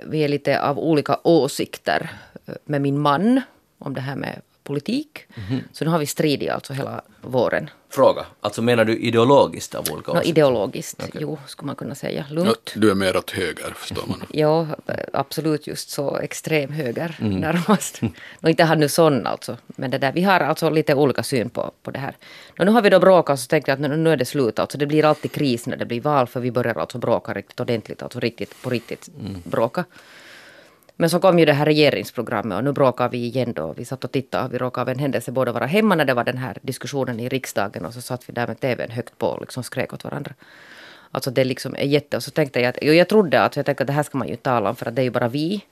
vi 0.07 0.25
är 0.25 0.29
lite 0.29 0.61
av 0.63 0.79
olika 0.79 1.19
åsikter 1.25 2.11
eh, 2.47 2.55
med 2.65 2.81
min 2.83 2.99
man 2.99 3.41
om 3.79 3.95
det 3.95 4.01
här 4.01 4.17
med 4.17 4.41
politik. 4.69 5.27
Så 5.73 5.85
nu 5.85 5.91
har 5.91 5.99
vi 5.99 6.07
stridit 6.07 6.51
alltså 6.51 6.73
hela 6.73 7.01
våren. 7.23 7.71
Fråga. 7.91 8.27
Alltså 8.41 8.63
menar 8.63 8.85
du 8.85 8.97
ideologiskt 8.97 9.75
av 9.75 9.85
olika 9.93 10.11
åsikter? 10.13 10.31
ideologiskt, 10.31 11.03
jo, 11.21 11.39
skulle 11.47 11.67
man 11.67 11.77
kunna 11.77 11.95
säga. 11.95 12.25
Ja, 12.29 12.35
Lugnt. 12.35 12.73
du 12.77 12.91
är 12.91 12.95
mer 12.95 13.17
åt 13.17 13.31
höger 13.31 13.73
förstår 13.77 14.05
man. 14.07 14.23
Ja, 14.33 14.67
absolut 15.13 15.67
just 15.67 15.91
så 15.91 16.17
extrem 16.17 16.73
höger 16.73 17.17
närmast. 17.21 18.01
Och 18.43 18.51
inte 18.51 18.65
han 18.65 18.81
nu 18.81 18.89
sån 18.89 19.27
alltså. 19.27 19.57
Men 19.67 19.91
det 19.91 19.99
där, 19.99 20.13
vi 20.13 20.23
har 20.23 20.41
alltså 20.41 20.71
lite 20.71 20.95
olika 20.95 21.23
syn 21.23 21.51
på, 21.51 21.73
på 21.83 21.91
det 21.91 21.99
här. 21.99 22.17
Och 22.59 22.67
nu 22.67 22.73
har 22.73 22.83
vi 22.83 22.91
då 22.91 22.99
bråkat 23.01 23.35
och 23.35 23.41
så 23.41 23.47
tänkte 23.47 23.71
jag 23.71 23.77
att 23.77 23.91
nu, 23.91 23.97
nu 23.97 24.13
är 24.13 24.17
det 24.17 24.25
slut. 24.25 24.59
Alltså 24.59 24.79
det 24.79 24.87
blir 24.87 25.05
alltid 25.05 25.33
kris 25.33 25.67
när 25.67 25.77
det 25.77 25.87
blir 25.87 26.01
val 26.01 26.27
för 26.27 26.41
vi 26.41 26.51
börjar 26.51 26.75
alltså 26.79 26.99
bråka 26.99 27.33
riktigt 27.35 27.61
ordentligt. 27.61 28.03
Alltså 28.03 28.21
riktigt 28.21 28.63
på 28.63 28.71
riktigt 28.71 29.09
bråka. 29.45 29.85
Men 31.01 31.11
så 31.11 31.21
kom 31.21 31.39
ju 31.39 31.45
det 31.45 31.53
här 31.53 31.65
regeringsprogrammet 31.65 32.59
och 32.59 32.65
nu 32.65 32.73
bråkar 32.73 33.09
vi 33.09 33.19
igen 33.19 33.53
då. 33.53 33.73
Vi 33.77 33.85
satt 33.85 34.05
och 34.05 34.13
tittade 34.13 34.45
och 34.45 34.55
vi 34.55 34.59
råkade 34.59 34.83
av 34.83 34.89
en 34.89 34.99
händelse 34.99 35.33
båda 35.33 35.53
vara 35.53 35.67
hemma 35.67 35.95
när 35.95 36.05
det 36.05 36.15
var 36.15 36.25
den 36.25 36.39
här 36.39 36.59
diskussionen 36.63 37.21
i 37.21 37.29
riksdagen 37.29 37.85
och 37.85 37.95
så 37.95 38.01
satt 38.01 38.29
vi 38.29 38.33
där 38.33 38.47
med 38.47 38.61
tvn 38.61 38.91
högt 38.91 39.19
på 39.19 39.27
och 39.27 39.41
liksom 39.41 39.63
skrek 39.63 39.93
åt 39.93 40.05
varandra. 40.05 40.35
Alltså 41.11 41.31
det 41.31 41.45
liksom 41.45 41.75
är 41.75 41.85
jätte... 41.85 42.17
Och 42.17 42.23
så 42.23 42.31
tänkte 42.31 42.61
jag 42.61 42.69
att... 42.69 42.79
Jo, 42.83 42.93
jag 42.93 43.09
trodde 43.09 43.43
att 43.43 43.57
jag 43.57 43.67
tänkte 43.67 43.83
att 43.83 43.87
det 43.87 43.93
här 43.93 44.03
ska 44.03 44.19
man 44.19 44.27
ju 44.27 44.33
inte 44.33 44.43
tala 44.43 44.71
om 44.71 44.77
för 44.77 44.87
att 44.87 44.97
det 44.97 45.03
är 45.03 45.05
ju 45.05 45.11
bara 45.11 45.29
vi. 45.29 45.65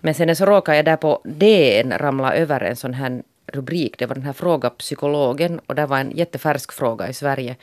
Men 0.00 0.14
sen 0.14 0.36
så 0.36 0.44
råkade 0.44 0.76
jag 0.76 0.84
där 0.84 0.96
på 0.96 1.20
DN 1.24 1.92
ramla 1.92 2.34
över 2.34 2.60
en 2.60 2.76
sån 2.76 2.94
här 2.94 3.22
rubrik. 3.46 3.98
Det 3.98 4.06
var 4.06 4.14
den 4.14 4.24
här 4.24 4.32
Fråga 4.32 4.70
psykologen 4.70 5.60
och 5.66 5.74
det 5.74 5.86
var 5.86 5.98
en 5.98 6.10
jättefärsk 6.10 6.72
fråga 6.72 7.08
i 7.08 7.14
Sverige. 7.14 7.56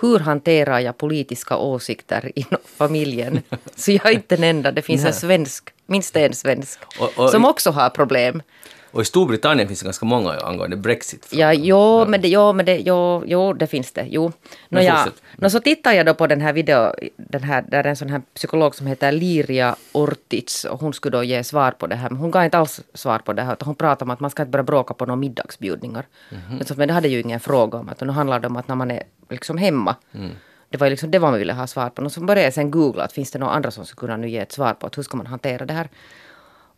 Hur 0.00 0.18
hanterar 0.18 0.80
jag 0.80 0.98
politiska 0.98 1.56
åsikter 1.56 2.32
inom 2.34 2.60
familjen? 2.76 3.42
Så 3.76 3.92
jag 3.92 4.06
är 4.06 4.10
inte 4.10 4.36
den 4.36 4.44
enda. 4.44 4.72
Det 4.72 4.82
finns 4.82 5.04
en 5.04 5.12
svensk, 5.12 5.70
minst 5.86 6.16
en 6.16 6.34
svensk, 6.34 6.78
Och- 6.98 7.18
och- 7.18 7.30
som 7.30 7.44
också 7.44 7.70
har 7.70 7.90
problem. 7.90 8.42
Och 8.92 9.02
i 9.02 9.04
Storbritannien 9.04 9.68
finns 9.68 9.80
det 9.80 9.84
ganska 9.84 10.06
många 10.06 10.32
angående 10.32 10.76
Brexit. 10.76 11.28
Ja, 11.32 11.52
jo, 11.52 12.04
men 12.06 12.20
det, 12.20 12.28
jo, 12.28 12.52
men 12.52 12.66
det, 12.66 12.76
jo, 12.76 13.22
jo, 13.26 13.52
det 13.52 13.66
finns 13.66 13.92
det. 13.92 14.06
Jo. 14.10 14.32
Nå, 14.68 14.80
ja, 14.80 15.06
nå, 15.36 15.50
så 15.50 15.60
tittar 15.60 15.92
jag 15.92 16.06
då 16.06 16.14
på 16.14 16.26
den 16.26 16.40
här 16.40 16.52
video, 16.52 16.94
den 17.16 17.42
här, 17.42 17.62
där 17.62 17.84
är 17.84 17.88
en 17.88 17.96
sån 17.96 18.10
här 18.10 18.22
psykolog 18.34 18.74
som 18.74 18.86
heter 18.86 19.12
Liria 19.12 19.76
Ortiz 19.92 20.64
och 20.64 20.80
hon 20.80 20.92
skulle 20.92 21.16
då 21.16 21.24
ge 21.24 21.44
svar 21.44 21.70
på 21.70 21.86
det 21.86 21.96
här. 21.96 22.10
Men 22.10 22.18
hon 22.18 22.30
gav 22.30 22.44
inte 22.44 22.58
alls 22.58 22.80
svar 22.94 23.18
på 23.18 23.32
det 23.32 23.42
här 23.42 23.52
utan 23.52 23.66
hon 23.66 23.74
pratade 23.74 24.04
om 24.04 24.10
att 24.10 24.20
man 24.20 24.30
ska 24.30 24.42
inte 24.42 24.50
börja 24.50 24.62
bråka 24.62 24.94
på 24.94 25.06
några 25.06 25.16
middagsbjudningar. 25.16 26.06
Men, 26.48 26.66
så, 26.66 26.74
men 26.76 26.88
det 26.88 26.94
hade 26.94 27.08
ju 27.08 27.20
ingen 27.20 27.40
fråga 27.40 27.78
om. 27.78 27.88
Att, 27.88 28.00
nu 28.00 28.12
handlar 28.12 28.40
det 28.40 28.46
om 28.46 28.56
att 28.56 28.68
när 28.68 28.74
man 28.74 28.90
är 28.90 29.02
liksom 29.30 29.58
hemma. 29.58 29.96
Det 30.68 30.76
var 30.76 30.90
liksom 30.90 31.10
det 31.10 31.20
man 31.20 31.34
ville 31.34 31.52
ha 31.52 31.66
svar 31.66 31.90
på. 31.90 32.02
Och 32.02 32.12
så 32.12 32.20
började 32.20 32.42
jag 32.44 32.54
sen 32.54 32.70
googla 32.70 33.04
att 33.04 33.12
finns 33.12 33.30
det 33.30 33.38
några 33.38 33.52
andra 33.52 33.70
som 33.70 33.86
skulle 33.86 34.00
kunna 34.00 34.16
nu 34.16 34.28
ge 34.28 34.38
ett 34.38 34.52
svar 34.52 34.74
på 34.74 34.86
att 34.86 34.98
hur 34.98 35.02
ska 35.02 35.16
man 35.16 35.26
hantera 35.26 35.66
det 35.66 35.72
här. 35.72 35.88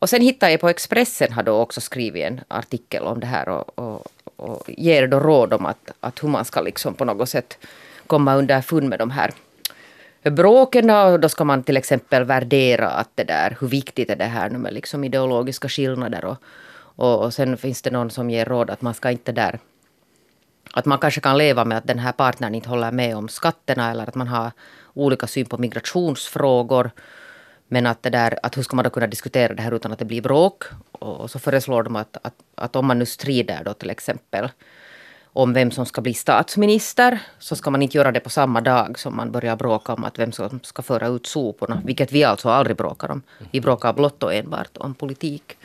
Och 0.03 0.11
sen 0.11 0.23
hittade 0.23 0.53
jag 0.53 0.61
på 0.61 0.69
Expressen 0.69 1.33
har 1.33 1.43
då 1.43 1.53
också 1.53 1.81
skrivit 1.81 2.25
en 2.25 2.41
artikel 2.49 3.03
om 3.03 3.21
det 3.21 3.27
här 3.27 3.49
och, 3.49 3.79
och, 3.79 4.07
och 4.37 4.71
ger 4.71 5.07
då 5.07 5.21
råd 5.21 5.53
om 5.53 5.67
att, 5.67 5.91
att 6.01 6.23
hur 6.23 6.29
man 6.29 6.45
ska 6.45 6.61
liksom 6.61 6.95
på 6.95 7.05
något 7.05 7.29
sätt 7.29 7.59
komma 8.07 8.37
underfund 8.37 8.89
med 8.89 8.99
de 8.99 9.11
här 9.11 9.33
bråken. 10.23 10.91
Och 10.91 11.21
då 11.21 11.29
ska 11.29 11.45
man 11.45 11.63
till 11.63 11.77
exempel 11.77 12.25
värdera 12.25 12.89
att 12.89 13.09
det 13.15 13.25
där, 13.25 13.57
hur 13.61 13.69
viktigt 13.69 14.11
är 14.11 14.17
det 14.17 14.25
här 14.25 14.51
nu 14.51 14.59
med 14.59 14.73
liksom 14.73 15.05
ideologiska 15.05 15.69
skillnader. 15.69 16.25
Och, 16.25 16.37
och, 16.97 17.25
och 17.25 17.35
sen 17.35 17.57
finns 17.57 17.83
det 17.83 17.91
någon 17.91 18.11
som 18.11 18.31
ger 18.31 18.45
råd 18.45 18.71
att 18.71 18.83
man 18.83 18.95
ska 18.95 19.11
inte 19.11 19.33
där 19.33 19.59
att 20.75 20.85
man 20.85 20.99
kanske 20.99 21.21
kan 21.21 21.39
leva 21.39 21.65
med 21.65 21.79
att 21.79 21.87
den 21.87 21.99
här 21.99 22.13
partnern 22.13 22.55
inte 22.55 22.69
håller 22.69 22.93
med 22.93 23.17
om 23.17 23.29
skatterna 23.29 23.91
eller 23.91 24.09
att 24.09 24.15
man 24.15 24.29
har 24.29 24.51
olika 24.95 25.27
syn 25.27 25.47
på 25.47 25.59
migrationsfrågor. 25.59 26.91
Men 27.73 27.87
att, 27.87 28.03
det 28.03 28.11
där, 28.11 28.39
att 28.43 28.57
hur 28.57 28.63
ska 28.63 28.77
man 28.77 28.85
då 28.85 28.91
kunna 28.91 29.07
diskutera 29.07 29.55
det 29.55 29.63
här 29.63 29.73
utan 29.73 29.93
att 29.93 29.99
det 29.99 30.05
blir 30.05 30.23
bråk? 30.23 30.65
Och, 30.93 31.31
så 31.31 31.39
föreslår 31.39 31.83
de 31.83 31.97
att, 31.97 32.17
att, 32.23 32.35
att 32.55 32.77
om 32.77 32.87
man 32.87 32.99
nu 32.99 33.07
strider 33.07 33.65
då 33.65 33.75
till 33.75 33.91
exempel 33.91 34.49
om 35.25 35.53
vem 35.53 35.71
som 35.71 35.87
ska 35.87 36.01
bli 36.01 36.15
statsminister 36.15 37.19
så 37.39 37.57
ska 37.57 37.71
man 37.71 37.83
inte 37.83 37.97
göra 37.97 38.13
det 38.13 38.21
på 38.21 38.31
samma 38.31 38.61
dag 38.61 38.99
som 38.99 39.17
man 39.17 39.33
börjar 39.33 39.57
bråka 39.57 39.95
om 39.95 40.05
att 40.05 40.19
vem 40.19 40.33
som 40.33 40.61
ska 40.63 40.83
föra 40.83 41.07
ut 41.07 41.27
soporna. 41.27 41.83
Vilket 41.85 42.13
vi 42.13 42.25
alltså 42.25 42.49
aldrig 42.49 42.77
bråkar 42.77 43.11
om. 43.11 43.23
Vi 43.51 43.61
bråkar 43.61 43.93
blott 43.93 44.23
och 44.23 44.35
enbart 44.35 44.77
om 44.77 44.95
politik. 44.95 45.57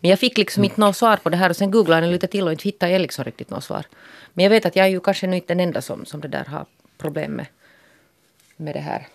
Men 0.00 0.10
jag 0.10 0.18
fick 0.18 0.38
liksom 0.38 0.64
inte 0.64 0.80
något 0.80 0.96
svar 0.96 1.16
på 1.16 1.28
det 1.28 1.36
här 1.36 1.50
och 1.50 1.56
sen 1.56 1.70
googlade 1.70 2.06
jag 2.06 2.12
lite 2.12 2.26
till 2.26 2.44
och 2.44 2.52
inte 2.52 2.64
hittade 2.64 2.92
jag 2.92 3.00
liksom 3.00 3.24
riktigt 3.24 3.50
något 3.50 3.64
svar. 3.64 3.86
Men 4.34 4.42
jag 4.42 4.50
vet 4.50 4.66
att 4.66 4.76
jag 4.76 4.86
är 4.86 4.90
ju 4.90 5.00
kanske 5.00 5.26
nu 5.26 5.36
inte 5.36 5.54
den 5.54 5.60
enda 5.60 5.82
som, 5.82 6.06
som 6.06 6.20
det 6.20 6.28
där 6.28 6.44
har 6.44 6.66
problem 6.98 7.32
med, 7.32 7.46
med 8.56 8.74
det 8.74 8.80
här. 8.80 9.06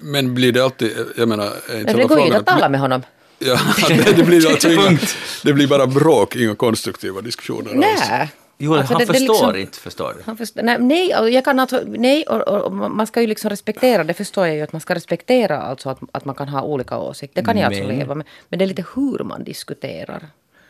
Men 0.00 0.34
blir 0.34 0.52
det 0.52 0.64
alltid, 0.64 0.92
jag 1.16 1.28
menar, 1.28 1.52
Men 1.84 1.96
det 1.96 2.04
går 2.04 2.18
ju 2.18 2.24
inte 2.26 2.38
att 2.38 2.46
tala 2.46 2.68
med 2.68 2.80
honom. 2.80 3.02
Ja, 3.38 3.58
det, 3.88 4.16
det, 4.16 4.22
blir 4.22 4.50
alltså 4.50 4.68
inga, 4.72 4.98
det 5.42 5.52
blir 5.52 5.66
bara 5.68 5.86
bråk, 5.86 6.36
inga 6.36 6.54
konstruktiva 6.54 7.20
diskussioner 7.20 7.70
alls. 7.70 7.80
Nej. 8.10 8.30
Joel, 8.58 8.78
Alltså, 8.78 8.94
han 8.94 9.00
det- 9.00 9.04
det 9.06 9.12
förstår 9.12 9.34
liksom- 9.34 9.56
inte, 9.56 9.78
förstår 9.78 10.14
du? 10.18 10.22
Han 10.26 10.36
förstår, 10.36 10.62
nej, 10.62 10.76
nej, 10.80 11.08
jag 11.08 11.44
kan 11.44 11.60
alltså, 11.60 11.82
nej 11.86 12.24
och, 12.26 12.40
och, 12.48 12.60
och 12.62 12.72
man 12.72 13.06
ska 13.06 13.20
ju 13.20 13.26
liksom 13.26 13.50
respektera, 13.50 14.04
det 14.04 14.14
förstår 14.14 14.46
jag 14.46 14.56
ju 14.56 14.62
att 14.62 14.72
man 14.72 14.80
ska 14.80 14.94
respektera 14.94 15.62
alltså 15.62 15.88
att, 15.90 15.98
att 16.12 16.24
man 16.24 16.34
kan 16.34 16.48
ha 16.48 16.62
olika 16.62 16.98
åsikter. 16.98 17.42
Det 17.42 17.46
kan 17.46 17.58
jag 17.58 17.66
alltså 17.66 17.84
Men- 17.88 17.98
leva 17.98 18.14
med. 18.14 18.26
Men 18.48 18.58
det 18.58 18.64
är 18.64 18.66
lite 18.66 18.84
hur 18.94 19.24
man 19.24 19.44
diskuterar. 19.44 20.26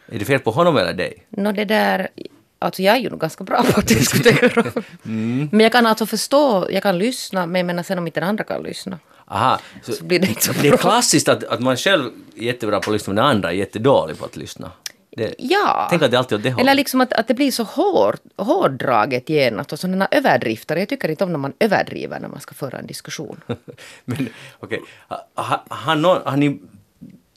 Är 0.08 0.18
det 0.18 0.24
fel 0.24 0.38
på 0.40 0.50
honom 0.50 0.76
eller 0.76 0.92
dig? 0.94 1.26
Nå 1.28 1.52
det 1.52 1.64
där, 1.64 2.08
alltså 2.64 2.82
jag 2.82 2.96
är 2.96 3.00
ju 3.00 3.10
nog 3.10 3.20
ganska 3.20 3.44
bra 3.44 3.62
på 3.62 3.80
att 3.80 3.86
diskutera. 3.88 4.64
Mm. 5.04 5.48
Men 5.52 5.60
jag 5.60 5.72
kan 5.72 5.86
alltså 5.86 6.06
förstå, 6.06 6.66
jag 6.70 6.82
kan 6.82 6.98
lyssna, 6.98 7.46
men 7.46 7.58
jag 7.58 7.66
menar 7.66 7.82
sen 7.82 7.98
om 7.98 8.06
inte 8.06 8.20
den 8.20 8.28
andra 8.28 8.44
kan 8.44 8.62
lyssna. 8.62 8.98
Aha, 9.26 9.58
så, 9.82 9.92
Så 9.92 10.04
blir 10.04 10.18
det 10.18 10.26
inte 10.28 10.40
så 10.44 10.52
det 10.52 10.66
är 10.68 10.70
bra. 10.70 10.78
klassiskt 10.78 11.28
att, 11.28 11.44
att 11.44 11.60
man 11.60 11.76
själv 11.76 12.10
är 12.36 12.42
jättebra 12.42 12.80
på 12.80 12.90
att 12.90 12.94
lyssna 12.94 13.10
men 13.12 13.16
den 13.16 13.24
andra 13.30 13.48
är 13.52 13.56
jättedålig 13.56 14.18
på 14.18 14.24
att 14.24 14.36
lyssna. 14.36 14.70
Det, 15.16 15.34
Ja. 15.38 15.86
Tänk 15.90 16.02
att 16.02 16.10
det 16.10 16.18
alltid 16.18 16.46
är 16.46 16.50
åt 16.50 16.56
det 16.56 16.60
Eller 16.62 16.74
liksom 16.74 17.00
att, 17.00 17.12
att 17.12 17.28
det 17.28 17.34
blir 17.34 17.50
så 17.50 17.62
hård, 17.62 18.16
hårdraget 18.36 19.28
genast 19.28 19.72
och 19.72 19.78
sådana 19.78 20.08
överdrifter. 20.10 20.76
Jag 20.76 20.88
tycker 20.88 21.08
inte 21.08 21.24
om 21.24 21.30
när 21.32 21.38
man 21.38 21.52
överdriver 21.58 22.20
när 22.20 22.28
man 22.28 22.40
ska 22.40 22.54
föra 22.54 22.78
en 22.78 22.86
diskussion. 22.86 23.40
Men 24.04 24.28
okej, 24.60 24.80
ha, 25.08 25.64
har, 25.68 25.96
någon- 25.96 26.22
har, 26.24 26.36
ni, 26.36 26.60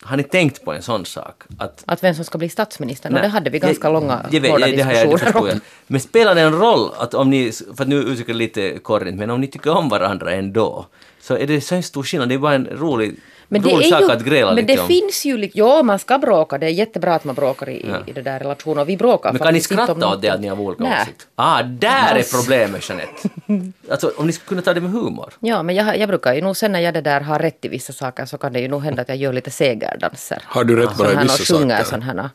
har 0.08 0.17
ni 0.17 0.24
tänkt 0.24 0.65
på 0.65 0.74
en 0.74 0.82
sån 0.82 1.06
sak? 1.06 1.43
Att, 1.60 1.84
Att 1.88 2.04
vem 2.04 2.15
som 2.15 2.26
ska 2.26 2.38
bli 2.38 2.50
statsminister, 2.50 3.10
och 3.10 3.13
Nej, 3.13 3.22
det 3.22 3.28
hade 3.28 3.50
vi 3.50 3.60
ganska 3.60 3.88
jag- 3.88 3.93
långa, 3.93 4.26
jag 4.32 4.41
vet, 4.41 4.52
hårda 4.52 4.65
det 4.65 4.72
jag- 4.72 5.08
det 5.08 5.12
diskussioner 5.12 5.54
om. 5.54 5.60
Men 5.88 6.02
spelar 6.02 6.36
det 6.36 6.41
en 6.41 6.54
roll 6.60 6.89
att 6.98 7.13
om 7.13 7.30
ni, 7.30 7.52
för 7.76 7.84
att 7.84 7.88
nu 7.88 7.96
uttrycker 7.96 8.32
jag 8.32 8.38
lite 8.38 8.80
korrigt, 8.80 9.15
men 9.15 9.30
om 9.30 9.41
ni 9.41 9.48
tycker 9.48 9.72
om 9.78 9.89
varandra 9.89 10.32
ändå, 10.32 10.86
så 11.22 11.38
är 11.38 11.48
det 11.48 11.62
så 11.62 11.76
en 11.76 11.84
stor 11.84 12.04
skillnad. 12.04 12.30
Det 12.30 12.36
är 12.36 12.39
bara 12.39 12.54
en 12.56 12.67
rolig, 12.67 13.15
Men 13.49 13.62
det, 13.62 13.71
är 13.71 13.99
ju, 14.01 14.12
att 14.12 14.23
gräla 14.23 14.53
men 14.53 14.65
det 14.65 14.79
om. 14.79 14.88
finns 14.88 15.25
ju, 15.25 15.49
ja 15.53 15.83
man 15.83 15.99
ska 15.99 16.17
bråka, 16.17 16.57
det 16.57 16.65
är 16.65 16.69
jättebra 16.69 17.15
att 17.15 17.23
man 17.23 17.36
bråkar 17.36 17.69
i, 17.69 17.86
Ja. 17.89 17.97
i 18.07 18.12
det 18.12 18.21
där 18.21 18.39
relationen. 18.39 18.77
Och 18.79 18.89
vi 18.89 18.97
bråkar 18.97 19.33
Men 19.33 19.41
kan 19.41 19.53
ni 19.53 19.62
skratta 19.62 20.07
åt 20.07 20.21
det 20.21 20.29
att 20.29 20.41
ni 20.41 20.47
har 20.47 20.60
olika 20.60 20.83
åsikter? 20.83 21.27
Ah, 21.36 21.63
där 21.63 21.89
är 21.89 22.15
Alltså. 22.15 22.38
problemet 22.38 22.89
Jeanette. 22.89 23.29
Alltså 23.91 24.12
om 24.17 24.27
ni 24.27 24.33
skulle 24.33 24.47
kunna 24.49 24.62
ta 24.62 24.73
det 24.73 24.81
med 24.81 24.91
humor. 24.91 25.33
Ja, 25.39 25.63
men 25.63 25.75
jag, 25.75 25.97
jag 25.97 26.10
brukar 26.10 26.33
ju 26.33 26.41
nog 26.41 26.57
sen 26.57 26.71
när 26.71 26.79
jag 26.79 26.93
det 26.93 27.01
där 27.01 27.21
har 27.21 27.39
rätt 27.39 27.65
i 27.65 27.67
vissa 27.67 27.93
saker 27.93 28.25
så 28.25 28.38
kan 28.38 28.53
det 28.53 28.60
ju 28.60 28.67
nog 28.67 28.83
hända 28.83 29.01
att 29.01 29.10
jag 29.10 29.17
gör 29.17 29.33
lite 29.33 29.51
segerdanser. 29.51 30.41
Har 30.45 30.63
du 30.63 30.75
rätt 30.75 30.97
bara 30.97 31.12
i 31.12 31.15
vissa 31.15 31.45
saker? 31.45 31.83
sån 31.83 32.01
här. 32.01 32.29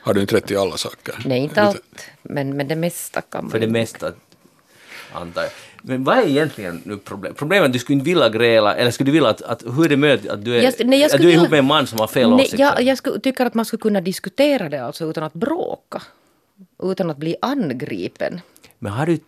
Har 0.00 0.14
du 0.14 0.20
inte 0.20 0.36
rätt 0.36 0.50
i 0.50 0.56
alla 0.56 0.76
saker? 0.76 1.14
Nej, 1.24 1.38
inte 1.38 1.62
allt. 1.62 2.10
Men, 2.22 2.56
men 2.56 2.68
det 2.68 2.76
mesta 2.76 3.20
kan 3.20 3.44
man 3.44 3.50
För 3.50 3.58
det 3.58 3.66
mesta, 3.66 4.12
antar 5.12 5.42
jag. 5.42 5.50
Men 5.86 6.04
vad 6.04 6.18
är 6.18 6.22
egentligen 6.28 6.82
nu 6.84 6.96
problemet? 6.96 7.38
Problemet 7.38 7.62
är 7.62 7.66
att 7.66 7.72
du 7.72 7.78
skulle 7.78 7.94
inte 7.94 8.04
vilja 8.04 8.28
gräla, 8.28 8.76
eller 8.76 8.90
skulle 8.90 9.08
du 9.08 9.12
vilja 9.12 9.28
att, 9.28 9.42
att 9.42 9.62
hur 9.62 9.84
är 9.84 9.88
det 9.88 9.96
möjligt 9.96 10.28
att 10.30 10.44
du 10.44 10.56
är, 10.56 10.62
Jag- 10.62 10.86
nej, 10.86 11.00
jag 11.00 11.14
att 11.14 11.20
du 11.20 11.28
är 11.28 11.32
ihop 11.32 11.44
vilja- 11.46 11.50
med 11.50 11.58
en 11.58 11.64
man 11.64 11.86
som 11.86 11.98
har 11.98 12.06
fel 12.06 12.30
Nej, 12.30 12.34
åsikter? 12.44 12.58
jag, 12.58 12.82
jag 12.82 12.98
skulle, 12.98 13.20
tycker 13.20 13.46
att 13.46 13.54
man 13.54 13.64
skulle 13.64 13.80
kunna 13.80 14.00
diskutera 14.00 14.68
det 14.68 14.84
alltså 14.84 15.10
utan 15.10 15.24
att 15.24 15.32
bråka. 15.34 16.02
Utan 16.82 17.10
att 17.10 17.16
bli 17.16 17.36
angripen. 17.42 18.40
Men 18.78 18.92
har 18.92 19.06
du, 19.06 19.18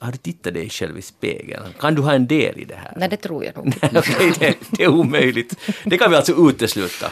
har 0.00 0.12
du 0.12 0.18
tittat 0.18 0.54
dig 0.54 0.70
själv 0.70 0.98
i 0.98 1.02
spegeln? 1.02 1.62
Kan 1.80 1.94
du 1.94 2.02
ha 2.02 2.12
en 2.14 2.26
del 2.26 2.58
i 2.58 2.64
det 2.64 2.74
här? 2.74 2.92
Nej, 2.96 3.08
det 3.08 3.16
tror 3.16 3.44
jag 3.44 3.56
nog. 3.56 3.74
Okej, 3.96 4.32
det, 4.38 4.54
det 4.70 4.82
är 4.84 4.88
omöjligt. 4.88 5.54
Det 5.84 5.98
kan 5.98 6.10
vi 6.10 6.16
alltså 6.16 6.32
utesluta. 6.50 7.06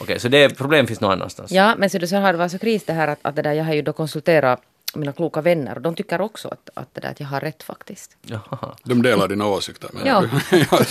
Okej, 0.00 0.20
så 0.20 0.28
det 0.28 0.56
problem 0.58 0.86
finns 0.86 1.00
någon 1.00 1.12
annanstans? 1.12 1.52
Ja, 1.52 1.74
men 1.78 1.90
så, 1.90 1.98
det- 1.98 2.08
sen 2.08 2.22
har 2.22 2.32
det 2.32 2.38
varit 2.38 2.52
så 2.52 2.58
kris 2.58 2.84
det 2.84 2.92
här 2.92 3.08
att, 3.08 3.18
att 3.22 3.36
det 3.36 3.42
där, 3.42 3.52
jag 3.52 3.64
har 3.64 3.74
ju 3.74 3.82
då 3.82 3.92
konsulterat 3.92 4.60
mina 4.94 5.12
kloka 5.12 5.40
vänner 5.40 5.74
och 5.74 5.80
de 5.82 5.94
tycker 5.94 6.20
också 6.20 6.48
att, 6.48 6.70
att, 6.74 6.94
det 6.94 7.00
där, 7.00 7.10
att 7.10 7.20
jag 7.20 7.26
har 7.26 7.40
rätt 7.40 7.62
faktiskt. 7.62 8.16
Jaha. 8.22 8.76
De 8.84 9.02
delar 9.02 9.28
dina 9.28 9.46
åsikter 9.46 9.90
med 9.92 10.02
Ja. 10.06 10.24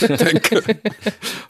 jag 0.10 0.19
tänker. 0.19 0.75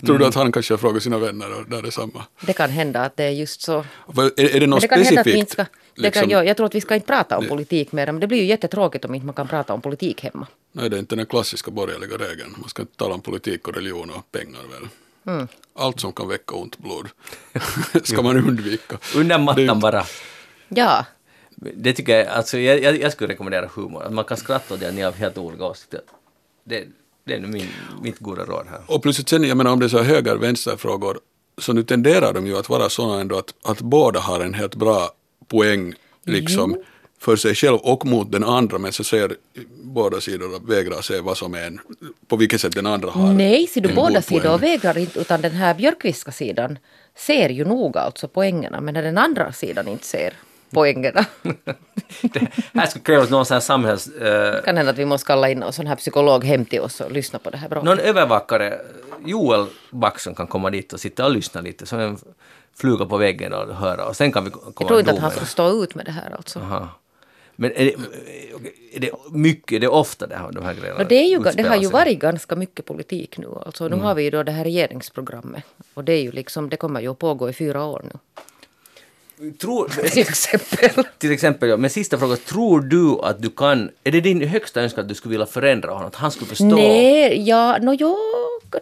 Tror 0.05 0.17
du 0.19 0.25
att 0.25 0.35
han 0.35 0.51
kanske 0.51 0.73
har 0.73 0.77
frågat 0.77 1.03
sina 1.03 1.17
vänner 1.17 1.59
och 1.59 1.69
där 1.69 1.87
är 1.87 1.91
samma? 1.91 2.23
Det 2.41 2.53
kan 2.53 2.69
hända 2.69 3.01
att 3.05 3.17
det 3.17 3.23
är 3.23 3.29
just 3.29 3.61
så. 3.61 3.77
Är, 4.17 4.39
är 4.39 4.53
det 4.53 4.59
Men 4.59 4.69
något 4.69 4.81
det 4.81 4.87
kan 4.87 5.01
hända 5.03 5.21
att 5.21 5.27
vi 5.27 5.31
specifikt? 5.31 5.37
inte 5.37 5.51
ska... 5.51 5.65
Det 5.95 6.01
kan, 6.11 6.21
liksom? 6.21 6.29
ja, 6.29 6.43
jag 6.43 6.57
tror 6.57 6.65
att 6.65 6.75
vi 6.75 6.81
ska 6.81 6.95
inte 6.95 7.07
prata 7.07 7.37
om 7.37 7.43
Det- 7.43 7.49
politik 7.49 7.91
mer, 7.91 8.05
men 8.05 8.19
det 8.19 8.27
blir 8.27 8.37
ju 8.37 8.45
jättetråkigt 8.45 9.05
om 9.05 9.15
inte 9.15 9.25
man 9.25 9.35
kan 9.35 9.47
prata 9.47 9.73
om 9.73 9.81
politik 9.81 10.23
hemma. 10.23 10.47
Nej, 10.71 10.89
det 10.89 10.95
är 10.97 10.99
inte 10.99 11.15
den 11.15 11.25
klassiska 11.25 11.71
borgerliga 11.71 12.17
regeln. 12.17 12.55
Man 12.57 12.69
ska 12.69 12.81
inte 12.81 12.95
tala 12.97 13.13
om 13.13 13.21
politik 13.21 13.67
och 13.67 13.75
religion 13.75 14.09
och 14.09 14.31
pengar 14.31 14.59
väl. 14.71 14.87
Mm. 15.35 15.47
Allt 15.75 15.99
som 15.99 16.13
kan 16.13 16.27
väcka 16.27 16.55
ont 16.55 16.77
blod 16.77 17.07
ska 18.03 18.21
man 18.21 18.37
undvika. 18.37 18.97
Under 19.15 19.37
mattan 19.39 19.79
bara. 19.79 20.05
Ja, 20.69 21.05
Det 21.61 21.93
tycker 21.93 22.17
jag, 22.17 22.27
alltså 22.27 22.57
jag, 22.57 22.81
jag, 22.83 23.01
jag 23.01 23.11
skulle 23.11 23.33
rekommendera 23.33 23.69
humor. 23.75 24.03
Att 24.03 24.13
man 24.13 24.25
kan 24.25 24.37
skratta 24.37 24.73
åt 24.73 24.79
det 24.79 24.91
ni 24.91 25.01
har 25.01 25.11
helt 25.11 25.37
olika 25.37 25.65
åsikter. 25.65 26.01
Det, 26.63 26.83
det 27.23 27.33
är 27.33 27.39
nu 27.39 27.47
min, 27.47 27.67
mitt 28.01 28.19
goda 28.19 28.45
råd 28.45 28.65
här. 28.69 28.81
Och 28.87 29.03
plötsligt 29.03 29.29
sen, 29.29 29.43
jag 29.43 29.57
menar 29.57 29.71
om 29.71 29.79
det 29.79 29.85
är 29.85 29.89
så 29.89 30.03
höger-vänster-frågor, 30.03 31.19
så 31.57 31.73
nu 31.73 31.83
tenderar 31.83 32.33
de 32.33 32.47
ju 32.47 32.57
att 32.57 32.69
vara 32.69 32.89
sådana 32.89 33.21
ändå 33.21 33.37
att, 33.37 33.53
att 33.63 33.81
båda 33.81 34.19
har 34.19 34.39
en 34.39 34.53
helt 34.53 34.75
bra 34.75 35.09
poäng 35.47 35.93
liksom 36.25 36.83
för 37.19 37.35
sig 37.35 37.55
själv 37.55 37.75
och 37.75 38.05
mot 38.05 38.31
den 38.31 38.43
andra, 38.43 38.77
men 38.77 38.91
så 38.91 39.03
ser 39.03 39.35
båda 39.83 40.21
sidor 40.21 40.55
och 40.55 40.71
vägrar 40.71 41.01
se 41.01 41.19
vad 41.19 41.37
som 41.37 41.53
är 41.53 41.67
en, 41.67 41.79
på 42.27 42.35
vilket 42.35 42.61
sätt 42.61 42.75
den 42.75 42.85
andra 42.85 43.09
har 43.09 43.33
nej, 43.33 43.67
ser 43.67 43.81
du 43.81 43.89
en 43.89 43.95
båda 43.95 44.21
sidor 44.21 44.57
vägrar 44.57 44.97
inte, 44.97 45.19
utan 45.19 45.41
den 45.41 45.51
här 45.51 45.73
björkviska 45.73 46.31
sidan 46.31 46.79
ser 47.15 47.49
ju 47.49 47.65
nog 47.65 47.97
alltså 47.97 48.27
poängerna, 48.27 48.81
men 48.81 48.93
när 48.93 49.03
den 49.03 49.17
andra 49.17 49.53
sidan 49.53 49.87
inte 49.87 50.05
ser 50.05 50.33
poängerna. 50.71 51.25
Det 52.21 52.47
här 52.73 52.85
skulle 52.87 53.03
krävas 53.03 53.29
någon 53.29 53.45
sån 53.45 53.55
här 53.55 53.59
samhälls... 53.61 54.07
eh, 54.07 54.63
kan 54.63 54.77
hända 54.77 54.91
att 54.91 54.97
vi 54.97 55.05
måste 55.05 55.27
kalla 55.27 55.49
in 55.49 55.59
någon 55.59 55.73
sån 55.73 55.87
här 55.87 55.95
psykolog 55.95 56.43
hem 56.43 56.65
till 56.65 56.79
oss 56.81 57.01
och 57.01 57.11
lyssna 57.11 57.39
på 57.39 57.49
det 57.49 57.57
här 57.57 57.69
bråket. 57.69 57.85
någon 57.85 57.99
övervakare, 57.99 58.79
Joel 59.25 59.65
Backson 59.91 60.35
kan 60.35 60.47
komma 60.47 60.69
dit 60.69 60.93
och 60.93 60.99
sitta 60.99 61.25
och 61.25 61.31
lyssna 61.31 61.61
lite 61.61 61.85
som 61.85 61.99
en 61.99 62.17
fluga 62.77 63.05
på 63.05 63.17
väggen 63.17 63.53
och 63.53 63.75
höra 63.75 64.05
och 64.05 64.15
sen 64.15 64.31
kan 64.31 64.43
vi 64.45 64.49
komma 64.51 64.71
Jag 64.79 64.87
tror 64.87 64.99
inte 64.99 65.11
att 65.11 65.19
han 65.19 65.31
ska 65.31 65.45
stå 65.45 65.83
ut 65.83 65.95
med 65.95 66.05
det 66.05 66.11
här 66.11 66.31
alltså. 66.37 66.59
Aha. 66.59 66.89
Men 67.59 67.71
är 67.71 67.85
det, 67.85 67.93
är 68.93 68.99
det 68.99 69.11
mycket, 69.31 69.71
är 69.75 69.79
det 69.79 69.87
ofta 69.87 70.27
det 70.27 70.35
här, 70.35 70.51
de 70.51 70.65
här 70.65 70.73
grejerna 70.73 71.03
det, 71.03 71.15
ju, 71.21 71.39
det 71.39 71.63
har 71.63 71.75
ju 71.75 71.87
varit 71.89 72.19
ganska 72.19 72.55
mycket 72.55 72.85
politik 72.85 73.37
nu. 73.37 73.47
Alltså, 73.65 73.85
Mm. 73.85 73.99
nu 73.99 74.05
har 74.05 74.15
vi 74.15 74.23
ju 74.23 74.29
då 74.29 74.43
det 74.43 74.51
här 74.51 74.63
regeringsprogrammet. 74.63 75.63
Och 75.93 76.03
det 76.03 76.13
är 76.13 76.21
ju 76.21 76.31
liksom, 76.31 76.69
det 76.69 76.77
kommer 76.77 77.01
ju 77.01 77.07
att 77.11 77.19
pågå 77.19 77.49
i 77.49 77.53
fyra 77.53 77.83
år 77.83 78.01
nu. 78.03 78.19
Tror, 79.59 79.87
Till 80.09 80.21
exempel. 80.21 81.03
till 81.17 81.31
exempel, 81.31 81.69
ja, 81.69 81.77
men 81.77 81.89
sista 81.89 82.17
frågan, 82.17 82.37
tror 82.37 82.81
du 82.81 83.19
att 83.23 83.41
du 83.41 83.49
kan, 83.49 83.89
är 84.03 84.11
det 84.11 84.21
din 84.21 84.47
högsta 84.47 84.81
önskan 84.81 85.01
att 85.01 85.09
du 85.09 85.15
skulle 85.15 85.31
vilja 85.31 85.45
förändra 85.45 85.91
honom, 85.91 86.07
att 86.07 86.15
han 86.15 86.31
skulle 86.31 86.49
förstå? 86.49 86.65
Nej, 86.65 87.41
ja, 87.49 87.77
no, 87.81 87.93
jo, 87.93 88.17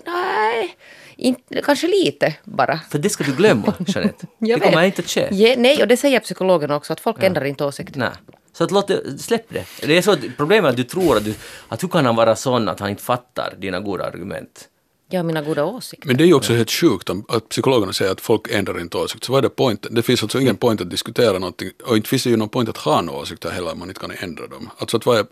nej. 0.05 0.77
Inte, 1.15 1.61
kanske 1.61 1.87
lite 1.87 2.35
bara. 2.43 2.79
För 2.89 2.99
det 2.99 3.09
ska 3.09 3.23
du 3.23 3.35
glömma, 3.35 3.73
Jeanette. 3.87 4.27
det 4.39 4.47
Jag 4.47 4.61
kommer 4.61 4.83
inte 4.83 5.01
att 5.01 5.09
ske. 5.09 5.27
Ja, 5.31 5.55
nej, 5.57 5.81
och 5.81 5.87
det 5.87 5.97
säger 5.97 6.19
psykologen 6.19 6.71
också, 6.71 6.93
att 6.93 6.99
folk 6.99 7.23
ändrar 7.23 7.45
inte 7.45 7.65
åsikt. 7.65 7.95
Nej. 7.95 8.09
Så 8.53 8.63
att 8.63 8.71
låt 8.71 8.87
det, 8.87 9.17
släpp 9.19 9.45
det. 9.49 9.65
Det 9.87 9.97
är 9.97 10.01
så 10.01 10.11
att 10.11 10.19
problemet 10.37 10.65
är 10.65 10.69
att 10.69 10.77
du 10.77 10.83
tror 10.83 11.17
att 11.17 11.25
du, 11.25 11.33
att 11.67 11.83
hur 11.83 11.87
kan 11.87 12.05
han 12.05 12.15
vara 12.15 12.35
sån 12.35 12.69
att 12.69 12.79
han 12.79 12.89
inte 12.89 13.03
fattar 13.03 13.53
dina 13.57 13.79
goda 13.79 14.05
argument? 14.05 14.69
Jag 15.09 15.19
har 15.19 15.23
mina 15.23 15.41
goda 15.41 15.65
åsikter. 15.65 16.07
Men 16.07 16.17
det 16.17 16.23
är 16.23 16.25
ju 16.25 16.33
också 16.33 16.53
helt 16.53 16.71
sjukt 16.71 17.09
om 17.09 17.25
att 17.27 17.49
psykologerna 17.49 17.93
säger 17.93 18.11
att 18.11 18.21
folk 18.21 18.47
ändrar 18.51 18.79
inte 18.79 18.97
åsikt. 18.97 19.23
Så 19.23 19.31
vad 19.31 19.37
är 19.37 19.49
det 19.49 19.55
poängen? 19.55 19.77
Det 19.91 20.01
finns 20.01 20.23
alltså 20.23 20.41
ingen 20.41 20.55
point 20.55 20.81
att 20.81 20.89
diskutera 20.89 21.39
någonting 21.39 21.71
och 21.85 21.97
inte 21.97 22.09
finns 22.09 22.23
det 22.23 22.29
ju 22.29 22.37
någon 22.37 22.49
point 22.49 22.69
att 22.69 22.77
ha 22.77 23.01
några 23.01 23.19
åsikter 23.19 23.49
heller 23.49 23.71
om 23.71 23.79
man 23.79 23.87
inte 23.87 24.01
kan 24.01 24.11
ändra 24.11 24.47
dem. 24.47 24.69
Alltså 24.77 24.97
att, 24.97 25.05
vad 25.05 25.17
är, 25.17 25.25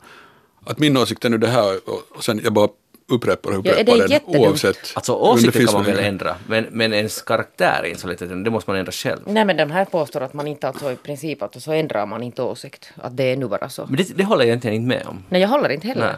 att 0.65 0.79
min 0.79 0.97
åsikt 0.97 1.25
är 1.25 1.29
nu 1.29 1.37
det 1.37 1.47
här 1.47 1.79
och, 1.89 2.01
och 2.15 2.23
sen 2.23 2.41
jag 2.43 2.53
bara 2.53 2.69
upprepar 3.07 3.49
och 3.49 3.55
Ja, 3.55 3.71
upprepar 3.71 3.97
den 3.97 4.11
jättedumt? 4.11 4.45
oavsett. 4.45 4.91
Alltså 4.95 5.13
åsikter 5.13 5.65
kan 5.65 5.73
man 5.73 5.83
väl 5.83 5.99
ändra, 5.99 6.35
men, 6.47 6.67
men 6.71 6.93
ens 6.93 7.21
karaktär 7.21 7.81
är 7.83 7.87
inte 7.87 8.01
så 8.01 8.07
lätt 8.07 8.19
det 8.19 8.49
måste 8.49 8.69
man 8.69 8.79
ändra 8.79 8.91
själv. 8.91 9.19
Nej, 9.25 9.45
men 9.45 9.57
de 9.57 9.71
här 9.71 9.85
påstår 9.85 10.21
att 10.21 10.33
man 10.33 10.47
inte 10.47 10.67
alltså 10.67 10.91
i 10.91 10.95
princip 10.95 11.41
att 11.41 11.61
så 11.63 11.71
ändrar 11.71 12.05
man 12.05 12.23
inte 12.23 12.41
åsikt. 12.41 12.89
Att 12.95 13.17
det 13.17 13.23
är 13.23 13.37
nu 13.37 13.47
bara 13.47 13.69
så. 13.69 13.85
Men 13.85 13.95
det, 13.95 14.17
det 14.17 14.23
håller 14.23 14.43
jag 14.43 14.47
egentligen 14.47 14.75
inte 14.75 14.87
med 14.87 15.07
om. 15.07 15.23
Nej, 15.29 15.41
jag 15.41 15.49
håller 15.49 15.69
inte 15.69 15.87
heller. 15.87 16.05
Nej. 16.07 16.15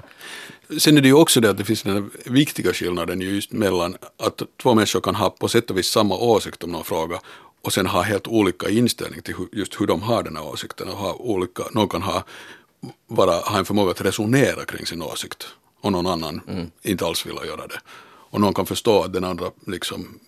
Sen 0.78 0.97
är 0.97 1.01
det 1.01 1.08
ju 1.08 1.13
också 1.13 1.41
det 1.41 1.49
att 1.49 1.58
det 1.58 1.65
finns 1.65 1.84
den 1.84 1.93
här 1.93 2.32
viktiga 2.32 2.73
skillnaden 2.73 3.21
ju 3.21 3.36
just 3.36 3.51
mellan 3.51 3.97
att 4.17 4.41
två 4.62 4.73
människor 4.73 5.01
kan 5.01 5.15
ha 5.15 5.30
på 5.30 5.47
sätt 5.47 5.69
och 5.69 5.78
vis 5.78 5.88
samma 5.88 6.17
åsikt 6.17 6.63
om 6.63 6.71
någon 6.71 6.84
fråga 6.84 7.19
och 7.62 7.73
sen 7.73 7.88
ha 7.88 8.01
helt 8.01 8.28
olika 8.28 8.69
inställning 8.69 9.21
till 9.21 9.36
just 9.51 9.82
hur 9.82 9.88
de 9.88 10.01
har 10.01 10.23
den 10.23 10.36
här 10.36 10.45
åsikten 10.45 10.89
och 10.89 10.97
ha 10.97 11.13
olika, 11.13 11.63
någon 11.71 11.89
kan 11.89 12.01
ha, 12.01 12.23
bara, 13.07 13.32
ha 13.32 13.59
en 13.59 13.66
förmåga 13.66 13.91
att 13.91 14.01
resonera 14.01 14.66
kring 14.66 14.86
sin 14.86 15.01
åsikt 15.01 15.47
och 15.82 15.91
någon 15.91 16.07
annan 16.07 16.41
inte 16.82 17.05
alls 17.05 17.26
vill 17.26 17.36
göra 17.47 17.68
det. 17.68 17.80
Och 18.30 18.41
någon 18.41 18.53
kan 18.53 18.66
förstå 18.66 19.03
att 19.03 19.13
den 19.13 19.24
andra 19.24 19.51
liksom 19.68 20.20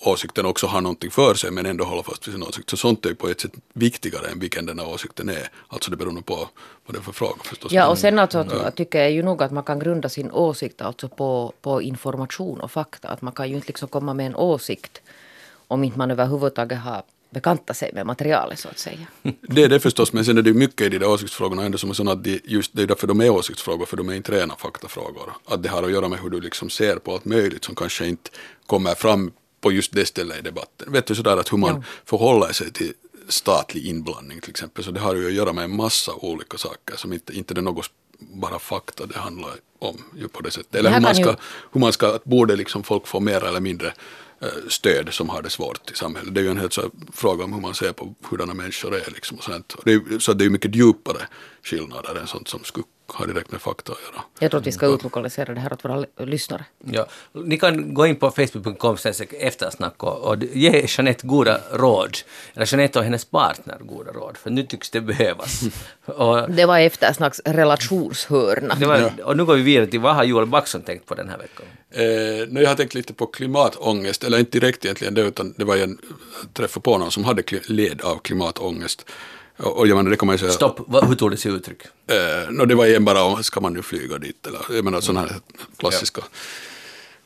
åsikten 0.00 0.46
också 0.46 0.66
har 0.66 0.80
någonting 0.80 1.10
för 1.10 1.34
sig 1.34 1.50
men 1.50 1.66
ändå 1.66 1.84
hålla 1.84 2.02
fast 2.02 2.28
vid 2.28 2.34
sin 2.34 2.42
åsikt. 2.42 2.70
Så 2.70 2.76
sånt 2.76 3.06
är 3.06 3.14
på 3.14 3.28
ett 3.28 3.40
sätt 3.40 3.52
viktigare 3.72 4.26
än 4.26 4.38
vilken 4.38 4.66
den 4.66 4.78
här 4.78 4.88
åsikten 4.88 5.28
är. 5.28 5.48
Alltså 5.68 5.90
det 5.90 5.96
beror 5.96 6.12
nog 6.12 6.26
på 6.26 6.48
vad 6.86 6.94
det 6.94 6.98
är 6.98 7.02
för 7.02 7.12
fråga 7.12 7.42
förstås. 7.44 7.72
Ja, 7.72 7.86
och 7.88 7.98
sen 7.98 8.18
alltså, 8.18 8.38
att- 8.38 8.76
tycker 8.76 8.98
jag 8.98 9.12
ju 9.12 9.22
nog 9.22 9.42
att 9.42 9.52
man 9.52 9.64
kan 9.64 9.78
grunda 9.78 10.08
sin 10.08 10.30
åsikt 10.30 10.82
alltså 10.82 11.08
på, 11.08 11.52
på 11.62 11.82
information 11.82 12.60
och 12.60 12.70
fakta. 12.70 13.08
Att 13.08 13.22
man 13.22 13.32
kan 13.32 13.48
ju 13.48 13.54
inte 13.54 13.66
liksom 13.66 13.88
komma 13.88 14.14
med 14.14 14.26
en 14.26 14.36
åsikt 14.36 15.02
om 15.68 15.84
inte 15.84 15.98
man 15.98 16.10
överhuvudtaget 16.10 16.78
har 16.78 17.02
bekantat 17.30 17.76
sig 17.76 17.90
med 17.94 18.06
materialet 18.06 18.58
så 18.58 18.68
att 18.68 18.78
säga. 18.78 19.06
Det 19.40 19.62
är 19.64 19.68
det 19.68 19.80
förstås, 19.80 20.12
men 20.12 20.24
sen 20.24 20.38
är 20.38 20.42
det 20.42 20.52
mycket 20.52 20.80
i 20.86 20.88
de 20.88 20.98
där 20.98 21.08
åsiktsfrågorna 21.08 21.64
ändå 21.64 21.78
som 21.78 21.90
är 21.90 21.94
sådana 21.94 22.12
att 22.12 22.24
de, 22.24 22.40
just 22.44 22.70
det 22.74 22.82
är 22.82 22.86
därför 22.86 23.06
de 23.06 23.20
är 23.20 23.30
åsiktsfrågor, 23.30 23.86
för 23.86 23.96
de 23.96 24.08
är 24.08 24.14
inte 24.14 24.32
rena 24.32 24.56
faktafrågor. 24.56 25.32
Att 25.44 25.62
det 25.62 25.68
har 25.68 25.82
att 25.82 25.90
göra 25.90 26.08
med 26.08 26.18
hur 26.18 26.30
du 26.30 26.40
liksom 26.40 26.70
ser 26.70 26.96
på 26.96 27.12
allt 27.12 27.24
möjligt 27.24 27.64
som 27.64 27.74
kanske 27.74 28.06
inte 28.06 28.30
kommer 28.66 28.94
fram 28.94 29.32
på 29.60 29.72
just 29.72 29.92
det 29.92 30.06
stället 30.06 30.38
i 30.38 30.42
debatten. 30.42 30.92
Vet 30.92 31.06
du 31.06 31.14
sådär 31.14 31.36
att 31.36 31.52
hur 31.52 31.58
man 31.58 31.74
Ja. 31.74 31.82
förhåller 32.04 32.52
sig 32.52 32.72
till 32.72 32.92
statlig 33.28 33.86
inblandning 33.86 34.40
till 34.40 34.50
exempel, 34.50 34.84
så 34.84 34.90
det 34.90 35.00
har 35.00 35.14
ju 35.14 35.26
att 35.26 35.32
göra 35.32 35.52
med 35.52 35.64
en 35.64 35.76
massa 35.76 36.12
olika 36.14 36.58
saker 36.58 36.96
som 36.96 37.12
inte, 37.12 37.36
inte 37.36 37.54
det 37.54 37.60
är 37.60 37.62
något 37.62 37.90
bara 38.18 38.58
fakta 38.58 39.06
det 39.06 39.18
handlar 39.18 39.50
om 39.78 40.02
ju 40.18 40.28
på 40.28 40.40
det 40.40 40.50
sättet. 40.50 40.74
Eller 40.74 40.90
hur 40.90 41.00
man, 41.00 41.14
ska, 41.14 41.24
ju- 41.30 41.36
hur 41.72 41.80
man 41.80 41.92
ska, 41.92 42.14
att 42.14 42.24
borde 42.24 42.56
liksom 42.56 42.82
folk 42.82 43.06
få 43.06 43.20
mer 43.20 43.44
eller 43.44 43.60
mindre 43.60 43.92
eh, 44.40 44.48
stöd 44.68 45.08
som 45.14 45.28
har 45.28 45.42
det 45.42 45.50
svårt 45.50 45.90
i 45.90 45.94
samhället. 45.94 46.34
Det 46.34 46.40
är 46.40 46.42
ju 46.44 46.50
en 46.50 46.56
helt 46.60 46.72
så 46.72 46.90
fråga 47.12 47.44
om 47.44 47.52
hur 47.52 47.60
man 47.60 47.74
ser 47.74 47.92
på 47.92 48.14
hurdana 48.30 48.54
människor 48.54 48.94
är. 48.94 49.10
Liksom 49.10 49.38
och 49.38 49.44
sånt. 49.44 49.74
Det 49.84 49.92
är, 49.92 50.18
så 50.18 50.32
det 50.32 50.44
är 50.44 50.50
mycket 50.50 50.74
djupare 50.74 51.28
skillnader 51.62 52.14
än 52.14 52.26
sånt 52.26 52.48
som 52.48 52.64
skulle 52.64 52.84
ha 53.12 53.26
direkt 53.26 53.52
med 53.52 53.60
fakta 53.60 53.92
att 53.92 53.98
göra. 54.12 54.24
Jag 54.38 54.50
tror 54.50 54.60
att 54.60 54.66
vi 54.66 54.72
ska 54.72 54.86
utlokalisera 54.86 55.54
det 55.54 55.60
här 55.60 55.72
åt 55.72 55.84
våra 55.84 56.04
lyssnare. 56.18 56.64
Ja. 56.84 57.06
Ni 57.32 57.58
kan 57.58 57.94
gå 57.94 58.06
in 58.06 58.16
på 58.16 58.30
facebook.com 58.30 58.96
eftersnack 59.40 60.02
och, 60.02 60.18
och 60.18 60.36
ge 60.42 60.86
Jeanette 60.88 61.26
goda 61.26 61.60
råd, 61.72 62.18
eller 62.54 62.66
Jeanette 62.66 62.98
och 62.98 63.04
hennes 63.04 63.24
partner 63.24 63.78
goda 63.80 64.12
råd, 64.12 64.36
för 64.36 64.50
nu 64.50 64.62
tycks 64.62 64.90
det 64.90 65.00
behövas. 65.00 65.62
och, 66.04 66.50
Det 66.50 66.66
var 66.66 66.78
eftersnacks 66.78 67.40
relationshörna. 67.44 68.74
det 68.74 68.86
var, 68.86 69.12
och 69.22 69.36
nu 69.36 69.44
går 69.44 69.54
vi 69.54 69.62
vidare 69.62 69.86
till 69.86 70.00
vad 70.00 70.14
har 70.14 70.24
Joel 70.24 70.46
Backson 70.46 70.82
tänkt 70.82 71.06
på 71.06 71.14
den 71.14 71.28
här 71.28 71.38
veckan? 71.38 71.66
Eh, 71.90 72.48
nu 72.48 72.62
jag 72.62 72.68
har 72.68 72.76
tänkt 72.76 72.94
lite 72.94 73.14
på 73.14 73.26
klimatångest, 73.26 74.24
eller 74.24 74.38
inte 74.38 74.58
direkt 74.58 74.84
egentligen 74.84 75.14
det, 75.14 75.22
utan 75.22 75.54
det 75.56 75.64
var 75.64 75.76
en 75.76 75.98
träff 76.52 76.78
på 76.82 76.98
någon 76.98 77.10
som 77.10 77.24
hade 77.24 77.42
led 77.68 78.00
av 78.00 78.16
klimatångest. 78.16 79.10
Och, 79.56 79.88
jag 79.88 79.96
menar, 79.96 80.10
det 80.10 80.16
kan 80.16 80.26
man 80.26 80.34
ju 80.34 80.38
säga, 80.38 80.52
Stopp, 80.52 80.80
vad, 80.86 81.08
hur 81.08 81.14
tog 81.14 81.30
det 81.30 81.36
sig 81.36 81.52
uttryck? 81.52 81.82
Eh, 82.06 82.50
no, 82.50 82.64
det 82.64 82.74
var 82.74 82.86
igen 82.86 83.04
bara 83.04 83.22
om, 83.22 83.42
ska 83.42 83.60
man 83.60 83.72
nu 83.72 83.82
flyga 83.82 84.18
dit? 84.18 84.46
Eller, 84.46 84.60
jag 84.70 84.84
menar 84.84 85.00
sådana 85.00 85.20
här 85.20 85.40
klassiska, 85.76 86.22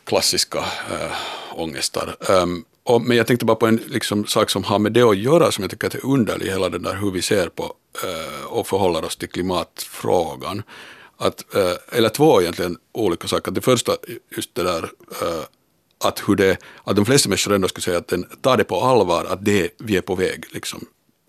klassiska 0.05 0.59
äh, 0.59 1.12
ångestar. 1.55 2.16
Um, 2.31 2.64
och, 2.83 3.03
men 3.03 3.16
jag 3.16 3.26
tänkte 3.26 3.45
bara 3.45 3.57
på 3.57 3.66
en 3.66 3.76
liksom, 3.76 4.26
sak 4.26 4.51
som 4.51 4.64
har 4.64 4.78
med 4.78 4.93
det 4.93 5.03
att 5.03 5.18
göra 5.18 5.53
som 5.53 5.62
jag 5.62 5.70
tycker 5.70 5.97
är 5.97 6.07
underlig, 6.07 6.47
hela 6.47 6.68
den 6.68 6.83
där 6.83 6.95
hur 6.95 7.11
vi 7.11 7.22
ser 7.22 7.49
på 7.49 7.74
äh, 8.05 8.47
och 8.47 8.66
förhåller 8.66 9.05
oss 9.05 9.16
till 9.16 9.28
klimatfrågan. 9.28 10.62
Att, 11.16 11.55
äh, 11.55 11.72
eller 11.93 12.09
två 12.09 12.43
egentligen 12.43 12.76
olika 12.93 13.28
saker. 13.28 13.53
Det 13.53 13.61
första, 13.61 13.93
just 14.37 14.55
det 14.55 14.62
där 14.62 14.83
äh, 15.22 15.45
att, 16.05 16.28
hur 16.28 16.37
det, 16.37 16.57
att 16.85 16.97
de 16.97 17.07
flesta 17.07 17.28
människor 17.28 17.55
ändå 17.55 17.68
skulle 17.68 17.83
säga 17.83 17.99
att 17.99 18.09
den 18.09 18.26
tar 18.41 18.57
det 18.57 18.64
på 18.64 18.81
allvar, 18.81 19.24
att 19.24 19.45
det, 19.45 19.70
vi 19.78 19.97
är 19.97 20.01
på 20.01 20.14
väg 20.14 20.45
liksom, 20.51 20.87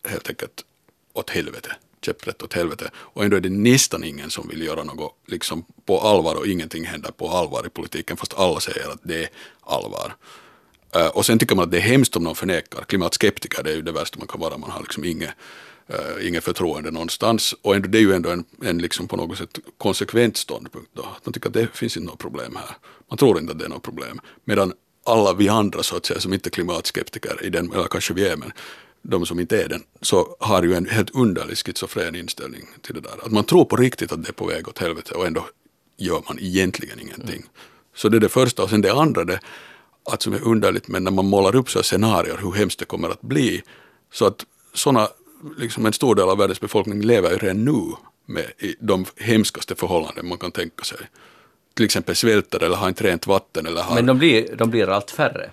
helt 0.07 0.29
enkelt 0.29 0.65
åt 1.13 1.29
helvete, 1.29 1.75
käpprätt 2.05 2.43
åt 2.43 2.53
helvete. 2.53 2.91
Och 2.95 3.23
ändå 3.23 3.37
är 3.37 3.41
det 3.41 3.49
nästan 3.49 4.03
ingen 4.03 4.29
som 4.29 4.47
vill 4.47 4.61
göra 4.61 4.83
något 4.83 5.15
liksom, 5.27 5.65
på 5.85 5.99
allvar 5.99 6.35
och 6.35 6.47
ingenting 6.47 6.85
händer 6.85 7.11
på 7.11 7.29
allvar 7.29 7.67
i 7.67 7.69
politiken 7.69 8.17
fast 8.17 8.33
alla 8.33 8.59
säger 8.59 8.89
att 8.89 8.99
det 9.03 9.23
är 9.23 9.29
allvar. 9.61 10.15
Uh, 10.95 11.07
och 11.07 11.25
sen 11.25 11.39
tycker 11.39 11.55
man 11.55 11.65
att 11.65 11.71
det 11.71 11.77
är 11.77 11.81
hemskt 11.81 12.15
om 12.15 12.23
någon 12.23 12.35
förnekar. 12.35 12.83
Klimatskeptiker 12.83 13.63
det 13.63 13.71
är 13.71 13.75
ju 13.75 13.81
det 13.81 13.91
värsta 13.91 14.19
man 14.19 14.27
kan 14.27 14.41
vara. 14.41 14.57
Man 14.57 14.71
har 14.71 14.81
liksom 14.81 15.05
inget, 15.05 15.29
uh, 15.89 16.27
inget 16.27 16.43
förtroende 16.43 16.91
någonstans. 16.91 17.55
Och 17.61 17.75
ändå, 17.75 17.87
det 17.87 17.97
är 17.97 18.01
ju 18.01 18.13
ändå 18.13 18.29
en, 18.29 18.45
en 18.63 18.77
liksom 18.77 19.07
på 19.07 19.15
något 19.15 19.37
sätt 19.37 19.59
konsekvent 19.77 20.37
ståndpunkt. 20.37 20.91
Då. 20.93 21.05
Man 21.23 21.33
tycker 21.33 21.47
att 21.47 21.53
det 21.53 21.67
finns 21.73 21.97
inte 21.97 22.09
något 22.09 22.19
problem 22.19 22.55
här. 22.55 22.75
Man 23.09 23.17
tror 23.17 23.39
inte 23.39 23.51
att 23.51 23.59
det 23.59 23.65
är 23.65 23.69
något 23.69 23.83
problem. 23.83 24.21
Medan 24.45 24.73
alla 25.05 25.33
vi 25.33 25.49
andra 25.49 25.83
så 25.83 25.95
att 25.95 26.05
säga 26.05 26.19
som 26.19 26.33
inte 26.33 26.49
är 26.49 26.51
klimatskeptiker, 26.51 27.45
i 27.45 27.49
den, 27.49 27.73
eller 27.73 27.87
kanske 27.87 28.13
vi 28.13 28.27
är, 28.27 28.37
men 28.37 28.51
de 29.01 29.25
som 29.25 29.39
inte 29.39 29.63
är 29.63 29.69
den, 29.69 29.83
så 30.01 30.35
har 30.39 30.63
ju 30.63 30.73
en 30.73 30.85
helt 30.85 31.09
underlig 31.09 31.57
schizofren 31.57 32.15
inställning 32.15 32.67
till 32.81 32.95
det 32.95 33.01
där. 33.01 33.25
Att 33.25 33.31
man 33.31 33.43
tror 33.43 33.65
på 33.65 33.75
riktigt 33.75 34.11
att 34.11 34.23
det 34.23 34.29
är 34.29 34.33
på 34.33 34.45
väg 34.45 34.67
åt 34.67 34.79
helvete 34.79 35.13
och 35.13 35.27
ändå 35.27 35.45
gör 35.97 36.21
man 36.27 36.39
egentligen 36.39 36.99
ingenting. 36.99 37.35
Mm. 37.35 37.49
Så 37.95 38.09
det 38.09 38.17
är 38.17 38.21
det 38.21 38.29
första 38.29 38.63
och 38.63 38.69
sen 38.69 38.81
det 38.81 38.93
andra 38.93 39.23
det 39.23 39.39
att 40.11 40.21
som 40.21 40.33
är 40.33 40.47
underligt 40.47 40.87
men 40.87 41.03
när 41.03 41.11
man 41.11 41.25
målar 41.25 41.55
upp 41.55 41.69
så 41.69 41.83
scenarier 41.83 42.37
hur 42.41 42.51
hemskt 42.51 42.79
det 42.79 42.85
kommer 42.85 43.09
att 43.09 43.21
bli 43.21 43.61
så 44.11 44.25
att 44.25 44.45
sådana, 44.73 45.07
liksom 45.57 45.85
en 45.85 45.93
stor 45.93 46.15
del 46.15 46.29
av 46.29 46.37
världens 46.37 46.61
befolkning 46.61 47.01
lever 47.01 47.31
ju 47.31 47.37
redan 47.37 47.65
nu 47.65 47.81
med 48.25 48.45
de 48.79 49.05
hemskaste 49.17 49.75
förhållanden 49.75 50.27
man 50.27 50.37
kan 50.37 50.51
tänka 50.51 50.83
sig. 50.83 50.97
Till 51.73 51.85
exempel 51.85 52.15
svälter 52.15 52.63
eller 52.63 52.75
har 52.75 52.89
inte 52.89 53.03
rent 53.03 53.27
vatten 53.27 53.65
eller 53.65 53.81
har... 53.81 53.95
Men 53.95 54.05
de 54.05 54.17
blir, 54.17 54.55
de 54.55 54.69
blir 54.69 54.89
allt 54.89 55.11
färre. 55.11 55.51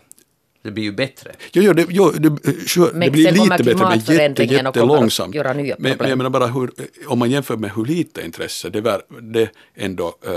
Det 0.62 0.70
blir 0.70 0.84
ju 0.84 0.92
bättre. 0.92 1.32
Jo, 1.52 1.62
jo, 1.62 1.72
det, 1.72 1.86
jo, 1.88 2.10
det, 2.10 2.68
sure, 2.68 2.90
Men 2.92 3.00
det 3.00 3.10
blir 3.10 3.32
lite 3.32 3.48
bättre 3.48 3.74
men 3.74 3.98
jätte, 3.98 4.44
jättelångsamt. 4.44 5.34
göra 5.34 5.52
nya 5.52 5.74
Men, 5.78 5.82
men 5.82 5.92
problem. 5.92 6.08
jag 6.10 6.18
menar 6.18 6.30
bara 6.30 6.46
hur, 6.46 6.70
om 7.06 7.18
man 7.18 7.30
jämför 7.30 7.56
med 7.56 7.70
hur 7.76 7.84
lite 7.84 8.24
intresse 8.24 8.70
det, 8.70 8.80
vär, 8.80 9.00
det 9.20 9.50
ändå 9.74 10.06
äh, 10.06 10.32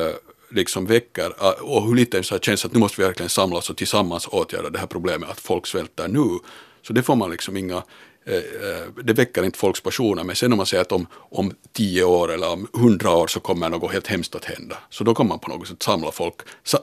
liksom 0.52 0.86
väcker 0.86 1.34
och 1.62 1.88
hur 1.88 1.96
lite 1.96 2.24
så 2.24 2.36
här 2.36 2.40
känns 2.40 2.66
att 2.66 2.74
nu 2.74 2.80
måste 2.80 3.02
vi 3.02 3.08
verkligen 3.08 3.30
samla 3.30 3.58
oss 3.58 3.70
och 3.70 3.78
tillsammans 3.78 4.28
åtgärda 4.28 4.70
det 4.70 4.80
här 4.80 4.88
problemet 4.88 5.30
att 5.30 5.40
folk 5.40 5.68
svälter 5.68 6.08
nu. 6.08 6.40
Så 6.82 6.94
det 6.94 7.04
får 7.04 7.16
man 7.16 7.32
liksom 7.32 7.58
inga 7.58 7.84
det 9.04 9.14
väcker 9.14 9.44
inte 9.44 9.60
folks 9.60 9.82
passioner 9.82 10.24
men 10.24 10.36
sen 10.36 10.52
om 10.54 10.58
man 10.58 10.66
säger 10.66 10.82
att 10.82 10.92
om, 10.92 11.08
om 11.14 11.54
tio 11.74 12.04
år 12.04 12.32
eller 12.32 12.50
om 12.50 12.68
hundra 12.74 13.12
år 13.12 13.28
så 13.28 13.40
kommer 13.40 13.70
något 13.70 13.92
helt 13.92 14.08
hemskt 14.08 14.36
att 14.36 14.46
hända 14.46 14.78
så 14.90 15.04
då 15.04 15.14
kommer 15.14 15.30
man 15.30 15.40
på 15.40 15.50
något 15.50 15.68
sätt 15.68 15.84
samla 15.84 16.12
folk 16.12 16.36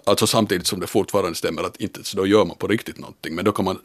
alltså 0.05 0.27
samtidigt 0.27 0.67
som 0.67 0.81
det 0.81 0.87
fortfarande 0.87 1.35
stämmer 1.35 1.63
att 1.63 1.77
inte 1.77 2.05
så 2.05 2.17
då 2.17 2.27
gör 2.27 2.45
man 2.45 2.57
på 2.57 2.67
riktigt 2.67 2.99
någonting 2.99 3.35
men 3.35 3.45
då 3.45 3.53
kan 3.53 3.65
man 3.65 3.79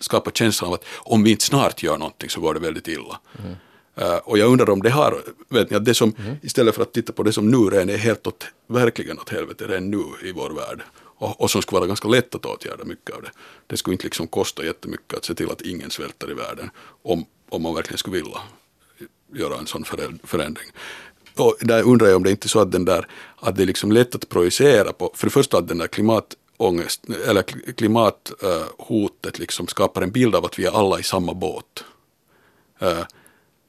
skapa 0.00 0.30
känslan 0.30 0.68
av 0.68 0.74
att 0.74 0.84
om 0.94 1.24
vi 1.24 1.30
inte 1.30 1.44
snart 1.44 1.82
gör 1.82 1.98
någonting 1.98 2.30
så 2.30 2.40
går 2.40 2.54
det 2.54 2.60
väldigt 2.60 2.88
illa. 2.88 3.20
Mm. 3.44 3.56
Uh, 4.00 4.16
och 4.16 4.38
jag 4.38 4.52
undrar 4.52 4.70
om 4.70 4.82
det 4.82 4.90
har, 4.90 5.22
vet 5.48 5.70
ni, 5.70 5.76
att 5.76 5.84
det 5.84 5.94
som, 5.94 6.14
mm. 6.18 6.36
istället 6.42 6.74
för 6.74 6.82
att 6.82 6.92
titta 6.92 7.12
på 7.12 7.22
det 7.22 7.32
som 7.32 7.50
nu 7.50 7.56
redan 7.56 7.90
är 7.90 7.96
helt 7.96 8.26
åt, 8.26 8.46
verkligen 8.68 9.18
åt 9.18 9.28
helvete 9.28 9.64
redan 9.68 9.90
nu 9.90 10.04
i 10.24 10.32
vår 10.32 10.50
värld 10.50 10.82
och, 11.22 11.40
och 11.40 11.50
som 11.50 11.62
skulle 11.62 11.78
vara 11.78 11.86
ganska 11.86 12.08
lätt 12.08 12.34
att 12.34 12.46
åtgärda 12.46 12.84
mycket 12.84 13.16
av 13.16 13.22
det. 13.22 13.30
Det 13.66 13.76
skulle 13.76 13.94
inte 13.94 14.04
liksom 14.04 14.26
kosta 14.26 14.64
jättemycket 14.64 15.18
att 15.18 15.24
se 15.24 15.34
till 15.34 15.50
att 15.50 15.60
ingen 15.62 15.90
svälter 15.90 16.30
i 16.30 16.34
världen 16.34 16.70
om, 17.02 17.24
om 17.48 17.62
man 17.62 17.74
verkligen 17.74 17.98
skulle 17.98 18.16
vilja 18.16 18.38
göra 19.34 19.58
en 19.58 19.66
sån 19.66 19.84
förändring. 20.24 20.66
Och 21.36 21.56
där 21.60 21.82
undrar 21.82 22.06
jag 22.06 22.16
om 22.16 22.22
det 22.22 22.30
inte 22.30 22.46
är 22.46 22.48
så 22.48 22.60
att 22.60 22.72
den 22.72 22.84
där, 22.84 23.06
att 23.36 23.56
det 23.56 23.62
är 23.62 23.66
liksom 23.66 23.92
lätt 23.92 24.14
att 24.14 24.28
projicera 24.28 24.92
på, 24.92 25.12
för 25.14 25.26
det 25.26 25.30
första 25.30 25.58
att 25.58 25.68
den 25.68 25.78
där 25.78 25.86
klimatångest, 25.86 27.04
eller 27.26 27.42
klimathotet 27.72 29.38
liksom 29.38 29.66
skapar 29.66 30.02
en 30.02 30.10
bild 30.10 30.34
av 30.34 30.44
att 30.44 30.58
vi 30.58 30.64
är 30.64 30.70
alla 30.70 30.98
i 30.98 31.02
samma 31.02 31.34
båt. 31.34 31.84
Uh, 32.82 33.04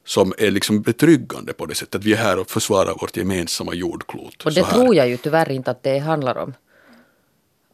som 0.06 0.34
är 0.38 0.52
liksom 0.52 0.82
betryggande 0.82 1.54
på 1.54 1.66
det 1.66 1.76
sättet 1.76 1.96
att 1.96 2.04
vi 2.04 2.14
är 2.14 2.18
här 2.18 2.40
och 2.40 2.50
försvarar 2.50 2.94
vårt 3.02 3.18
gemensamma 3.18 3.74
jordklot. 3.74 4.46
Och 4.46 4.54
det 4.54 4.64
tror 4.64 4.96
jag 4.96 5.10
ju 5.10 5.18
tyvärr 5.18 5.52
inte 5.52 5.72
att 5.72 5.84
det 5.84 6.00
handlar 6.00 6.38
om. 6.38 6.54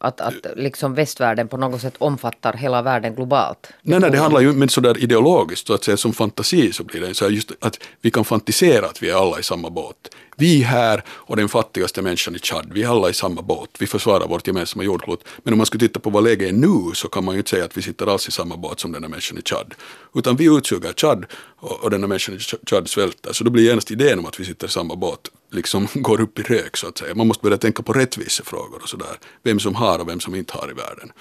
Att, 0.02 0.20
att 0.20 0.46
liksom 0.56 0.94
västvärlden 0.94 1.48
på 1.48 1.56
något 1.56 1.80
sätt 1.80 1.94
omfattar 1.98 2.52
hela 2.52 2.82
världen 2.82 3.14
globalt. 3.14 3.72
Nej, 3.82 4.00
nej, 4.00 4.10
det 4.10 4.18
handlar 4.18 4.40
ju 4.40 4.52
men 4.52 4.68
sådär 4.68 4.98
ideologiskt, 4.98 5.66
så 5.66 5.74
att 5.74 5.84
säga 5.84 5.96
som 5.96 6.12
fantasi 6.12 6.72
så 6.72 6.84
blir 6.84 7.00
det 7.00 7.14
så 7.14 7.24
här 7.24 7.32
just 7.32 7.52
att 7.60 7.78
vi 8.00 8.10
kan 8.10 8.24
fantisera 8.24 8.86
att 8.86 9.02
vi 9.02 9.10
är 9.10 9.14
alla 9.14 9.38
i 9.38 9.42
samma 9.42 9.70
båt. 9.70 9.96
Vi 10.40 10.62
här 10.62 11.02
och 11.08 11.36
den 11.36 11.48
fattigaste 11.48 12.02
människan 12.02 12.36
i 12.36 12.38
Chad, 12.38 12.70
vi 12.72 12.82
är 12.82 12.88
alla 12.88 13.10
i 13.10 13.14
samma 13.14 13.42
båt, 13.42 13.70
vi 13.78 13.86
försvarar 13.86 14.28
vårt 14.28 14.46
gemensamma 14.46 14.84
jordklot. 14.84 15.24
Men 15.42 15.54
om 15.54 15.58
man 15.58 15.66
skulle 15.66 15.88
titta 15.88 16.00
på 16.00 16.10
vad 16.10 16.24
läget 16.24 16.48
är 16.48 16.52
nu 16.52 16.94
så 16.94 17.08
kan 17.08 17.24
man 17.24 17.34
ju 17.34 17.38
inte 17.38 17.50
säga 17.50 17.64
att 17.64 17.76
vi 17.76 17.82
sitter 17.82 18.06
alls 18.06 18.28
i 18.28 18.30
samma 18.30 18.56
båt 18.56 18.80
som 18.80 18.92
den 18.92 19.02
här 19.02 19.10
människan 19.10 19.38
i 19.38 19.42
Chad. 19.42 19.74
Utan 20.14 20.36
vi 20.36 20.56
utsuger 20.56 20.92
Chad 20.92 21.26
och, 21.56 21.84
och 21.84 21.90
den 21.90 22.00
här 22.00 22.08
människan 22.08 22.34
i 22.34 22.38
Chad 22.70 22.88
svälter. 22.88 23.32
Så 23.32 23.44
då 23.44 23.50
blir 23.50 23.64
genast 23.64 23.90
idén 23.90 24.18
om 24.18 24.26
att 24.26 24.40
vi 24.40 24.44
sitter 24.44 24.66
i 24.66 24.70
samma 24.70 24.96
båt 24.96 25.28
liksom 25.50 25.88
går 25.94 26.20
upp 26.20 26.38
i 26.38 26.42
rök 26.42 26.76
så 26.76 26.88
att 26.88 26.98
säga. 26.98 27.14
Man 27.14 27.26
måste 27.26 27.42
börja 27.42 27.58
tänka 27.58 27.82
på 27.82 27.92
rättvisefrågor 27.92 28.82
och 28.82 28.88
sådär. 28.88 29.18
Vem 29.42 29.60
som 29.60 29.74
har 29.74 29.98
och 29.98 30.08
vem 30.08 30.20
som 30.20 30.34
inte 30.34 30.52
har 30.52 30.70
i 30.70 30.74
världen. 30.74 31.12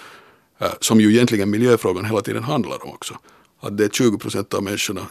Eh, 0.60 0.74
som 0.80 1.02
ju 1.02 1.14
egentligen 1.14 1.50
miljöfrågan 1.50 2.06
hela 2.06 2.22
tiden 2.22 2.44
handlar 2.44 2.86
om 2.86 2.90
också. 2.90 3.14
Att 3.60 3.78
det 3.78 3.86
är 3.86 3.90
20 3.90 4.18
procent 4.18 4.54
av 4.54 4.64
människorna 4.64 5.08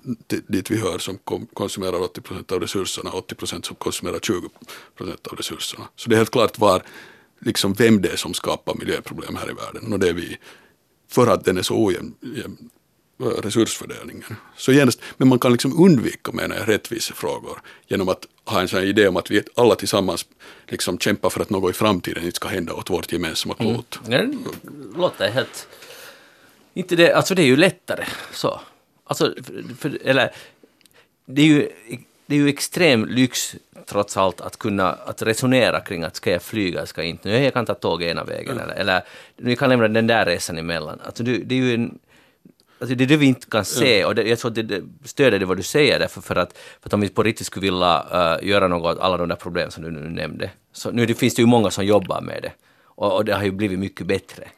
dit 0.46 0.70
vi 0.70 0.76
hör 0.76 0.98
som 0.98 1.18
konsumerar 1.54 2.00
80 2.00 2.20
procent 2.20 2.52
av 2.52 2.60
resurserna, 2.60 3.10
80 3.10 3.34
procent 3.34 3.66
som 3.66 3.76
konsumerar 3.76 4.18
20 4.18 4.48
procent 4.96 5.26
av 5.26 5.36
resurserna. 5.36 5.88
Så 5.96 6.08
det 6.08 6.14
är 6.14 6.16
helt 6.16 6.30
klart 6.30 6.58
var, 6.58 6.82
liksom 7.40 7.72
vem 7.72 8.02
det 8.02 8.08
är 8.08 8.16
som 8.16 8.34
skapar 8.34 8.74
miljöproblem 8.74 9.36
här 9.36 9.50
i 9.50 9.52
världen 9.52 9.92
och 9.92 9.98
det 9.98 10.08
är 10.08 10.14
vi. 10.14 10.36
För 11.10 11.26
att 11.26 11.44
den 11.44 11.58
är 11.58 11.62
så 11.62 11.84
ojämn, 11.84 12.14
resursfördelningen. 13.18 14.36
Så 14.56 14.72
genast, 14.72 15.00
men 15.16 15.28
man 15.28 15.38
kan 15.38 15.52
liksom 15.52 15.84
undvika 15.84 16.32
menar 16.32 16.56
jag, 16.56 16.68
rättvisefrågor 16.68 17.60
genom 17.86 18.08
att 18.08 18.26
ha 18.44 18.60
en 18.60 18.68
sån 18.68 18.82
idé 18.82 19.08
om 19.08 19.16
att 19.16 19.30
vi 19.30 19.42
alla 19.56 19.74
tillsammans 19.74 20.26
liksom 20.66 20.98
kämpar 20.98 21.30
för 21.30 21.40
att 21.40 21.50
något 21.50 21.70
i 21.70 21.78
framtiden 21.78 22.24
inte 22.24 22.36
ska 22.36 22.48
hända 22.48 22.72
åt 22.72 22.90
vårt 22.90 23.12
gemensamma 23.12 23.54
klot. 23.54 24.00
Mm. 24.06 24.44
Det 24.62 24.98
låter 24.98 25.30
helt... 25.30 25.68
Inte 26.74 26.96
det, 26.96 27.12
alltså 27.12 27.34
det 27.34 27.42
är 27.42 27.46
ju 27.46 27.56
lättare 27.56 28.04
så. 28.32 28.60
Alltså, 29.04 29.34
för, 29.44 29.74
för, 29.74 29.98
eller, 30.04 30.30
det 31.26 31.42
är 31.42 31.46
ju 31.46 31.68
det 32.26 32.34
är 32.34 32.38
ju 32.38 32.48
extrem 32.48 33.06
lyx 33.06 33.56
trots 33.86 34.16
allt 34.16 34.40
att 34.40 34.56
kunna 34.56 34.92
att 34.92 35.22
resonera 35.22 35.80
kring 35.80 36.04
att 36.04 36.16
ska 36.16 36.30
jag 36.30 36.42
flyga, 36.42 36.86
ska 36.86 37.00
jag 37.00 37.08
inte. 37.08 37.28
Nu 37.28 37.44
jag 37.44 37.52
kan 37.52 37.66
ta 37.66 37.74
tåg 37.74 38.02
ena 38.02 38.24
vägen 38.24 38.52
mm. 38.52 38.64
eller, 38.64 38.74
eller 38.74 39.02
nu 39.36 39.56
kan 39.56 39.68
lämna 39.68 39.88
den 39.88 40.06
där 40.06 40.26
resan 40.26 40.58
emellan. 40.58 41.00
Alltså 41.04 41.22
det, 41.22 41.38
det 41.38 41.54
är 41.54 41.58
ju 41.58 41.74
en 41.74 41.98
Alltså 42.80 42.94
det 42.94 43.04
är 43.04 43.08
det 43.08 43.16
vi 43.16 43.26
inte 43.26 43.46
kan 43.50 43.64
se 43.64 44.04
och 44.04 44.14
det, 44.14 44.22
jag 44.22 44.38
tror 44.38 44.50
att 44.50 44.54
det, 44.54 44.62
det 44.62 44.82
stöder 45.04 45.38
det 45.38 45.44
vad 45.44 45.56
du 45.56 45.62
säger 45.62 45.98
därför 45.98 46.20
för 46.20 46.36
att, 46.36 46.58
för 46.80 46.88
att 46.88 46.92
om 46.92 47.00
vi 47.00 47.08
på 47.08 47.22
riktigt 47.22 47.46
skulle 47.46 47.64
vilja 47.64 48.04
uh, 48.12 48.48
göra 48.48 48.68
något 48.68 48.96
åt 48.96 49.02
alla 49.02 49.16
de 49.16 49.28
där 49.28 49.36
problem 49.36 49.70
som 49.70 49.82
du 49.82 49.90
nu 49.90 50.08
nämnde, 50.08 50.50
så 50.72 50.90
nu 50.90 51.06
det 51.06 51.14
finns 51.14 51.34
det 51.34 51.42
ju 51.42 51.46
många 51.46 51.70
som 51.70 51.86
jobbar 51.86 52.20
med 52.20 52.42
det 52.42 52.52
och, 52.84 53.16
och 53.16 53.24
det 53.24 53.34
har 53.34 53.44
ju 53.44 53.50
blivit 53.50 53.78
mycket 53.78 54.06
bättre. 54.06 54.48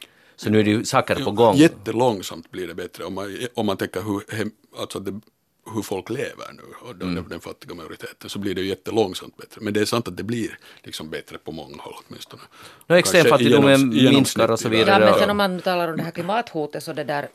Så 0.43 0.49
nu 0.49 0.59
är 0.59 0.63
det 0.63 0.69
ju 0.69 0.85
saker 0.85 1.23
på 1.23 1.31
gång. 1.31 1.55
Jättelångsamt 1.55 2.51
blir 2.51 2.67
det 2.67 2.73
bättre 2.75 3.03
om 3.03 3.13
man, 3.13 3.37
om 3.53 3.65
man 3.65 3.77
tänker 3.77 4.01
hur, 4.01 4.23
alltså 4.79 4.99
det 4.99 5.21
hur 5.73 5.81
folk 5.81 6.09
lever 6.09 6.53
nu 6.53 6.89
och 6.89 6.95
den, 6.95 7.29
den 7.29 7.39
fattiga 7.39 7.75
majoriteten 7.75 8.29
så 8.29 8.39
blir 8.39 8.55
det 8.55 8.61
ju 8.61 8.67
jättelångsamt 8.67 9.37
bättre. 9.37 9.61
Men 9.61 9.73
det 9.73 9.81
är 9.81 9.85
sant 9.85 10.07
att 10.07 10.17
det 10.17 10.23
blir 10.23 10.57
liksom 10.83 11.09
bättre 11.09 11.37
på 11.37 11.51
många 11.51 11.77
håll 11.79 11.93
åtminstone. 12.07 12.41
No, 12.87 12.95
extremfattigdomen 12.95 13.89
minskar 13.89 14.51
och 14.51 14.59
så 14.59 14.69
vidare. 14.69 15.03
Ja, 15.03 15.11
men 15.11 15.19
sen 15.19 15.29
om 15.29 15.37
man 15.37 15.59
talar 15.59 15.87
om 15.87 15.97
det 15.97 16.03
här 16.03 16.11
klimathotet 16.11 16.83
så 16.83 16.93
det 16.93 17.03
där 17.03 17.27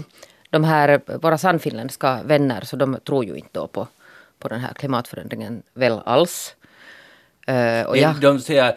de 0.50 0.64
här 0.64 1.00
våra 1.22 1.38
sannfinländska 1.38 2.22
vänner 2.24 2.60
så 2.64 2.76
de 2.76 2.98
tror 3.06 3.24
ju 3.24 3.34
inte 3.34 3.68
på, 3.72 3.88
på 4.38 4.48
den 4.48 4.60
här 4.60 4.72
klimatförändringen 4.72 5.62
väl 5.74 6.00
alls. 6.04 6.54
Eh, 7.46 7.86
och 7.86 7.96
ja, 7.96 8.14
De 8.20 8.40
säger, 8.40 8.76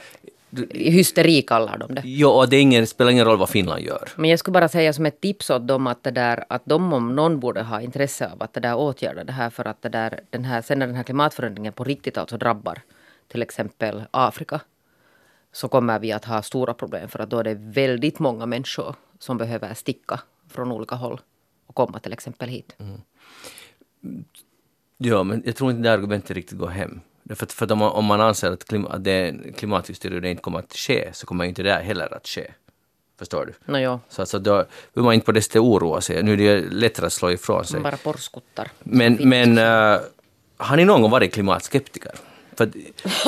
hysteri 0.69 1.41
kallar 1.41 1.77
de 1.77 1.95
det. 1.95 2.01
jo, 2.05 2.29
och 2.29 2.49
det 2.49 2.55
är 2.55 2.61
ingen, 2.61 2.87
spelar 2.87 3.11
ingen 3.11 3.25
roll 3.25 3.37
vad 3.37 3.49
Finland 3.49 3.81
gör. 3.81 4.09
Men 4.15 4.29
jag 4.29 4.39
skulle 4.39 4.53
bara 4.53 4.69
säga 4.69 4.93
som 4.93 5.05
ett 5.05 5.21
tips 5.21 5.49
åt 5.49 5.67
dem 5.67 5.87
att, 5.87 6.03
det 6.03 6.11
där, 6.11 6.43
att 6.49 6.61
de 6.65 6.93
om 6.93 7.15
någon 7.15 7.39
borde 7.39 7.61
ha 7.61 7.81
intresse 7.81 8.31
av 8.31 8.43
att 8.43 8.53
det 8.53 8.59
där 8.59 8.75
åtgärda 8.75 9.23
det 9.23 9.33
här 9.33 9.49
för 9.49 9.67
att 9.67 9.81
det 9.81 9.89
där, 9.89 10.19
den 10.29 10.45
här, 10.45 10.61
sen 10.61 10.79
när 10.79 10.87
den 10.87 10.95
här 10.95 11.03
klimatförändringen 11.03 11.73
på 11.73 11.83
riktigt 11.83 12.17
alltså 12.17 12.37
drabbar 12.37 12.81
till 13.27 13.41
exempel 13.41 14.03
Afrika 14.11 14.61
så 15.51 15.67
kommer 15.67 15.99
vi 15.99 16.11
att 16.11 16.25
ha 16.25 16.41
stora 16.41 16.73
problem 16.73 17.09
för 17.09 17.19
att 17.19 17.29
då 17.29 17.39
är 17.39 17.43
det 17.43 17.55
väldigt 17.55 18.19
många 18.19 18.45
människor 18.45 18.95
som 19.19 19.37
behöver 19.37 19.73
sticka 19.73 20.19
från 20.49 20.71
olika 20.71 20.95
håll 20.95 21.21
och 21.67 21.75
komma 21.75 21.99
till 21.99 22.13
exempel 22.13 22.49
hit. 22.49 22.75
Ja, 24.97 25.23
men 25.23 25.43
jag 25.45 25.55
tror 25.55 25.71
inte 25.71 25.83
det 25.83 25.93
argumentet 25.93 26.31
riktigt 26.31 26.57
går 26.57 26.67
hem. 26.67 27.01
Därför 27.23 27.45
att, 27.45 27.53
för 27.53 27.65
att 27.65 27.71
om, 27.71 27.77
man, 27.79 27.91
om 27.91 28.05
man 28.05 28.21
anser 28.21 28.51
att, 28.51 28.65
klim, 28.67 28.85
att 28.87 29.03
det 29.03 29.33
och 30.15 30.21
det 30.21 30.29
inte 30.29 30.41
kommer 30.41 30.59
att 30.59 30.73
ske, 30.75 31.09
så 31.13 31.25
kommer 31.25 31.45
inte 31.45 31.63
det 31.63 31.71
här 31.73 31.81
heller 31.83 32.13
att 32.13 32.27
ske. 32.27 32.51
Förstår 33.19 33.45
du? 33.45 33.53
Nå 33.71 33.77
jo, 33.79 33.99
Så 34.09 34.21
alltså, 34.21 34.39
då 34.39 34.51
behöver 34.51 35.05
man 35.05 35.13
inte 35.13 35.25
på 35.25 35.31
det 35.31 35.41
sättet 35.41 35.61
oroa 35.61 36.01
sig. 36.01 36.23
Nu 36.23 36.33
är 36.33 36.37
det 36.37 36.61
lättare 36.69 37.05
att 37.05 37.13
slå 37.13 37.31
ifrån 37.31 37.65
sig. 37.65 37.79
bara 37.79 37.97
porskuttar. 37.97 38.71
Men, 38.83 39.13
men 39.29 39.57
äh, 39.57 39.99
har 40.57 40.77
ni 40.77 40.85
någon 40.85 41.01
gång 41.01 41.11
varit 41.11 41.33
klimatskeptiker? 41.33 42.11
För 42.55 42.63
att, 42.63 42.73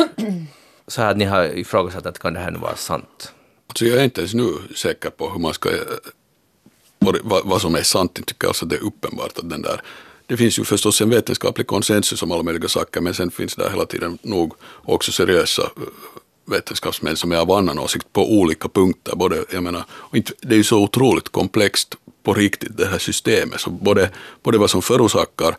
så 0.88 1.02
här 1.02 1.12
att 1.12 1.18
ni 1.18 1.26
har 1.26 1.44
ifrågasatt 1.58 2.06
att 2.06 2.20
kan 2.20 2.34
det 2.34 2.40
här 2.40 2.52
nu 2.52 2.58
vara 2.60 2.76
sant? 2.76 3.34
Alltså 3.68 3.86
jag 3.86 4.00
är 4.00 4.04
inte 4.04 4.22
ens 4.22 4.34
nu 4.34 4.48
säker 4.76 5.10
på 5.10 5.30
hur 5.30 5.40
man 5.40 5.54
ska, 5.54 5.70
eh, 5.70 5.78
vad, 7.00 7.18
vad- 7.24 7.46
vad 7.46 7.62
som 7.62 7.76
är 7.76 7.82
sant. 7.84 8.12
Jag 8.16 8.26
tycker 8.26 8.48
alltså 8.48 8.66
det 8.66 8.76
är 8.76 8.84
uppenbart 8.84 9.38
att 9.38 9.50
den 9.50 9.62
där, 9.62 9.82
det 10.28 10.38
finns 10.38 10.60
ju 10.60 10.64
förstås 10.64 11.02
en 11.02 11.10
vetenskaplig 11.10 11.68
konsensus 11.68 12.24
om 12.24 12.32
alla 12.32 12.44
möjliga 12.44 12.68
saker 12.68 13.02
men 13.02 13.14
sen 13.14 13.32
finns 13.32 13.56
det 13.56 13.70
hela 13.70 13.86
tiden 13.86 14.18
nog 14.22 14.54
också 14.84 15.12
seriösa 15.12 15.62
eh, 15.62 15.84
vetenskapsmän 16.46 17.16
som 17.16 17.32
är 17.32 17.38
av 17.38 17.52
annan 17.52 17.80
åsikt 17.80 18.14
på 18.14 18.32
olika 18.32 18.70
punkter. 18.70 19.16
Både, 19.16 19.46
jag 19.52 19.64
menar, 19.64 19.84
inte, 20.14 20.34
det 20.42 20.56
är 20.56 20.58
ju 20.58 20.64
så 20.64 20.84
otroligt 20.84 21.30
komplext 21.30 21.96
på 22.24 22.34
riktigt 22.34 22.78
det 22.78 22.86
här 22.86 22.98
systemet. 22.98 23.62
Så 23.62 23.70
både, 23.70 24.10
både 24.44 24.58
vad 24.58 24.70
som 24.70 24.82
förorsakar 24.82 25.58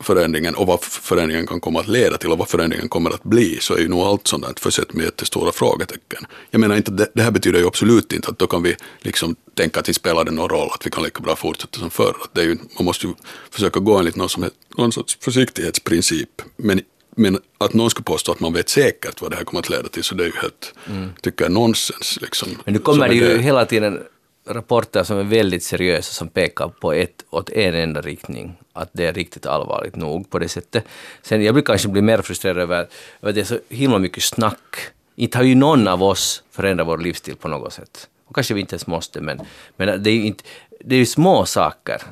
förändringen 0.00 0.54
och 0.54 0.66
vad 0.66 0.84
förändringen 0.84 1.46
kan 1.46 1.60
komma 1.60 1.80
att 1.80 1.88
leda 1.88 2.18
till 2.18 2.32
och 2.32 2.38
vad 2.38 2.48
förändringen 2.48 2.88
kommer 2.88 3.10
att 3.10 3.22
bli 3.22 3.58
så 3.60 3.74
är 3.74 3.78
ju 3.78 3.88
nog 3.88 4.00
allt 4.00 4.26
sånt 4.26 4.46
där 4.46 4.54
försett 4.56 4.92
med 4.92 5.04
jättestora 5.04 5.52
frågetecken. 5.52 6.26
Jag 6.50 6.60
menar 6.60 6.76
inte, 6.76 6.90
det, 6.90 7.10
det 7.14 7.22
här 7.22 7.30
betyder 7.30 7.58
ju 7.58 7.66
absolut 7.66 8.12
inte 8.12 8.28
att 8.28 8.38
då 8.38 8.46
kan 8.46 8.62
vi 8.62 8.76
liksom 8.98 9.36
tänka 9.54 9.80
att 9.80 9.86
det 9.86 9.94
spelar 9.94 10.24
någon 10.24 10.48
roll, 10.48 10.68
att 10.74 10.86
vi 10.86 10.90
kan 10.90 11.04
lika 11.04 11.20
bra 11.20 11.36
fortsätta 11.36 11.78
som 11.78 11.90
förr. 11.90 12.14
Att 12.24 12.34
det 12.34 12.40
är 12.40 12.44
ju, 12.44 12.56
man 12.76 12.84
måste 12.84 13.06
ju 13.06 13.12
försöka 13.50 13.80
gå 13.80 13.98
enligt 13.98 14.16
någon, 14.16 14.28
som, 14.28 14.50
någon 14.76 14.92
sorts 14.92 15.18
försiktighetsprincip. 15.20 16.42
Men, 16.56 16.80
men 17.16 17.38
att 17.58 17.74
någon 17.74 17.90
skulle 17.90 18.04
påstå 18.04 18.32
att 18.32 18.40
man 18.40 18.52
vet 18.52 18.68
säkert 18.68 19.20
vad 19.20 19.30
det 19.30 19.36
här 19.36 19.44
kommer 19.44 19.60
att 19.60 19.70
leda 19.70 19.88
till 19.88 20.04
så 20.04 20.14
det 20.14 20.24
är 20.24 20.26
ju 20.26 20.36
helt, 20.42 20.74
tycker 21.20 21.44
jag, 21.44 21.52
nonsens. 21.52 22.18
Liksom. 22.20 22.48
Men 22.64 22.74
nu 22.74 22.80
kommer 22.80 23.08
det 23.08 23.14
ju 23.14 23.38
hela 23.38 23.66
tiden 23.66 24.02
rapporter 24.46 25.02
som 25.02 25.18
är 25.18 25.24
väldigt 25.24 25.62
seriösa 25.62 26.12
som 26.12 26.28
pekar 26.28 26.68
på 26.68 26.92
ett, 26.92 27.24
åt 27.30 27.50
en 27.50 27.74
enda 27.74 28.00
riktning. 28.00 28.56
Att 28.72 28.90
det 28.92 29.06
är 29.06 29.12
riktigt 29.12 29.46
allvarligt 29.46 29.96
nog 29.96 30.30
på 30.30 30.38
det 30.38 30.48
sättet. 30.48 30.84
Sen 31.22 31.44
jag 31.44 31.54
blir 31.54 31.64
kanske 31.64 31.88
bli 31.88 32.02
mer 32.02 32.22
frustrerad 32.22 32.58
över, 32.58 32.88
att 33.20 33.34
det 33.34 33.40
är 33.40 33.44
så 33.44 33.58
himla 33.68 33.98
mycket 33.98 34.22
snack. 34.22 34.76
Inte 35.16 35.38
har 35.38 35.44
ju 35.44 35.54
någon 35.54 35.88
av 35.88 36.02
oss 36.02 36.42
förändrat 36.50 36.86
vår 36.86 36.98
livsstil 36.98 37.36
på 37.36 37.48
något 37.48 37.72
sätt. 37.72 38.08
Och 38.26 38.34
kanske 38.34 38.54
vi 38.54 38.60
inte 38.60 38.74
ens 38.74 38.86
måste, 38.86 39.20
men, 39.20 39.40
men 39.76 40.02
det 40.02 40.10
är 40.10 40.14
ju 40.14 40.26
inte, 40.26 40.44
det 40.84 40.94
är 40.94 40.98
ju 40.98 41.06
små 41.06 41.46
saker, 41.46 42.02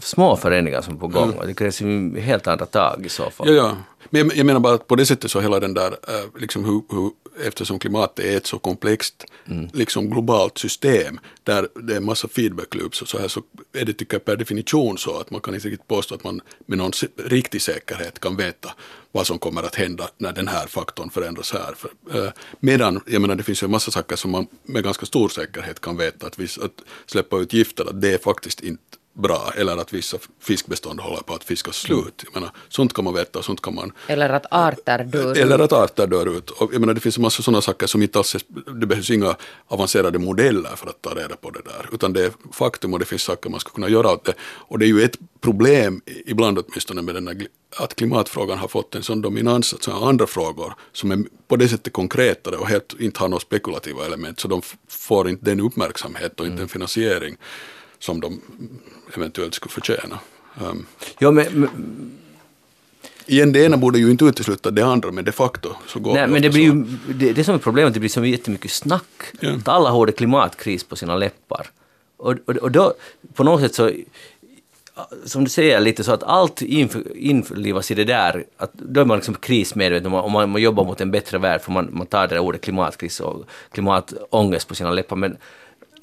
små 0.00 0.36
förändringar 0.36 0.82
som 0.82 0.94
är 0.94 0.98
på 0.98 1.06
gång 1.08 1.32
och 1.32 1.46
det 1.46 1.54
krävs 1.54 1.80
ju 1.80 2.20
helt 2.20 2.46
andra 2.46 2.66
tag 2.66 3.06
i 3.06 3.08
så 3.08 3.30
fall. 3.30 3.48
Ja, 3.48 3.54
ja. 3.54 3.76
Men 4.10 4.30
jag, 4.34 4.46
menar 4.46 4.60
bara 4.60 4.74
att 4.74 4.86
på 4.86 4.96
det 4.96 5.06
sättet 5.06 5.30
så 5.30 5.40
hela 5.40 5.60
den 5.60 5.74
där, 5.74 5.92
eh, 5.92 6.40
liksom 6.40 6.64
hur, 6.64 6.82
hur, 6.90 7.10
eftersom 7.46 7.78
klimatet 7.78 8.24
är 8.24 8.36
ett 8.36 8.46
så 8.46 8.58
komplext 8.58 9.24
liksom 9.72 10.10
globalt 10.10 10.58
system 10.58 11.20
där 11.44 11.68
det 11.74 11.92
är 11.92 11.96
en 11.96 12.04
massa 12.04 12.28
feedback 12.28 12.74
loops 12.74 13.02
och 13.02 13.08
så 13.08 13.18
här 13.18 13.28
så 13.28 13.42
är 13.72 13.84
det 13.84 13.92
tycker 13.92 14.14
jag 14.14 14.24
per 14.24 14.36
definition 14.36 14.98
så 14.98 15.20
att 15.20 15.30
man 15.30 15.40
kan 15.40 15.54
inte 15.54 15.68
riktigt 15.68 15.88
påstå 15.88 16.14
att 16.14 16.24
man 16.24 16.40
med 16.66 16.78
någon 16.78 16.92
riktig 17.16 17.62
säkerhet 17.62 18.20
kan 18.20 18.36
veta 18.36 18.74
vad 19.12 19.26
som 19.26 19.38
kommer 19.38 19.62
att 19.62 19.74
hända 19.74 20.08
när 20.18 20.32
den 20.32 20.48
här 20.48 20.66
faktorn 20.66 21.10
förändras 21.10 21.52
här. 21.52 21.74
För, 21.76 21.90
eh, 22.24 22.32
medan, 22.60 23.00
jag 23.06 23.22
menar 23.22 23.34
det 23.34 23.42
finns 23.42 23.62
ju 23.62 23.64
en 23.64 23.70
massa 23.70 23.90
saker 23.90 24.16
som 24.16 24.30
man 24.30 24.46
med 24.62 24.84
ganska 24.84 25.06
stor 25.06 25.28
säkerhet 25.28 25.80
kan 25.80 25.96
veta 25.96 26.26
att, 26.26 26.38
viss, 26.38 26.58
att 26.58 26.82
släppa 27.06 27.38
ut 27.38 27.52
gifter, 27.52 27.84
att 27.84 28.00
det 28.00 28.14
är 28.14 28.18
faktiskt 28.18 28.60
inte 28.60 28.97
bra 29.18 29.52
eller 29.56 29.76
att 29.76 29.92
vissa 29.92 30.18
fiskbestånd 30.40 31.00
håller 31.00 31.22
på 31.22 31.34
att 31.34 31.44
fiskas 31.44 31.76
slut. 31.76 32.24
Jag 32.24 32.34
menar, 32.34 32.50
sånt 32.68 32.92
kan 32.92 33.04
man 33.04 33.14
veta 33.14 33.38
och 33.38 33.44
sånt 33.44 33.62
kan 33.62 33.74
man 33.74 33.92
Eller 34.06 34.30
att 34.30 34.46
arter 34.50 35.04
dör. 35.04 35.38
eller 35.38 35.58
att 35.58 35.72
arter 35.72 36.06
dör 36.06 36.38
ut. 36.38 36.50
Och 36.50 36.74
jag 36.74 36.80
menar, 36.80 36.94
det 36.94 37.00
finns 37.00 37.16
en 37.16 37.22
massa 37.22 37.42
sådana 37.42 37.60
saker 37.60 37.86
som 37.86 38.02
inte 38.02 38.18
alls 38.18 38.34
är, 38.34 38.42
det 38.80 38.86
behövs 38.86 39.10
inga 39.10 39.36
avancerade 39.66 40.18
modeller 40.18 40.76
för 40.76 40.86
att 40.86 41.02
ta 41.02 41.10
reda 41.10 41.36
på 41.36 41.50
det 41.50 41.62
där. 41.64 41.88
Utan 41.92 42.12
det 42.12 42.24
är 42.24 42.32
faktum 42.52 42.92
och 42.92 42.98
det 42.98 43.04
finns 43.04 43.22
saker 43.22 43.50
man 43.50 43.60
ska 43.60 43.70
kunna 43.70 43.88
göra 43.88 44.12
åt 44.12 44.24
det. 44.24 44.34
Och 44.40 44.78
det 44.78 44.84
är 44.84 44.88
ju 44.88 45.02
ett 45.02 45.18
problem, 45.40 46.02
ibland 46.26 46.58
åtminstone, 46.58 47.02
med 47.02 47.14
den 47.14 47.28
här, 47.28 47.46
att 47.76 47.94
klimatfrågan 47.94 48.58
har 48.58 48.68
fått 48.68 48.94
en 48.94 49.02
sån 49.02 49.22
dominans 49.22 49.74
att 49.74 49.82
sådana 49.82 50.06
andra 50.06 50.26
frågor 50.26 50.74
som 50.92 51.10
är 51.10 51.18
på 51.48 51.56
det 51.56 51.68
sättet 51.68 51.92
konkretare 51.92 52.56
och 52.56 52.66
helt 52.68 52.94
inte 53.00 53.20
har 53.20 53.28
några 53.28 53.40
spekulativa 53.40 54.06
element, 54.06 54.40
så 54.40 54.48
de 54.48 54.62
får 54.88 55.28
inte 55.28 55.44
den 55.44 55.60
uppmärksamhet 55.60 56.40
och 56.40 56.46
inte 56.46 56.58
den 56.58 56.68
finansiering 56.68 57.36
som 57.98 58.20
de 58.20 58.40
eventuellt 59.16 59.54
skulle 59.54 59.72
förtjäna. 59.72 60.18
Um, 60.60 60.86
Jo, 61.18 61.30
men, 61.32 61.46
men, 61.52 61.70
igen, 63.26 63.52
det 63.52 63.64
ena 63.64 63.76
borde 63.76 63.98
ju 63.98 64.10
inte 64.10 64.24
utesluta 64.24 64.70
det 64.70 64.82
andra, 64.82 65.10
men 65.10 65.24
de 65.24 65.32
facto 65.32 65.68
så 65.86 65.98
går 65.98 66.14
Nej, 66.14 66.28
men 66.28 66.42
det 66.42 66.50
blir 66.50 66.62
ju, 66.62 66.84
det, 67.14 67.32
det 67.32 67.44
som 67.44 67.54
är 67.54 67.58
problemet, 67.58 67.94
det 67.94 68.00
blir 68.00 68.10
så 68.10 68.24
jättemycket 68.24 68.70
snack. 68.70 69.04
Ja. 69.40 69.54
Att 69.54 69.68
alla 69.68 69.90
har 69.90 70.06
det 70.06 70.12
klimatkris 70.12 70.84
på 70.84 70.96
sina 70.96 71.16
läppar. 71.16 71.70
Och, 72.16 72.34
och, 72.46 72.56
och 72.56 72.70
då, 72.70 72.94
på 73.34 73.44
något 73.44 73.60
sätt 73.60 73.74
så, 73.74 73.90
som 75.24 75.44
du 75.44 75.50
säger 75.50 75.80
lite 75.80 76.04
så 76.04 76.12
att 76.12 76.22
allt 76.22 76.60
inf- 76.60 77.16
införlivas 77.16 77.90
i 77.90 77.94
det 77.94 78.04
där, 78.04 78.44
att 78.56 78.72
då 78.72 79.00
är 79.00 79.04
man 79.04 79.16
liksom 79.16 79.34
krismedveten 79.34 80.12
och 80.12 80.30
man, 80.30 80.50
man 80.50 80.62
jobbar 80.62 80.84
mot 80.84 81.00
en 81.00 81.10
bättre 81.10 81.38
värld 81.38 81.60
för 81.60 81.72
man, 81.72 81.88
man 81.92 82.06
tar 82.06 82.28
det 82.28 82.34
där 82.34 82.38
ordet 82.38 82.60
klimatkris 82.60 83.20
och 83.20 83.44
klimatångest 83.72 84.68
på 84.68 84.74
sina 84.74 84.90
läppar. 84.90 85.16
Men 85.16 85.36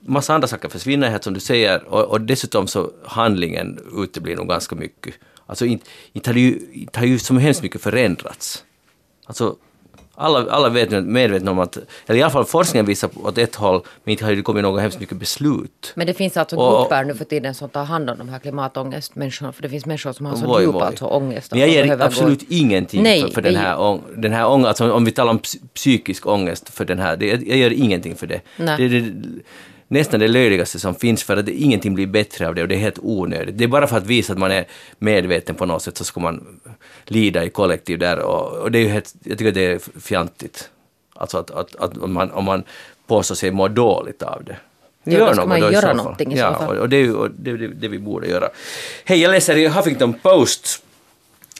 massa 0.05 0.33
andra 0.33 0.47
saker 0.47 0.69
försvinner 0.69 1.09
helt 1.09 1.23
som 1.23 1.33
du 1.33 1.39
säger 1.39 1.83
och, 1.83 2.03
och 2.05 2.21
dessutom 2.21 2.67
så 2.67 2.91
handlingen 3.05 3.79
uteblir 4.03 4.35
nog 4.35 4.47
ganska 4.49 4.75
mycket. 4.75 5.13
Alltså 5.47 5.65
inte, 5.65 5.85
inte 6.13 6.29
har 6.29 6.37
ju, 6.37 6.59
inte 6.73 6.99
har 6.99 7.05
ju 7.07 7.19
så 7.19 7.33
hemskt 7.33 7.63
mycket 7.63 7.81
förändrats. 7.81 8.63
Alltså, 9.25 9.55
alla, 10.17 10.51
alla 10.51 10.69
vet 10.69 10.91
nu, 10.91 11.01
medvetna 11.01 11.51
om 11.51 11.59
att, 11.59 11.77
eller 12.07 12.19
i 12.19 12.21
alla 12.21 12.31
fall 12.31 12.45
forskningen 12.45 12.85
visar 12.85 13.09
åt 13.23 13.37
ett 13.37 13.55
håll, 13.55 13.81
men 14.03 14.11
inte 14.11 14.25
har 14.25 14.31
det 14.35 14.41
kommit 14.41 14.63
något 14.63 14.81
hemskt 14.81 14.99
mycket 14.99 15.17
beslut. 15.17 15.91
Men 15.95 16.07
det 16.07 16.13
finns 16.13 16.37
alltså 16.37 16.55
Och- 16.55 16.81
grupper 16.81 17.03
nu 17.03 17.13
för 17.15 17.25
tiden 17.25 17.55
som 17.55 17.69
tar 17.69 17.83
hand 17.83 18.09
om 18.09 18.17
de 18.17 18.29
här 18.29 18.39
klimatångestmänniskorna. 18.39 19.51
För 19.51 19.61
det 19.61 19.69
finns 19.69 19.85
människor 19.85 20.13
som 20.13 20.25
har 20.25 20.35
så 20.35 20.45
Voj, 20.47 20.63
djup 20.63 20.73
voj. 20.73 20.81
alltså 20.83 21.05
ångest. 21.05 21.51
Men 21.51 21.59
jag 21.59 21.69
ger 21.69 22.01
absolut 22.01 22.39
gå- 22.39 22.45
ingenting 22.49 23.03
Nej, 23.03 23.21
för, 23.21 23.29
för 23.31 23.41
den 23.41 23.55
här, 23.55 23.79
ång, 23.79 24.01
den 24.17 24.33
här 24.33 24.47
ångesten. 24.47 24.67
Alltså, 24.67 24.91
om 24.91 25.05
vi 25.05 25.11
talar 25.11 25.31
om 25.31 25.39
ps- 25.39 25.67
psykisk 25.73 26.27
ångest 26.27 26.69
för 26.69 26.85
den 26.85 26.99
här, 26.99 27.17
det, 27.17 27.27
jag 27.27 27.57
gör 27.57 27.73
ingenting 27.73 28.15
för 28.15 28.27
det. 28.27 28.41
Nej. 28.57 28.77
det, 28.89 28.99
det 28.99 29.13
nästan 29.87 30.19
det 30.19 30.27
löjligaste 30.27 30.79
som 30.79 30.95
finns 30.95 31.23
för 31.23 31.37
att 31.37 31.45
det, 31.45 31.51
ingenting 31.51 31.93
blir 31.95 32.07
bättre 32.07 32.47
av 32.47 32.55
det 32.55 32.61
och 32.61 32.67
det 32.67 32.75
är 32.75 32.79
helt 32.79 32.99
onödigt. 33.01 33.57
Det 33.57 33.63
är 33.63 33.67
bara 33.67 33.87
för 33.87 33.97
att 33.97 34.05
visa 34.05 34.33
att 34.33 34.39
man 34.39 34.51
är 34.51 34.65
medveten 34.99 35.55
på 35.55 35.65
något 35.65 35.81
sätt 35.83 35.97
så 35.97 36.03
ska 36.03 36.19
man 36.19 36.59
lida 37.05 37.43
i 37.45 37.49
kollektiv 37.49 37.99
där 37.99 38.19
och, 38.19 38.51
och 38.61 38.71
det 38.71 38.77
är 38.79 38.81
ju 38.83 38.87
helt, 38.89 39.13
jag 39.23 39.37
tycker 39.37 39.51
det 39.51 39.65
är 39.65 39.99
fjantigt. 40.01 40.69
Alltså 41.15 41.37
att, 41.37 41.51
att, 41.51 41.75
att 41.75 41.97
om, 41.97 42.13
man, 42.13 42.31
om 42.31 42.43
man 42.45 42.63
påstår 43.07 43.35
sig 43.35 43.51
må 43.51 43.67
dåligt 43.67 44.23
av 44.23 44.43
det. 44.43 44.57
Ja, 45.03 45.27
då 45.27 45.33
ska 45.33 45.45
man 45.45 45.59
göra 45.59 45.93
någonting 45.93 46.33
i 46.33 46.35
så 46.35 46.41
ja, 46.41 46.57
fall. 46.57 46.75
och- 46.77 46.81
och 46.81 46.89
det 46.89 46.97
är 46.97 47.01
ju 47.01 47.13
och 47.15 47.31
det, 47.31 47.57
det, 47.57 47.67
det 47.67 47.87
vi 47.87 47.99
borde 47.99 48.27
göra. 48.27 48.49
Hej, 49.05 49.21
jag 49.21 49.31
läser 49.31 49.55
i 49.57 49.67
Huffington 49.67 50.13
Post 50.13 50.84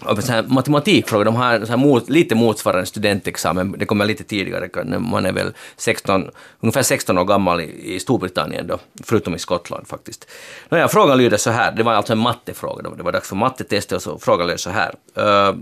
om 0.02 0.22
här 0.28 0.44
matematikfrågor, 0.44 1.26
De 1.26 1.36
har 1.36 1.60
så 1.60 1.66
här 1.66 1.78
mot, 1.78 2.10
lite 2.10 2.36
motsvarande 2.36 2.86
studentexamen. 2.86 3.76
Det 3.78 3.86
kommer 3.86 4.06
lite 4.06 4.24
tidigare. 4.24 4.70
när 4.84 5.00
Man 5.00 5.26
är 5.26 5.32
väl 5.32 5.54
16, 5.78 6.32
ungefär 6.60 6.84
16 6.84 7.18
år 7.18 7.26
gammal 7.26 7.62
i, 7.62 7.96
i 7.96 8.00
Storbritannien 8.00 8.68
då, 8.68 8.80
förutom 9.04 9.36
i 9.36 9.40
Skottland 9.40 9.88
faktiskt. 9.88 10.28
Nåja, 10.70 10.88
frågan 10.88 11.18
lyder 11.18 11.38
så 11.38 11.50
här. 11.50 11.72
Det 11.72 11.84
var 11.84 11.94
alltså 11.94 12.14
en 12.14 12.20
mattefråga. 12.20 12.82
då. 12.82 12.96
Det 12.96 13.04
var 13.04 13.12
dags 13.12 13.30
för 13.30 13.36
mattetestet 13.36 13.96
och 13.96 14.02
så 14.02 14.20
frågan 14.20 14.48
löd 14.48 14.60
så 14.60 14.70
här. 14.70 14.96
Uh, 15.18 15.56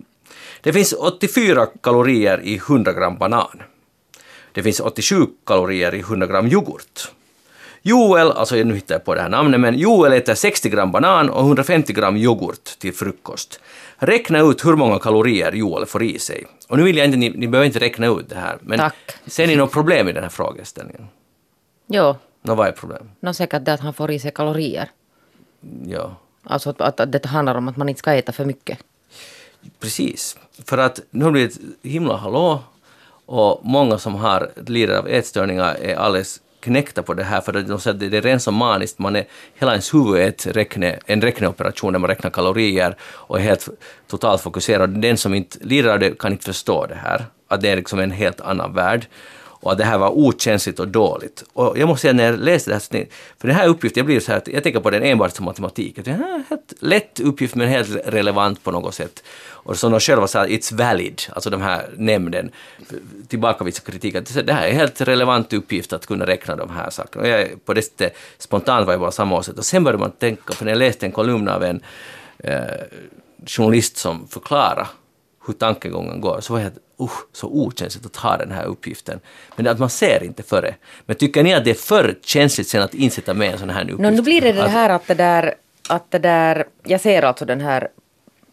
det 0.61 0.73
finns 0.73 0.93
84 0.93 1.67
kalorier 1.81 2.41
i 2.43 2.55
100 2.55 2.93
gram 2.93 3.17
banan. 3.17 3.61
Det 4.51 4.63
finns 4.63 4.79
87 4.79 5.27
kalorier 5.45 5.95
i 5.95 5.99
100 5.99 6.27
gram 6.27 6.47
yoghurt. 6.47 7.11
Joel, 7.85 8.31
alltså 8.31 8.55
nu 8.55 8.75
hittar 8.75 8.95
jag 8.95 9.05
på 9.05 9.15
det 9.15 9.21
här 9.21 9.29
namnet, 9.29 9.59
men 9.59 9.77
Joel 9.77 10.13
äter 10.13 10.35
60 10.35 10.69
gram 10.69 10.91
banan 10.91 11.29
och 11.29 11.41
150 11.41 11.93
gram 11.93 12.17
yoghurt 12.17 12.79
till 12.79 12.93
frukost. 12.93 13.59
Räkna 14.05 14.39
ut 14.39 14.65
hur 14.65 14.75
många 14.75 14.99
kalorier 14.99 15.51
Joel 15.51 15.85
får 15.85 16.03
i 16.03 16.19
sig. 16.19 16.45
Och 16.67 16.77
nu 16.77 16.83
vill 16.83 16.97
jag 16.97 17.05
inte, 17.05 17.17
ni, 17.17 17.29
ni 17.29 17.47
behöver 17.47 17.65
inte 17.65 17.79
räkna 17.79 18.07
ut 18.07 18.29
det 18.29 18.35
här, 18.35 18.57
men 18.61 18.79
Tack. 18.79 18.95
ser 19.25 19.47
ni 19.47 19.55
något 19.55 19.71
problem 19.71 20.07
i 20.09 20.11
den 20.11 20.23
här 20.23 20.29
frågeställningen? 20.29 21.07
Jo, 21.87 22.15
Nå, 22.41 22.55
vad 22.55 22.67
är 22.67 22.71
problemet? 22.71 23.07
nå 23.19 23.33
säkert 23.33 23.65
det 23.65 23.73
att 23.73 23.79
han 23.79 23.93
får 23.93 24.11
i 24.11 24.19
sig 24.19 24.31
kalorier. 24.31 24.89
Ja, 25.85 26.15
Alltså 26.43 26.69
att, 26.69 26.99
att, 26.99 27.11
det 27.11 27.25
handlar 27.25 27.55
om 27.55 27.67
att 27.67 27.77
man 27.77 27.89
inte 27.89 27.99
ska 27.99 28.13
äta 28.13 28.31
för 28.31 28.45
mycket. 28.45 28.77
precis. 29.79 30.37
För 30.65 30.77
att 30.77 30.99
nu 31.09 31.25
har 31.25 31.31
det 31.31 31.41
ett 31.43 31.57
himla 31.81 32.15
hallå 32.15 32.59
och 33.25 33.59
många 33.65 33.97
som 33.97 34.15
har 34.15 34.51
lider 34.67 34.97
av 34.97 35.07
ätstörningar 35.07 35.75
är 35.75 35.95
alldeles 35.95 36.41
knäckta 36.63 37.03
på 37.03 37.13
det 37.13 37.23
här 37.23 37.41
för 37.41 37.51
de 37.53 37.79
säger 37.79 37.93
att 37.93 38.11
det 38.11 38.17
är 38.17 38.21
rent 38.21 38.41
som 38.41 38.55
maniskt, 38.55 38.99
man 38.99 39.15
är, 39.15 39.25
hela 39.55 39.71
ens 39.71 39.93
huvud 39.93 40.21
är 40.21 40.27
ett 40.27 40.47
räkne, 40.47 40.99
en 41.05 41.21
räkneoperation 41.21 41.93
där 41.93 41.99
man 41.99 42.07
räknar 42.07 42.31
kalorier 42.31 42.95
och 43.01 43.39
är 43.39 43.43
helt 43.43 43.69
totalt 44.07 44.41
fokuserad. 44.41 44.89
Den 44.89 45.17
som 45.17 45.33
inte 45.33 45.57
lider 45.61 45.89
av 45.89 45.99
det 45.99 46.19
kan 46.19 46.31
inte 46.31 46.45
förstå 46.45 46.85
det 46.85 46.95
här, 46.95 47.25
att 47.47 47.61
det 47.61 47.69
är 47.69 47.75
liksom 47.75 47.99
en 47.99 48.11
helt 48.11 48.41
annan 48.41 48.73
värld 48.73 49.07
och 49.63 49.71
att 49.71 49.77
det 49.77 49.83
här 49.83 49.97
var 49.97 50.09
okänsligt 50.09 50.79
och 50.79 50.87
dåligt. 50.87 51.43
Och 51.53 51.77
jag 51.77 51.87
måste 51.87 52.01
säga 52.01 52.13
när 52.13 52.23
jag 52.23 52.39
läste 52.39 52.69
det 52.71 52.73
här, 52.73 53.07
för 53.37 53.47
den 53.47 53.57
här 53.57 53.67
uppgiften, 53.67 53.99
jag 53.99 54.05
blir 54.05 54.19
så 54.19 54.31
här 54.31 54.37
att 54.37 54.47
jag 54.47 54.63
tänker 54.63 54.79
på 54.79 54.89
den 54.89 55.03
enbart 55.03 55.35
som 55.35 55.45
matematik. 55.45 55.99
Att 55.99 56.05
det 56.05 56.11
är 56.11 56.15
en 56.15 56.43
helt 56.49 56.73
lätt 56.79 57.19
uppgift 57.19 57.55
men 57.55 57.67
helt 57.67 57.89
relevant 58.05 58.63
på 58.63 58.71
något 58.71 58.95
sätt. 58.95 59.23
Och 59.45 59.77
som 59.77 59.91
de 59.91 59.99
själva 59.99 60.27
sa, 60.27 60.45
it's 60.45 60.75
valid, 60.77 61.21
alltså 61.29 61.49
de 61.49 61.61
här 61.61 61.89
nämnden 61.97 62.51
tillbakavisar 63.27 63.83
kritiken. 63.83 64.23
att 64.23 64.47
Det 64.47 64.53
här 64.53 64.67
är 64.67 64.69
en 64.69 64.75
helt 64.75 65.01
relevant 65.01 65.53
uppgift 65.53 65.93
att 65.93 66.05
kunna 66.05 66.27
räkna 66.27 66.55
de 66.55 66.69
här 66.69 66.89
sakerna. 66.89 67.23
Och 67.23 67.29
jag, 67.29 67.65
på 67.65 67.73
det 67.73 67.81
sättet, 67.81 68.17
spontant 68.37 68.85
var 68.85 68.93
jag 68.93 68.99
bara 68.99 69.11
samma 69.11 69.35
åsikt. 69.35 69.57
Och 69.57 69.65
sen 69.65 69.83
började 69.83 69.99
man 69.99 70.11
tänka, 70.11 70.53
för 70.53 70.65
när 70.65 70.71
jag 70.71 70.79
läste 70.79 71.05
en 71.05 71.11
kolumn 71.11 71.47
av 71.47 71.63
en 71.63 71.81
eh, 72.37 72.63
journalist 73.45 73.97
som 73.97 74.27
förklarade 74.27 74.87
hur 75.47 75.53
tankegången 75.53 76.21
går, 76.21 76.41
så 76.41 76.53
var 76.53 76.59
jag 76.59 76.71
usch, 77.01 77.25
så 77.33 77.47
okänsligt 77.47 78.05
att 78.05 78.15
ha 78.15 78.37
den 78.37 78.51
här 78.51 78.65
uppgiften. 78.65 79.19
Men 79.55 79.67
att 79.67 79.79
man 79.79 79.89
ser 79.89 80.23
inte 80.23 80.43
före. 80.43 80.75
Men 81.05 81.15
tycker 81.15 81.43
ni 81.43 81.53
att 81.53 81.63
det 81.65 81.69
är 81.69 81.73
för 81.75 82.15
känsligt 82.25 82.67
sen 82.67 82.81
att 82.81 82.93
insätta 82.93 83.33
med 83.33 83.51
en 83.53 83.59
sån 83.59 83.69
här 83.69 83.81
uppgift? 83.83 83.99
Nå, 83.99 84.09
nu 84.09 84.21
blir 84.21 84.41
det 84.41 84.51
det 84.51 84.63
Att- 84.63 84.71
här 84.71 84.89
att 84.89 85.07
det 85.07 85.13
där, 85.13 85.53
att 85.89 86.11
det 86.11 86.19
där, 86.19 86.65
jag 86.83 87.01
ser 87.01 87.21
alltså 87.23 87.45
den 87.45 87.61
här 87.61 87.87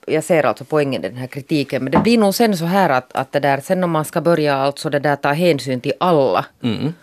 jag 0.07 0.25
ser 0.25 0.47
alltså 0.47 0.65
poängen 0.65 1.05
i 1.05 1.09
den 1.09 1.17
här 1.17 1.27
kritiken, 1.27 1.85
men 1.85 1.93
det 1.93 1.99
blir 1.99 2.19
nog 2.19 2.35
sen 2.35 2.57
så 2.57 2.65
här 2.65 2.91
att, 2.91 3.13
att 3.17 3.33
det 3.33 3.41
där, 3.41 3.61
sen 3.61 3.85
om 3.85 3.91
man 3.91 4.05
ska 4.05 4.21
börja 4.21 4.55
alltså 4.57 4.91
det 4.91 4.99
där 4.99 5.17
ta 5.17 5.33
hänsyn 5.33 5.81
till 5.81 5.93
alla. 6.01 6.47
Mm. 6.63 6.95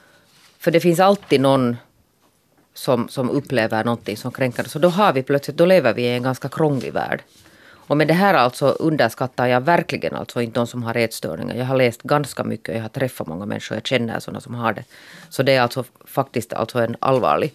För 0.59 0.71
det 0.71 0.79
finns 0.79 0.99
alltid 0.99 1.41
någon 1.41 1.77
som, 2.73 3.07
som 3.09 3.29
upplever 3.29 3.83
någonting 3.83 4.17
som 4.17 4.31
kränkande. 4.31 4.69
Så 4.69 4.79
då 4.79 4.89
har 4.89 5.13
vi 5.13 5.23
plötsligt, 5.23 5.57
då 5.57 5.65
lever 5.65 5.93
vi 5.93 6.01
i 6.01 6.13
en 6.13 6.23
ganska 6.23 6.49
krånglig 6.49 6.93
värld. 6.93 7.21
Och 7.88 7.97
med 7.97 8.07
det 8.07 8.13
här 8.13 8.33
alltså 8.33 8.67
underskattar 8.69 9.47
jag 9.47 9.61
verkligen 9.61 10.15
alltså 10.15 10.41
inte 10.41 10.59
de 10.59 10.67
som 10.67 10.83
har 10.83 10.97
ätstörningar. 10.97 11.55
Jag 11.55 11.65
har 11.65 11.75
läst 11.75 12.03
ganska 12.03 12.43
mycket, 12.43 12.75
jag 12.75 12.81
har 12.81 12.89
träffat 12.89 13.27
många 13.27 13.45
människor, 13.45 13.77
jag 13.77 13.88
känner 13.88 14.19
sådana 14.19 14.41
som 14.41 14.55
har 14.55 14.73
det. 14.73 14.83
Så 15.29 15.43
det 15.43 15.51
är 15.51 15.61
alltså 15.61 15.83
faktiskt 16.05 16.53
alltså 16.53 16.79
en 16.79 16.95
allvarlig, 16.99 17.53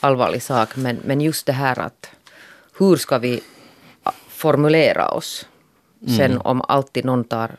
allvarlig 0.00 0.42
sak. 0.42 0.76
Men, 0.76 0.98
men 1.04 1.20
just 1.20 1.46
det 1.46 1.52
här 1.52 1.78
att 1.78 2.10
hur 2.78 2.96
ska 2.96 3.18
vi 3.18 3.40
formulera 4.28 5.10
oss 5.10 5.46
sen 6.18 6.38
om 6.38 6.62
alltid 6.68 7.04
någon 7.04 7.24
tar 7.24 7.56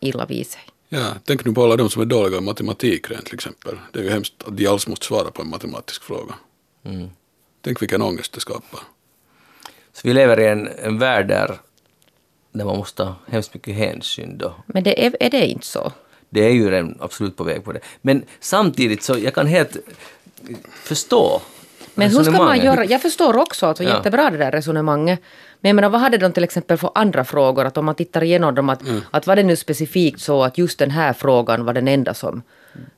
illa 0.00 0.26
vid 0.26 0.46
sig. 0.46 0.62
Ja, 0.88 1.06
tänk 1.24 1.44
nu 1.44 1.52
på 1.52 1.64
alla 1.64 1.76
de 1.76 1.90
som 1.90 2.02
är 2.02 2.06
dåliga 2.06 2.38
i 2.38 2.40
matematik 2.40 3.10
rent 3.10 3.24
till 3.24 3.34
exempel. 3.34 3.78
Det 3.92 3.98
är 3.98 4.02
ju 4.02 4.10
hemskt 4.10 4.34
att 4.44 4.56
de 4.56 4.66
alls 4.66 4.86
måste 4.86 5.06
svara 5.06 5.30
på 5.30 5.42
en 5.42 5.48
matematisk 5.48 6.02
fråga. 6.02 6.34
Tänk 7.62 7.82
vilken 7.82 8.02
ångest 8.02 8.32
det 8.32 8.40
skapar. 8.40 8.80
Så 9.96 10.08
vi 10.08 10.14
lever 10.14 10.40
i 10.40 10.46
en, 10.46 10.68
en 10.82 10.98
värld 10.98 11.28
där, 11.28 11.58
där 12.52 12.64
man 12.64 12.76
måste 12.76 13.02
ha 13.02 13.14
hemskt 13.30 13.54
mycket 13.54 13.74
hänsyn 13.74 14.38
då. 14.38 14.54
Men 14.66 14.82
det 14.84 15.06
är, 15.06 15.16
är 15.20 15.30
det 15.30 15.46
inte 15.46 15.66
så? 15.66 15.92
Det 16.28 16.44
är 16.44 16.50
ju 16.50 16.70
redan 16.70 16.98
absolut 17.00 17.36
på 17.36 17.44
väg 17.44 17.64
på 17.64 17.72
det. 17.72 17.80
Men 18.02 18.22
samtidigt 18.40 19.02
så 19.02 19.18
jag 19.18 19.34
kan 19.34 19.46
helt 19.46 19.76
förstå 20.72 21.40
Men 21.94 22.10
hur 22.10 22.22
ska 22.22 22.32
man 22.32 22.60
göra? 22.60 22.84
Jag 22.84 23.02
förstår 23.02 23.36
också 23.36 23.66
att 23.66 23.76
det 23.76 23.84
är 23.84 23.88
Ja. 23.88 23.96
jättebra 23.96 24.30
det 24.30 24.36
där 24.38 24.50
resonemanget. 24.50 25.20
Men 25.60 25.68
jag 25.68 25.76
menar, 25.76 25.88
vad 25.88 26.00
hade 26.00 26.18
de 26.18 26.32
till 26.32 26.44
exempel 26.44 26.76
för 26.78 26.90
andra 26.94 27.24
frågor? 27.24 27.64
Att 27.64 27.76
om 27.76 27.84
man 27.84 27.94
tittar 27.94 28.22
igenom 28.22 28.54
dem, 28.54 28.68
att, 28.68 28.82
Mm. 28.82 29.00
att 29.10 29.26
var 29.26 29.36
det 29.36 29.42
nu 29.42 29.56
specifikt 29.56 30.20
så 30.20 30.42
att 30.44 30.58
just 30.58 30.78
den 30.78 30.90
här 30.90 31.12
frågan 31.12 31.64
var 31.64 31.72
den 31.72 31.88
enda 31.88 32.14
som... 32.14 32.42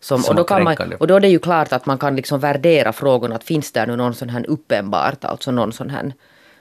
som, 0.00 0.22
Som 0.22 0.30
och, 0.30 0.36
då 0.36 0.44
kan 0.44 0.64
man, 0.64 0.76
och 1.00 1.06
då 1.06 1.16
är 1.16 1.20
det 1.20 1.28
ju 1.28 1.38
klart 1.38 1.72
att 1.72 1.86
man 1.86 1.98
kan 1.98 2.16
liksom 2.16 2.40
värdera 2.40 2.92
frågorna. 2.92 3.34
Att 3.34 3.44
finns 3.44 3.72
det 3.72 3.86
nu 3.86 3.96
någon 3.96 4.14
sån 4.14 4.28
här 4.28 4.44
uppenbart, 4.50 5.24
alltså 5.24 5.50
någon 5.50 5.72
sån 5.72 5.90
här 5.90 6.12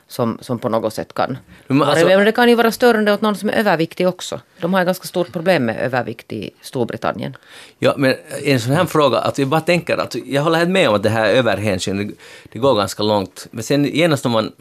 som, 0.07 0.37
som 0.41 0.59
på 0.59 0.69
något 0.69 0.93
sätt 0.93 1.13
kan... 1.13 1.37
Men 1.67 1.83
alltså- 1.83 2.05
men 2.07 2.25
det 2.25 2.31
kan 2.31 2.49
ju 2.49 2.55
vara 2.55 2.71
störande 2.71 3.13
åt 3.13 3.21
någon 3.21 3.35
som 3.35 3.49
är 3.49 3.53
överviktig 3.53 4.07
också. 4.07 4.41
De 4.61 4.73
har 4.73 4.81
ett 4.81 4.85
ganska 4.85 5.07
stort 5.07 5.31
problem 5.31 5.65
med 5.65 5.79
övervikt 5.81 6.33
i 6.33 6.51
Storbritannien. 6.61 7.35
Ja, 7.79 7.93
men 7.97 8.15
en 8.43 8.59
sån 8.59 8.73
här 8.73 8.85
fråga, 8.85 9.17
att 9.17 9.37
jag 9.37 9.47
bara 9.47 9.61
tänker 9.61 9.97
att 9.97 10.15
jag 10.25 10.41
håller 10.41 10.57
helt 10.57 10.69
med 10.69 10.89
om 10.89 10.95
att 10.95 11.03
det 11.03 11.09
här 11.09 11.29
överhänsyn, 11.29 12.07
det, 12.07 12.13
det 12.51 12.59
går 12.59 12.75
ganska 12.75 13.03
långt. 13.03 13.47
Men 13.51 13.63
sen 13.63 13.85
genast 13.85 14.25
om 14.25 14.31
man 14.31 14.51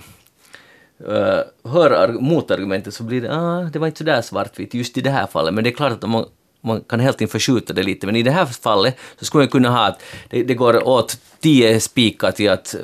uh, 1.09 1.40
hör 1.72 1.90
arg- 1.90 2.20
motargumentet 2.20 2.94
så 2.94 3.03
blir 3.03 3.20
det, 3.20 3.34
ah, 3.36 3.61
det 3.72 3.78
var 3.78 3.86
inte 3.86 3.99
så 3.99 4.05
där 4.05 4.22
svartvitt 4.22 4.74
just 4.74 4.99
i 4.99 5.01
det 5.01 5.11
här 5.11 5.26
fallet. 5.26 5.55
Men 5.55 5.64
det 5.64 5.70
är 5.70 5.74
klart 5.74 5.92
att 5.92 6.09
man, 6.11 6.24
man 6.61 6.80
kan 6.80 7.01
helt 7.01 7.14
enkelt 7.16 7.32
förskjuta 7.32 7.72
det 7.72 7.82
lite. 7.82 8.07
Men 8.07 8.16
i 8.16 8.22
det 8.22 8.30
här 8.30 8.47
fallet 8.47 8.97
så 9.18 9.24
skulle 9.24 9.42
man 9.42 9.49
kunna 9.49 9.70
ha 9.70 9.86
att 9.86 10.03
det, 10.30 10.42
det 10.42 10.55
går 10.55 10.88
åt 10.88 11.18
tio 11.40 11.80
spikar 11.80 12.30
till 12.30 12.51
att 12.51 12.74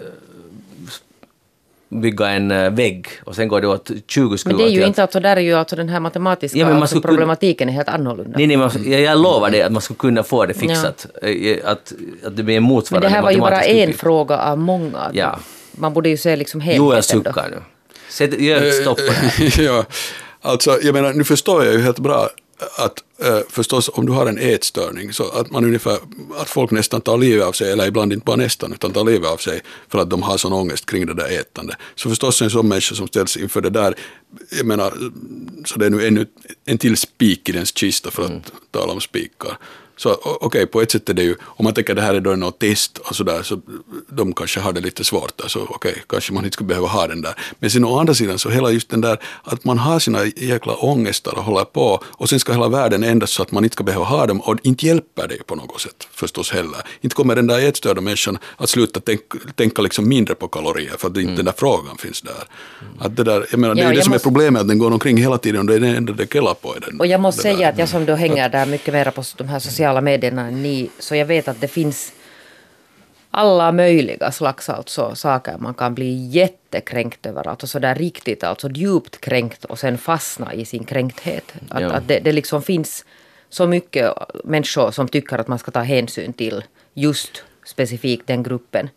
bygga 2.01 2.28
en 2.28 2.51
eh, 2.51 2.70
vägg 2.70 3.07
och 3.24 3.36
sen 3.36 3.49
går 3.49 3.61
det 3.61 3.66
åt 3.68 3.90
20 4.09 4.38
skruvar 4.38 4.59
Men 4.59 4.66
det 4.66 4.72
är 4.72 4.80
ju 4.80 4.86
inte 4.86 5.03
alltså, 5.03 5.20
där 5.20 5.36
är 5.36 5.40
ju 5.40 5.55
alltså 5.55 5.76
den 5.76 5.88
här 5.88 6.01
matematiska 6.01 6.59
Ja, 6.59 6.66
men 6.66 6.74
alltså, 6.76 6.86
skulle 6.86 7.03
kunna- 7.03 7.11
problematiken 7.12 7.68
är 7.68 7.72
helt 7.72 7.88
annorlunda. 7.88 8.38
Nej, 8.38 8.47
nej, 8.47 8.57
man, 8.57 8.70
jag, 8.84 9.01
jag 9.01 9.18
lovar 9.18 9.51
det 9.51 9.62
att 9.62 9.72
man 9.72 9.82
skulle 9.82 9.99
kunna 9.99 10.22
få 10.22 10.47
det 10.47 10.55
fixat. 10.55 11.07
Eh, 11.22 11.57
Att, 11.64 11.93
att 12.26 12.36
det 12.36 12.43
blir 12.43 12.57
en 12.57 12.62
Men 12.62 12.72
motsvarande 12.72 13.09
det 13.09 13.14
här 13.14 13.22
var 13.22 13.30
ju 13.30 13.38
bara 13.40 13.62
en 13.62 13.82
uppgift. 13.82 14.01
fråga 14.01 14.38
av 14.38 14.59
många. 14.59 15.11
Ja. 15.12 15.38
Man 15.72 15.93
borde 15.93 16.09
ju 16.09 16.16
se 16.16 16.36
liksom 16.36 16.61
helheten 16.61 16.88
då. 17.22 17.30
suckar 17.30 17.49
nu. 17.51 17.57
Sätt, 18.09 18.40
gör 18.40 18.62
ett 18.62 18.74
stopp 18.74 18.97
på 18.99 19.03
det 19.03 19.12
här. 19.12 19.62
ja, 19.64 19.84
alltså 20.40 20.78
jag 20.82 20.93
menar, 20.95 21.12
nu 21.12 21.24
förstår 21.24 21.64
jag 21.64 21.74
ju 21.74 21.80
helt 21.82 21.99
bra 21.99 22.28
att 22.77 22.99
eh, 23.19 23.39
förstås 23.49 23.91
om 23.93 24.07
du 24.07 24.13
har 24.13 24.27
en 24.27 24.39
ätstörning 24.39 25.13
så 25.13 25.29
att 25.29 25.51
man 25.51 25.65
ungefär, 25.65 25.99
att 26.37 26.49
folk 26.49 26.71
nästan 26.71 27.01
tar 27.01 27.19
livet 27.19 27.47
av 27.47 27.53
sig, 27.53 27.73
eller 27.73 27.87
ibland 27.87 28.13
inte 28.13 28.25
bara 28.25 28.37
nästan, 28.37 28.73
utan 28.73 28.93
tar 28.93 29.05
livet 29.05 29.31
av 29.31 29.37
sig 29.37 29.61
för 29.89 29.99
att 29.99 30.11
de 30.11 30.23
har 30.23 30.37
sån 30.37 30.53
ångest 30.53 30.87
kring 30.87 31.07
det 31.07 31.15
där 31.15 31.41
ätande. 31.41 31.77
Så 31.95 32.09
förstås 32.09 32.43
en 32.43 32.51
sån 32.51 32.69
människa 32.69 32.95
som 32.95 33.09
ställs 33.09 33.37
inför 33.37 33.61
det 33.61 33.71
där, 33.71 33.95
jag 34.51 34.67
menar, 34.67 34.95
så 35.65 35.79
det 35.79 35.87
är 35.87 35.91
nu 35.91 36.07
ännu 36.07 36.27
en 36.65 36.79
till 36.79 36.97
spik 36.97 37.49
i 37.49 37.53
dens 37.53 37.77
kista 37.77 38.11
för 38.11 38.25
att 38.25 38.53
tala 38.71 38.93
om 38.93 39.01
spikar. 39.01 39.59
Så 40.03 40.17
okej, 40.41 40.67
på 40.67 40.81
ett 40.83 40.91
sätt 40.91 41.09
är 41.09 41.15
det 41.15 41.23
ju, 41.23 41.35
om 41.43 41.65
man 41.65 41.75
tänker 41.75 41.95
det 41.95 42.03
här 42.03 42.15
är 42.15 42.21
då 42.21 42.31
något 42.37 42.59
test 42.59 42.99
och 42.99 43.17
sådär, 43.17 43.43
så 43.43 43.61
de 44.09 44.33
kanske 44.33 44.61
har 44.61 44.73
det 44.73 44.81
lite 44.81 45.05
svårt 45.05 45.41
så 45.47 45.61
okej, 45.71 46.03
kanske 46.09 46.33
man 46.33 46.45
inte 46.45 46.55
skulle 46.55 46.69
behöva 46.69 46.87
ha 46.89 47.07
den 47.07 47.23
där. 47.23 47.35
Men 47.59 47.71
sen 47.71 47.85
å 47.85 47.99
andra 47.99 48.15
sidan 48.15 48.39
så 48.39 48.49
hela 48.51 48.71
just 48.71 48.91
den 48.91 49.01
där 49.01 49.19
att 49.45 49.65
man 49.65 49.79
har 49.79 49.99
sina 49.99 50.19
jäkla 50.37 50.73
ångestar 50.75 51.35
och 51.39 51.45
håller 51.45 51.65
på 51.65 52.03
och 52.05 52.29
sen 52.29 52.41
ska 52.41 52.53
hela 52.53 52.69
världen 52.69 53.05
ändras 53.05 53.31
så 53.31 53.43
att 53.43 53.53
man 53.53 53.65
inte 53.65 53.75
ska 53.75 53.85
behöva 53.85 54.05
ha 54.05 54.27
dem 54.27 54.41
och 54.41 54.57
inte 54.63 54.87
hjälper 54.87 55.29
det 55.29 55.35
ju 55.35 55.43
på 55.43 55.55
något 55.55 55.81
sätt 55.81 56.09
förstås 56.13 56.51
heller. 56.51 56.81
Inte 57.01 57.17
kommer 57.17 57.37
den 57.37 57.47
där 57.47 57.59
ätstörda 57.69 58.01
människan 58.01 58.39
att 58.57 58.69
sluta 58.71 59.01
tänk, 59.01 59.21
tänka 59.57 59.83
liksom 59.83 60.09
mindre 60.09 60.35
på 60.35 60.49
kalorier 60.49 60.95
för 60.99 61.09
att 61.09 61.17
inte 61.17 61.35
den 61.37 61.45
där 61.45 61.55
frågan 61.57 61.97
finns 61.99 62.23
där. 62.23 62.45
Att 62.99 63.17
det 63.17 63.25
där, 63.25 63.47
jag 63.51 63.59
menar, 63.61 63.75
det 63.75 63.81
är 63.81 63.85
Ja, 63.85 63.89
ju 63.89 63.95
det 63.95 63.99
jag 63.99 64.05
som 64.05 64.13
måste- 64.13 64.29
är 64.29 64.31
problemet, 64.31 64.61
att 64.63 64.69
den 64.69 64.79
går 64.79 64.91
omkring 64.91 65.17
hela 65.17 65.39
tiden 65.39 65.61
och 65.61 65.67
det 65.67 65.75
är 65.75 65.81
det 65.81 65.89
enda 65.89 66.13
det 66.13 66.33
kellar 66.33 66.55
på. 66.55 66.75
är 66.77 66.81
Den, 66.81 67.01
Och 67.01 67.07
jag 67.07 67.21
måste 67.21 67.43
säga 67.43 67.57
där. 67.59 67.69
att 67.73 67.79
jag 67.79 67.89
som 67.89 68.07
då 68.07 68.15
hänger 68.15 68.49
där 68.49 68.67
mycket 68.67 68.95
mer 68.95 69.11
på 69.11 69.23
de 69.37 69.45
här 69.49 69.59
sociala 69.59 69.91
medierna 70.01 70.47
än 70.47 70.62
ni, 70.62 70.90
så 70.99 71.14
jag 71.16 71.26
vet 71.26 71.49
att 71.49 71.61
det 71.61 71.68
finns 71.68 72.12
alla 73.30 73.72
möjliga 73.72 74.32
slags 74.32 74.68
alltså 74.68 75.14
saker 75.14 75.59
man 75.59 75.74
kan 75.74 75.95
bli 75.95 76.26
jättekränkt 76.26 77.26
över. 77.26 77.49
Alltså 77.49 77.66
sådär 77.66 77.95
riktigt, 77.95 78.45
alltså 78.45 78.68
djupt 78.70 79.20
kränkt 79.20 79.64
och 79.64 79.78
sen 79.78 79.99
fastna 79.99 80.55
i 80.55 80.64
sin 80.64 80.84
kränkthet. 80.84 81.53
Att, 81.68 81.80
Ja. 81.82 81.90
att 81.90 82.09
det, 82.09 82.18
det 82.18 82.32
liksom 82.32 82.62
finns 82.62 83.05
så 83.49 83.66
mycket 83.66 84.12
människor 84.45 84.90
som 84.90 85.09
tycker 85.09 85.38
att 85.38 85.49
man 85.49 85.59
ska 85.59 85.70
ta 85.70 85.80
hänsyn 85.80 86.32
till 86.32 86.64
just 86.95 87.43
specifikt 87.64 88.26
den 88.26 88.43
gruppen. 88.43 88.88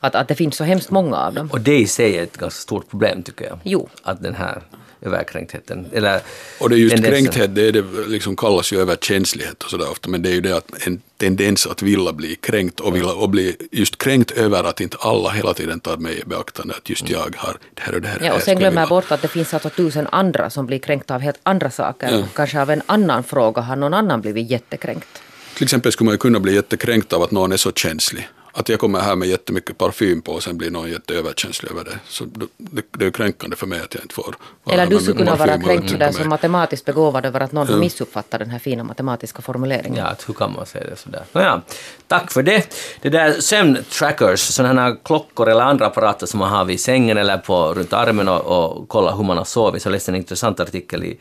Att, 0.00 0.14
att 0.14 0.28
det 0.28 0.34
finns 0.34 0.56
så 0.56 0.64
hemskt 0.64 0.90
många 0.90 1.16
av 1.16 1.34
dem. 1.34 1.48
Och 1.52 1.60
det 1.60 1.78
i 1.78 1.86
sig 1.86 2.18
är 2.18 2.22
ett 2.22 2.36
ganska 2.36 2.60
stort 2.60 2.90
problem 2.90 3.22
tycker 3.22 3.44
jag. 3.44 3.58
Jo. 3.62 3.88
Att 4.02 4.22
den 4.22 4.34
här 4.34 4.62
överkränktheten, 5.02 5.86
eller... 5.92 6.20
Och 6.58 6.70
det 6.70 6.76
är 6.76 6.78
just 6.78 6.94
tendensen- 6.96 7.10
kränkthet, 7.10 7.54
det, 7.54 7.68
är 7.68 7.72
det 7.72 7.84
liksom 8.08 8.36
kallas 8.36 8.72
ju 8.72 8.80
överkänslighet 8.80 9.62
och 9.62 9.70
sådär 9.70 9.90
ofta, 9.90 10.08
men 10.08 10.22
det 10.22 10.28
är 10.28 10.32
ju 10.32 10.40
det 10.40 10.56
att 10.56 10.86
en 10.86 11.00
tendens 11.16 11.66
att 11.66 11.82
vilja 11.82 12.12
bli 12.12 12.34
kränkt 12.34 12.80
och, 12.80 12.96
vilja, 12.96 13.12
och 13.12 13.28
bli 13.28 13.56
just 13.70 13.98
kränkt 13.98 14.30
över 14.30 14.64
att 14.64 14.80
inte 14.80 14.96
alla 15.00 15.30
hela 15.30 15.54
tiden 15.54 15.80
tar 15.80 15.96
mig 15.96 16.20
i 16.20 16.24
beaktande 16.24 16.74
att 16.74 16.90
just 16.90 17.10
jag 17.10 17.34
har 17.36 17.56
det 17.74 17.82
här 17.82 17.94
och 17.94 18.02
det 18.02 18.08
här. 18.08 18.18
Ja, 18.22 18.34
och 18.34 18.42
sen 18.42 18.58
glömmer 18.58 18.80
jag 18.80 18.88
bort 18.88 19.12
att 19.12 19.22
det 19.22 19.28
finns 19.28 19.54
alltså 19.54 19.70
tusen 19.70 20.06
andra 20.12 20.50
som 20.50 20.66
blir 20.66 20.78
kränkta 20.78 21.14
av 21.14 21.20
helt 21.20 21.40
andra 21.42 21.70
saker. 21.70 22.24
Kanske 22.34 22.60
av 22.60 22.70
en 22.70 22.82
annan 22.86 23.24
fråga 23.24 23.62
har 23.62 23.76
någon 23.76 23.94
annan 23.94 24.20
blivit 24.20 24.50
jättekränkt. 24.50 25.22
Till 25.54 25.64
exempel 25.64 25.92
skulle 25.92 26.06
man 26.06 26.14
ju 26.14 26.18
kunna 26.18 26.40
bli 26.40 26.54
jättekränkt 26.54 27.12
av 27.12 27.22
att 27.22 27.30
någon 27.30 27.52
är 27.52 27.56
så 27.56 27.72
känslig. 27.72 28.28
Att 28.52 28.68
jag 28.68 28.80
kommer 28.80 29.00
här 29.00 29.16
med 29.16 29.28
jättemycket 29.28 29.78
parfym 29.78 30.22
på 30.22 30.32
och 30.32 30.42
sen 30.42 30.58
blir 30.58 30.70
någon 30.70 30.90
jätteöverkänslig 30.90 31.70
över 31.70 31.84
det. 31.84 31.98
Så 32.08 32.24
det, 32.24 32.82
det, 32.88 33.06
är 33.06 33.10
kränkande 33.10 33.56
för 33.56 33.66
mig 33.66 33.80
att 33.80 33.94
jag 33.94 34.04
inte 34.04 34.14
får 34.14 34.22
vara 34.22 34.74
Eller 34.74 34.86
du 34.86 34.98
skulle 34.98 35.16
kunna 35.16 35.36
vara 35.36 35.58
kränkt 35.58 35.90
sådär 35.90 36.12
som 36.12 36.28
matematiskt 36.28 36.84
begåvad 36.84 37.26
över 37.26 37.40
att 37.40 37.52
någon 37.52 37.68
har 37.68 37.76
missuppfattat 37.76 38.40
den 38.40 38.50
här 38.50 38.58
fina 38.58 38.84
matematiska 38.84 39.42
formuleringen. 39.42 40.04
Ja, 40.04 40.16
hur 40.26 40.34
kan 40.34 40.52
man 40.52 40.66
säga 40.66 40.84
det 40.90 40.96
sådär? 40.96 41.24
Nåja, 41.32 41.62
tack 42.06 42.30
för 42.30 42.42
det. 42.42 42.74
Det 43.00 43.08
där 43.08 43.32
sömntrackers, 43.32 44.40
sådana 44.40 44.82
här 44.82 44.96
klockor 45.04 45.48
eller 45.48 45.62
andra 45.62 45.86
apparater 45.86 46.26
som 46.26 46.40
man 46.40 46.50
har 46.50 46.64
vid 46.64 46.80
sängen 46.80 47.18
eller 47.18 47.38
på, 47.38 47.74
runt 47.74 47.92
armen 47.92 48.28
och, 48.28 48.40
och 48.40 48.88
kolla 48.88 49.16
hur 49.16 49.24
man 49.24 49.36
har 49.36 49.44
sovit. 49.44 49.82
Så 49.82 49.88
jag 49.88 49.92
läste 49.92 50.10
en 50.10 50.16
intressant 50.16 50.60
artikel 50.60 51.04
i 51.04 51.18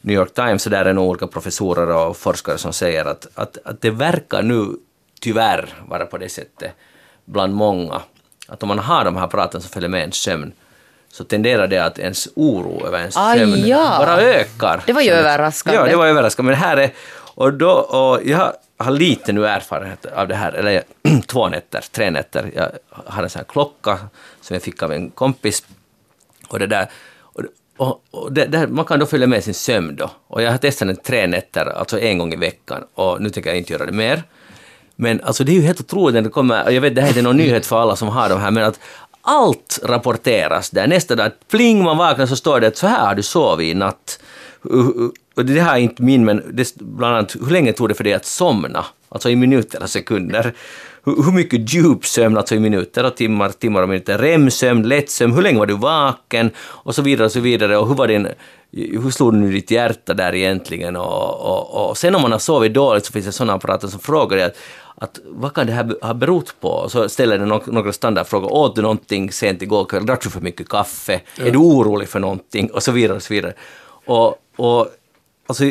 New 0.00 0.16
York 0.16 0.34
Times, 0.34 0.62
så 0.62 0.70
där 0.70 0.84
är 0.84 0.92
nog 0.92 1.08
olika 1.08 1.26
professorer 1.26 1.88
och 1.88 2.16
forskare 2.16 2.58
som 2.58 2.72
säger 2.72 3.04
att, 3.04 3.26
att, 3.34 3.58
att 3.64 3.80
det 3.80 3.90
verkar 3.90 4.42
nu 4.42 4.76
tyvärr 5.20 5.74
vara 5.88 6.06
på 6.06 6.18
det 6.18 6.28
sättet 6.28 6.72
bland 7.24 7.54
många, 7.54 8.02
att 8.48 8.62
om 8.62 8.68
man 8.68 8.78
har 8.78 9.04
de 9.04 9.16
här 9.16 9.24
apparaterna 9.24 9.60
som 9.60 9.70
följer 9.70 9.88
med 9.88 10.00
ens 10.00 10.16
sömn, 10.16 10.52
så 11.08 11.24
tenderar 11.24 11.66
det 11.66 11.78
att 11.78 11.98
ens 11.98 12.28
oro 12.34 12.86
över 12.86 12.98
ens 12.98 13.16
Aj, 13.16 13.38
sömn 13.38 13.66
ja. 13.66 13.96
bara 13.98 14.20
ökar. 14.20 14.82
Det 14.86 14.92
var 14.92 15.02
ju 15.02 15.10
överraskande. 15.10 15.80
Ja, 15.80 15.86
det 15.86 15.96
var 15.96 16.06
överraskande. 16.06 16.52
Men 16.52 16.60
det 16.60 16.66
här 16.66 16.76
är... 16.76 16.90
Och, 17.16 17.52
då, 17.52 17.70
och 17.70 18.20
jag 18.24 18.52
har 18.76 18.90
lite 18.90 19.32
nu 19.32 19.46
erfarenhet 19.46 20.06
av 20.06 20.28
det 20.28 20.34
här, 20.34 20.52
eller 20.52 20.82
två 21.26 21.48
nätter, 21.48 21.84
tre 21.92 22.10
nätter. 22.10 22.50
Jag 22.54 22.70
har 22.90 23.22
en 23.22 23.30
sån 23.30 23.38
här 23.38 23.46
klocka 23.46 23.98
som 24.40 24.54
jag 24.54 24.62
fick 24.62 24.82
av 24.82 24.92
en 24.92 25.10
kompis. 25.10 25.64
Och 26.48 26.58
det 26.58 26.66
där... 26.66 26.90
Och, 27.76 28.02
och, 28.10 28.32
det, 28.32 28.44
där, 28.44 28.66
man 28.66 28.84
kan 28.84 28.98
då 28.98 29.06
följa 29.06 29.26
med 29.26 29.44
sin 29.44 29.54
sömn 29.54 29.96
då. 29.96 30.10
Och 30.26 30.42
jag 30.42 30.50
har 30.50 30.58
testat 30.58 30.88
den 30.88 30.96
tre 30.96 31.26
nätter, 31.26 31.66
alltså 31.66 32.00
en 32.00 32.18
gång 32.18 32.32
i 32.32 32.36
veckan. 32.36 32.84
Och 32.94 33.22
nu 33.22 33.30
tänker 33.30 33.50
jag 33.50 33.58
inte 33.58 33.72
göra 33.72 33.86
det 33.86 33.92
mer. 33.92 34.22
Men 34.96 35.20
alltså 35.20 35.44
det 35.44 35.52
är 35.52 35.54
ju 35.54 35.62
helt 35.62 35.80
otroligt 35.80 36.14
när 36.14 36.22
det 36.22 36.28
kommer, 36.28 36.64
och 36.64 36.72
jag 36.72 36.80
vet 36.80 36.94
det 36.94 37.00
här 37.00 37.08
är 37.08 37.10
inte 37.10 37.22
någon 37.22 37.36
nyhet 37.36 37.66
för 37.66 37.82
alla 37.82 37.96
som 37.96 38.08
har 38.08 38.28
de 38.28 38.40
här, 38.40 38.50
men 38.50 38.64
att 38.64 38.80
allt 39.22 39.78
rapporteras 39.82 40.70
där. 40.70 40.86
Nästa 40.86 41.14
dag, 41.14 41.30
pling, 41.50 41.82
man 41.82 41.96
vaknar 41.96 42.26
så 42.26 42.36
står 42.36 42.60
det 42.60 42.66
att 42.66 42.76
så 42.76 42.86
här 42.86 43.06
har 43.06 43.14
du 43.14 43.22
sovit 43.22 43.66
i 43.66 43.74
natt. 43.74 44.20
Och 45.36 45.44
det 45.44 45.60
här 45.60 45.74
är 45.74 45.78
inte 45.78 46.02
min, 46.02 46.24
men 46.24 46.42
det, 46.52 46.74
bland 46.78 47.16
annat, 47.16 47.36
hur 47.44 47.50
länge 47.50 47.72
tog 47.72 47.88
det 47.88 47.94
för 47.94 48.04
dig 48.04 48.12
att 48.12 48.26
somna? 48.26 48.84
Alltså 49.08 49.30
i 49.30 49.36
minuter 49.36 49.82
och 49.82 49.90
sekunder. 49.90 50.54
Hur, 51.04 51.22
hur 51.24 51.32
mycket 51.32 51.74
djupsömn, 51.74 52.36
alltså 52.36 52.54
i 52.54 52.58
minuter 52.58 53.04
och 53.04 53.16
timmar, 53.16 53.48
timmar 53.48 53.82
och 53.82 53.88
minuter. 53.88 54.18
REM-sömn, 54.18 54.88
lättsömn, 54.88 55.34
hur 55.34 55.42
länge 55.42 55.58
var 55.58 55.66
du 55.66 55.76
vaken? 55.76 56.50
Och 56.58 56.94
så 56.94 57.02
vidare 57.02 57.26
och 57.26 57.32
så 57.32 57.40
vidare. 57.40 57.76
Och 57.76 57.88
hur 57.88 57.94
var 57.94 58.08
din, 58.08 58.28
hur 58.72 59.10
slog 59.10 59.34
nu 59.34 59.52
ditt 59.52 59.70
hjärta 59.70 60.14
där 60.14 60.34
egentligen? 60.34 60.96
Och, 60.96 61.40
och, 61.40 61.88
och 61.88 61.98
sen 61.98 62.14
om 62.14 62.22
man 62.22 62.32
har 62.32 62.38
sovit 62.38 62.74
dåligt 62.74 63.06
så 63.06 63.12
finns 63.12 63.26
det 63.26 63.32
sådana 63.32 63.52
apparater 63.52 63.88
som 63.88 64.00
frågar 64.00 64.36
dig 64.36 64.46
att 64.46 64.56
att 64.94 65.20
vad 65.24 65.54
kan 65.54 65.66
det 65.66 65.72
här 65.72 65.96
ha 66.02 66.14
berott 66.14 66.60
på? 66.60 66.88
Så 66.88 67.08
ställer 67.08 67.38
den 67.38 67.48
några 67.48 67.92
standardfrågor. 67.92 68.52
Åt 68.52 68.76
du 68.76 68.82
någonting 68.82 69.32
sent 69.32 69.62
igår 69.62 69.84
kväll? 69.84 70.06
Drack 70.06 70.22
du 70.22 70.30
för 70.30 70.40
mycket 70.40 70.68
kaffe? 70.68 71.20
Är 71.38 71.50
du 71.50 71.58
orolig 71.58 72.08
för 72.08 72.20
någonting? 72.20 72.70
Och 72.70 72.82
så 72.82 72.92
vidare 72.92 73.16
och 73.16 73.22
så 73.22 73.34
vidare. 73.34 73.54
Och, 74.06 74.38
och 74.56 74.88
alltså, 75.46 75.64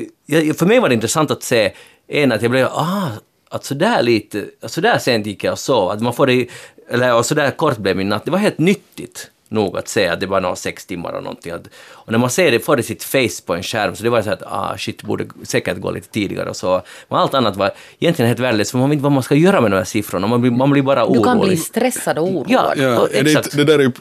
för 0.57 0.65
mig 0.65 0.79
var 0.79 0.89
det 0.89 0.95
intressant 0.95 1.31
att 1.31 1.43
se 1.43 1.73
en 2.07 2.31
att 2.31 2.41
jag 2.41 2.51
blev, 2.51 2.67
ah, 2.67 3.09
att 3.49 3.65
så 3.65 3.73
där 3.73 4.01
lite, 4.03 4.45
så 4.65 4.81
där 4.81 4.97
sent 4.97 5.25
gick 5.25 5.43
jag 5.43 5.51
och 5.51 5.59
sov, 5.59 5.89
att 5.89 6.01
man 6.01 6.13
får 6.13 6.27
det, 6.27 6.47
eller 6.89 7.15
och 7.15 7.25
så 7.25 7.35
där 7.35 7.51
kort 7.51 7.77
blev 7.77 7.97
min 7.97 8.09
natt, 8.09 8.25
det 8.25 8.31
var 8.31 8.37
helt 8.37 8.57
nyttigt 8.57 9.31
nog 9.49 9.77
att 9.77 9.87
se 9.87 10.07
att 10.07 10.19
det 10.19 10.25
var 10.25 10.41
några 10.41 10.55
sex 10.55 10.85
timmar 10.85 11.13
och 11.13 11.23
någonting. 11.23 11.53
Och 11.89 12.11
när 12.11 12.19
man 12.19 12.29
ser 12.29 12.51
det, 12.51 12.59
får 12.59 12.75
det 12.75 12.83
sitt 12.83 13.03
face 13.03 13.43
på 13.45 13.55
en 13.55 13.63
skärm, 13.63 13.95
så 13.95 14.03
det 14.03 14.09
var 14.09 14.21
så 14.21 14.31
att 14.31 14.43
ah 14.45 14.77
shit, 14.77 15.03
borde 15.03 15.27
säkert 15.43 15.77
gå 15.77 15.91
lite 15.91 16.07
tidigare 16.07 16.49
och 16.49 16.55
så. 16.55 16.81
Men 17.09 17.19
allt 17.19 17.33
annat 17.33 17.55
var 17.55 17.71
egentligen 17.99 18.27
helt 18.27 18.39
värdelöst, 18.39 18.71
för 18.71 18.77
man 18.77 18.89
vet 18.89 18.93
inte 18.93 19.03
vad 19.03 19.11
man 19.11 19.23
ska 19.23 19.35
göra 19.35 19.61
med 19.61 19.71
de 19.71 19.77
här 19.77 19.83
siffrorna, 19.83 20.27
man 20.27 20.41
blir, 20.41 20.51
man 20.51 20.71
blir 20.71 20.81
bara 20.81 21.05
orolig. 21.05 21.21
Du 21.21 21.23
kan 21.23 21.39
bli 21.39 21.57
stressad 21.57 22.17
och 22.17 22.27
oroad. 22.27 22.45
Ja, 22.49 22.73
Ja, 22.77 22.99
och 22.99 23.15
är 23.15 23.23
det, 23.23 23.29
exakt. 23.29 23.45
inte, 23.45 23.57
det 23.57 23.63
där 23.63 23.79
är 23.79 23.83
ju 23.83 23.91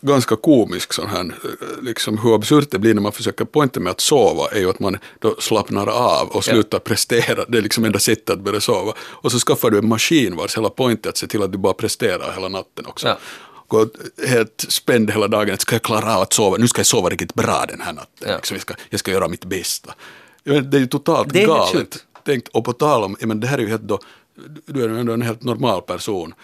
ganska 0.00 0.36
komiskt 0.36 0.94
sån 0.94 1.08
här, 1.08 1.34
liksom 1.82 2.18
hur 2.18 2.34
absurt 2.34 2.70
det 2.70 2.78
blir 2.78 2.94
när 2.94 3.02
man 3.02 3.12
försöker 3.12 3.44
poängen 3.44 3.82
med 3.82 3.90
att 3.90 4.00
sova 4.00 4.48
är 4.52 4.58
ju 4.58 4.70
att 4.70 4.80
man 4.80 4.98
då 5.18 5.34
slappnar 5.38 5.86
av 5.86 6.28
och 6.28 6.44
slutar 6.44 6.78
prestera. 6.78 7.44
Det 7.48 7.58
är 7.58 7.62
liksom 7.62 7.84
enda 7.84 7.98
sättet 7.98 8.30
att 8.30 8.40
börja 8.40 8.60
sova. 8.60 8.92
Och 8.98 9.32
så 9.32 9.38
skaffar 9.38 9.70
du 9.70 9.78
en 9.78 9.88
maskin 9.88 10.36
vars 10.36 10.56
hela 10.56 10.70
poäng 10.70 10.96
är 11.02 11.08
att 11.08 11.16
se 11.16 11.26
till 11.26 11.42
att 11.42 11.52
du 11.52 11.58
bara 11.58 11.74
presterar 11.74 12.32
hela 12.34 12.48
natten 12.48 12.86
också. 12.86 13.08
Ja. 13.08 13.18
Gå 13.72 13.86
helt 14.28 14.64
spänd 14.68 15.10
hela 15.10 15.28
dagen, 15.28 15.58
ska 15.58 15.74
jag 15.74 15.82
klara 15.82 16.16
av 16.16 16.22
att 16.22 16.32
sova, 16.32 16.56
nu 16.56 16.68
ska 16.68 16.78
jag 16.78 16.86
sova 16.86 17.08
riktigt 17.08 17.34
bra 17.34 17.64
den 17.68 17.80
här 17.80 17.92
natten. 17.92 18.28
Ja. 18.28 18.36
Liksom, 18.36 18.54
jag, 18.54 18.62
ska, 18.62 18.74
jag 18.90 19.00
ska 19.00 19.10
göra 19.10 19.28
mitt 19.28 19.44
bästa. 19.44 19.94
Det 20.44 20.76
är 20.76 20.80
ju 20.80 20.86
totalt 20.86 21.32
Det 21.32 21.42
är 21.42 21.46
galet. 21.46 21.72
sjukt. 21.72 22.04
Tänk, 22.24 22.44
och 22.52 22.64
på 22.64 22.72
tal 22.72 23.04
om, 23.04 23.16
men 23.20 23.40
det 23.40 23.46
här 23.46 23.58
är 23.58 23.62
ju 23.62 23.68
helt 23.68 23.82
då, 23.82 23.98
du 24.66 24.84
är 24.84 24.88
ju 24.88 24.98
ändå 25.00 25.12
en 25.12 25.22
helt 25.22 25.42
normal 25.42 25.82
person. 25.82 26.34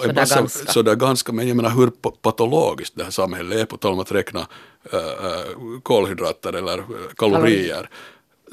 Sådär 0.00 0.14
massa- 0.14 0.36
ganska. 0.40 0.72
Sådär 0.72 0.94
ganska, 0.94 1.32
men 1.32 1.48
jag 1.48 1.56
menar 1.56 1.70
hur 1.70 1.86
pa- 1.90 2.10
patologiskt 2.22 2.94
det 2.96 3.04
här 3.04 3.10
samhället 3.10 3.58
är 3.58 3.64
på 3.64 3.76
tal 3.76 3.92
om 3.92 4.00
att 4.00 4.12
räkna 4.12 4.46
äh, 4.92 4.98
kolhydrater 5.82 6.52
eller 6.52 6.84
kalorier. 7.16 7.90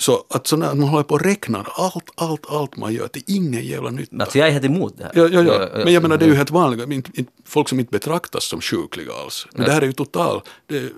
Så 0.01 0.25
att 0.29 0.47
sådär, 0.47 0.67
att 0.67 0.77
man 0.77 0.87
håller 0.87 1.03
på 1.03 1.13
och 1.13 1.21
räknar 1.21 1.67
allt, 1.75 2.09
allt, 2.15 2.45
allt 2.49 2.77
man 2.77 2.93
gör 2.93 3.07
till 3.07 3.23
ingen 3.27 3.65
jävla 3.65 3.89
nytta. 3.89 4.15
Alltså 4.19 4.37
jag 4.37 4.47
är 4.47 4.51
helt 4.51 4.65
emot 4.65 4.97
det 4.97 5.03
här. 5.03 5.11
Ja, 5.15 5.27
ja, 5.27 5.41
ja. 5.41 5.83
Men 5.83 5.93
jag 5.93 6.03
menar 6.03 6.17
det 6.17 6.25
är 6.25 6.29
ju 6.29 6.35
helt 6.35 6.51
vanligt, 6.51 7.09
folk 7.45 7.69
som 7.69 7.79
inte 7.79 7.91
betraktas 7.91 8.43
som 8.43 8.61
sjukliga 8.61 9.13
alls. 9.13 9.47
Men 9.53 9.65
det 9.65 9.71
här 9.71 9.81
är 9.81 9.85
ju 9.85 9.93
total 9.93 10.41
det 10.67 10.77
är, 10.77 10.83
eh, 10.83 10.89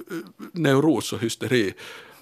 neuros 0.54 1.14
och 1.14 1.20
hysteri. 1.20 1.74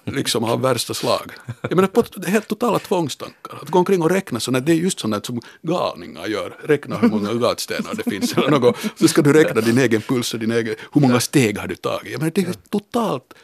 Liksom 0.04 0.44
av 0.44 0.60
värsta 0.60 0.94
slag. 0.94 1.32
Jag 1.60 1.74
menar 1.74 1.88
på, 1.88 2.02
det 2.16 2.26
är 2.26 2.30
helt 2.30 2.48
totala 2.48 2.78
tvångstankar. 2.78 3.58
Att 3.62 3.70
gå 3.70 3.78
omkring 3.78 4.02
och 4.02 4.10
räkna 4.10 4.40
sådana, 4.40 4.64
det 4.64 4.72
är 4.72 4.76
just 4.76 5.00
sådant 5.00 5.26
som 5.26 5.40
galningar 5.62 6.26
gör. 6.26 6.56
Räkna 6.64 6.96
hur 6.96 7.08
många 7.08 7.34
gatstenar 7.34 7.94
det 7.94 8.10
finns 8.10 8.32
eller 8.32 8.50
något. 8.50 8.76
Så 8.96 9.08
ska 9.08 9.22
du 9.22 9.32
räkna 9.32 9.60
din 9.60 9.78
egen 9.78 10.00
puls 10.00 10.34
och 10.34 10.40
din 10.40 10.50
egen, 10.50 10.74
hur 10.92 11.00
många 11.00 11.20
steg 11.20 11.58
har 11.58 11.68
du 11.68 11.74
tagit. 11.74 12.12
Jag 12.12 12.18
menar 12.18 12.32
det 12.34 12.40
är 12.40 12.46
ju 12.46 12.52
totalt 12.70 13.34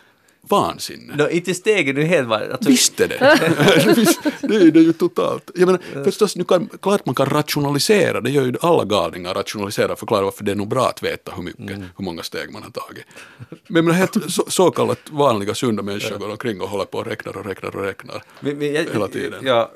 vansinne. 0.50 1.16
No, 1.16 1.28
inte 1.30 1.54
stegen 1.54 1.94
nu 1.94 2.02
helt 2.04 2.28
var... 2.28 2.40
Alltså, 2.40 2.70
Visst 2.70 3.00
är 3.04 3.08
det. 3.08 3.94
Visst, 3.96 4.20
det, 4.40 4.56
är, 4.56 4.60
ju 4.82 4.92
totalt. 4.92 5.50
Jag 5.54 5.66
menar, 5.66 6.04
förstås, 6.04 6.36
nu 6.36 6.44
kan, 6.44 6.68
klart 6.82 7.06
man 7.06 7.14
kan 7.14 7.26
rationalisera, 7.26 8.20
det 8.20 8.30
gör 8.30 8.44
ju 8.44 8.54
alla 8.60 8.84
galningar, 8.84 9.34
rationalisera 9.34 9.96
förklara 9.96 10.22
varför 10.24 10.44
det 10.44 10.50
är 10.50 10.56
nog 10.56 10.68
bra 10.68 10.88
att 10.88 11.02
veta 11.02 11.32
hur 11.36 11.42
mycket, 11.42 11.70
hur 11.96 12.04
många 12.04 12.22
steg 12.22 12.52
man 12.52 12.62
har 12.62 12.70
tagit. 12.70 13.04
Men 13.48 13.76
jag 13.76 13.84
menar, 13.84 13.98
helt 13.98 14.32
så, 14.32 14.44
så 14.48 14.70
kallat 14.70 15.00
vanliga 15.10 15.54
sunda 15.54 15.82
människor 15.82 16.18
går 16.18 16.30
omkring 16.30 16.60
och 16.60 16.68
håller 16.68 16.84
på 16.84 16.98
och 16.98 17.06
räknar 17.06 17.36
och 17.36 17.46
räknar 17.46 17.76
och 17.76 17.82
räknar 17.84 18.22
Men- 18.40 18.58
men 18.58 18.72
jag- 18.74 18.84
hela 18.92 19.08
tiden. 19.08 19.40
Ja, 19.46 19.70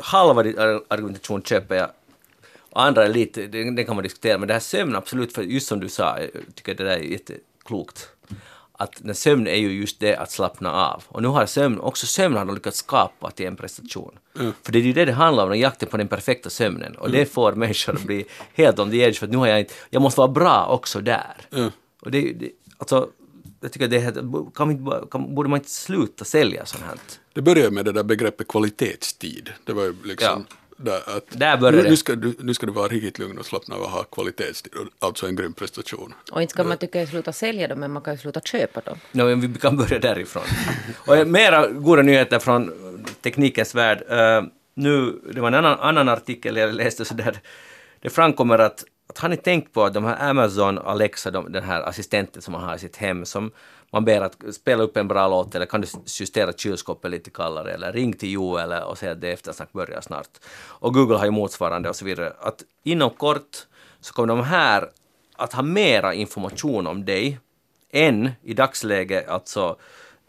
halva 0.00 0.42
din 0.42 0.58
ar- 0.58 0.82
argumentation 0.88 1.42
köper 1.42 1.74
jag. 1.74 1.88
Andra 2.72 3.04
är 3.04 3.08
lite, 3.08 3.46
det, 3.46 3.70
det 3.70 3.84
kan 3.84 3.94
man 3.96 4.02
diskutera, 4.02 4.38
men 4.38 4.48
det 4.48 4.54
här 4.54 4.60
sömn 4.60 4.96
absolut, 4.96 5.32
för 5.32 5.42
just 5.42 5.66
som 5.66 5.80
du 5.80 5.88
sa, 5.88 6.18
jag 6.20 6.30
tycker 6.54 6.74
det 6.74 6.84
där 6.84 6.90
är 6.96 6.98
jätteklokt. 7.02 8.08
Att 8.80 9.04
när 9.04 9.14
sömn 9.14 9.46
är 9.46 9.56
ju 9.56 9.72
just 9.72 10.00
det 10.00 10.16
att 10.16 10.30
slappna 10.30 10.72
av. 10.72 11.02
Och 11.08 11.22
nu 11.22 11.28
har 11.28 11.46
sömn, 11.46 11.80
också 11.80 12.06
sömn 12.06 12.36
har 12.36 12.44
de 12.44 12.54
lyckats 12.54 12.78
skapa 12.78 13.30
till 13.30 13.46
en 13.46 13.56
prestation. 13.56 14.18
För 14.62 14.72
det 14.72 14.78
är 14.78 14.82
ju 14.82 14.92
det 14.92 15.04
det 15.04 15.12
handlar 15.12 15.46
om, 15.46 15.58
jakten 15.58 15.88
på 15.88 15.96
den 15.96 16.08
perfekta 16.08 16.50
sömnen. 16.50 16.96
Och 16.96 17.10
det 17.10 17.26
får 17.26 17.52
människor 17.52 17.94
att 17.94 18.02
bli 18.02 18.24
helt 18.54 18.78
on 18.78 18.90
the 18.90 18.96
edge, 18.96 19.18
för 19.18 19.26
att 19.26 19.32
nu 19.32 19.38
har 19.38 19.46
jag 19.46 19.60
inte, 19.60 19.74
jag 19.90 20.02
måste 20.02 20.20
vara 20.20 20.28
bra 20.28 20.66
också 20.66 21.00
där. 21.00 21.46
Ja. 21.50 21.70
Och 22.00 22.10
det, 22.10 22.32
det 22.32 22.50
alltså, 22.76 23.08
jag 23.60 23.72
tycker 23.72 23.88
det 23.88 23.96
är 23.96 24.00
helt, 24.00 24.16
kan 24.54 24.70
inte, 24.70 25.06
kan, 25.10 25.34
borde 25.34 25.48
man 25.48 25.58
inte 25.58 25.70
sluta 25.70 26.24
sälja 26.24 26.66
sånt 26.66 26.84
här? 26.84 26.98
Det 27.32 27.42
började 27.42 27.70
med 27.70 27.84
det 27.84 27.92
där 27.92 28.04
begreppet 28.04 28.48
kvalitetstid. 28.48 29.52
Det 29.64 29.72
var 29.72 29.84
ju 29.84 29.94
liksom 30.04 30.44
där 30.78 31.16
att 31.16 31.24
Där 31.30 31.56
började 31.56 31.82
nu, 31.82 31.90
nu, 31.90 31.96
ska 31.96 32.14
du, 32.14 32.34
nu 32.38 32.54
ska 32.54 32.66
du 32.66 32.72
vara 32.72 32.88
riktigt 32.88 33.18
lugn 33.18 33.38
och 33.38 33.46
slappna 33.46 33.74
av 33.74 33.82
och 33.82 33.90
ha 33.90 34.04
kvalitetstid, 34.04 34.72
alltså 34.98 35.26
en 35.26 35.36
grym 35.36 35.52
prestation. 35.52 36.14
Och 36.32 36.42
inte 36.42 36.52
ska 36.52 36.64
man 36.64 36.78
tycka 36.78 37.02
att 37.02 37.08
sluta 37.08 37.32
sälja 37.32 37.68
dem, 37.68 37.80
men 37.80 37.90
man 37.90 38.02
kan 38.02 38.14
ju 38.14 38.18
sluta 38.18 38.40
köpa 38.40 38.80
dem. 38.80 38.98
No, 39.12 39.24
men 39.24 39.40
vi 39.40 39.58
kan 39.58 39.76
börja 39.76 39.98
därifrån. 39.98 40.42
Och 40.96 41.26
mera 41.26 41.66
goda 41.66 42.02
nyheter 42.02 42.38
från 42.38 42.72
teknikens 43.22 43.74
värld. 43.74 44.02
Eh, 44.08 44.42
nu, 44.74 45.20
det 45.34 45.40
var 45.40 45.48
en 45.48 45.54
annan, 45.54 45.78
annan 45.80 46.08
artikel 46.08 46.56
jag 46.56 46.74
läste 46.74 47.04
så 47.04 47.14
där 47.14 47.40
det 48.00 48.10
framkommer 48.10 48.58
att, 48.58 48.84
att 49.08 49.18
har 49.18 49.28
ni 49.28 49.36
tänkt 49.36 49.72
på 49.72 49.84
att 49.84 49.94
de 49.94 50.04
här 50.04 50.30
Amazon 50.30 50.78
Alexa, 50.78 51.30
de, 51.30 51.52
den 51.52 51.62
här 51.62 51.82
assistenten 51.82 52.42
som 52.42 52.52
man 52.52 52.62
har 52.62 52.76
i 52.76 52.78
sitt 52.78 52.96
hem, 52.96 53.24
som 53.24 53.50
man 53.90 54.04
ber 54.04 54.20
att 54.20 54.54
spela 54.54 54.82
upp 54.82 54.96
en 54.96 55.08
bra 55.08 55.28
låt 55.28 55.54
eller 55.54 55.66
kan 55.66 55.80
du 55.80 55.88
justera 56.06 56.52
kylskåpet 56.52 57.10
lite 57.10 57.30
kallare 57.30 57.72
eller 57.72 57.92
ring 57.92 58.12
till 58.12 58.32
Joel 58.32 58.72
och 58.72 58.98
säga 58.98 59.12
att 59.12 59.20
det 59.20 59.32
eftersnack 59.32 59.72
börjar 59.72 60.00
snart. 60.00 60.28
Och 60.54 60.94
Google 60.94 61.16
har 61.16 61.24
ju 61.24 61.30
motsvarande 61.30 61.88
och 61.88 61.96
så 61.96 62.04
vidare. 62.04 62.32
Att 62.40 62.62
inom 62.82 63.10
kort 63.10 63.66
så 64.00 64.12
kommer 64.12 64.28
de 64.28 64.40
här 64.40 64.90
att 65.36 65.52
ha 65.52 65.62
mera 65.62 66.14
information 66.14 66.86
om 66.86 67.04
dig 67.04 67.38
än 67.90 68.30
i 68.42 68.54
dagsläget 68.54 69.28
alltså 69.28 69.76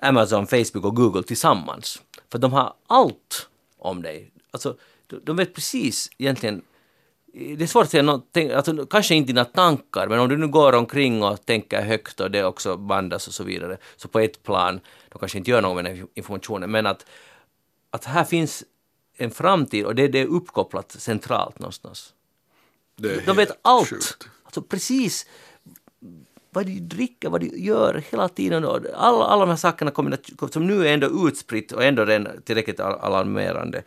Amazon, 0.02 0.48
Facebook 0.48 0.86
och 0.86 0.96
Google 0.96 1.24
tillsammans. 1.24 2.02
För 2.32 2.40
de 2.40 2.54
har 2.54 2.74
allt 2.88 3.50
om 3.78 4.02
dig. 4.02 4.32
Alltså, 4.52 4.76
de 5.24 5.36
vet 5.36 5.54
precis 5.54 6.10
egentligen 6.18 6.62
det 7.34 7.64
är 7.64 7.68
svårt 7.68 7.84
att 7.84 7.92
säga 7.92 8.04
någonting, 8.04 8.52
alltså, 8.52 8.86
kanske 8.86 9.16
inte 9.16 9.28
dina 9.28 9.46
tankar, 9.46 10.08
men 10.08 10.20
om 10.20 10.30
du 10.30 10.38
nu 10.38 10.48
går 10.48 10.74
omkring 10.74 11.24
och 11.24 11.46
tänker 11.46 11.82
högt 11.82 12.20
och 12.20 12.32
det 12.32 12.44
också 12.44 12.78
bandas 12.78 13.28
och 13.28 13.34
så 13.34 13.44
vidare, 13.44 13.78
så 13.96 14.08
på 14.08 14.20
ett 14.20 14.44
plan, 14.44 14.80
de 15.10 15.20
kanske 15.20 15.38
inte 15.38 15.52
gör 15.52 15.62
något 15.62 15.84
med 15.84 15.86
den 15.86 16.08
informationen, 16.14 16.72
men 16.72 16.86
att, 16.86 17.06
att 17.92 18.06
här 18.06 18.24
finns 18.24 18.64
en 19.18 19.32
framtid 19.32 19.86
och 19.86 19.96
det, 19.96 20.08
det 20.08 20.20
är 20.20 20.26
uppkopplat 20.26 20.92
centralt 20.92 21.60
någonstans. 21.60 22.14
Det 22.96 23.16
är 23.16 23.26
de 23.26 23.36
vet 23.36 23.60
allt. 23.62 23.90
sjukt. 23.90 24.28
Alltså 24.44 24.62
precis 24.62 25.26
vad 26.50 26.66
de 26.66 26.80
dricker, 26.80 27.30
vad 27.30 27.42
de 27.42 27.48
gör 27.56 28.04
hela 28.12 28.30
tiden. 28.30 28.66
Alla, 28.66 29.26
alla 29.26 29.40
de 29.46 29.50
här 29.50 29.56
sakerna 29.58 29.92
kommer 29.92 30.18
som 30.52 30.68
nu 30.68 30.88
är 30.88 30.94
ändå 30.94 31.28
utspritt 31.28 31.72
och 31.72 31.84
ändå 31.84 32.06
tillräckligt 32.46 32.80
al- 32.80 33.00
alarmerande. 33.00 33.82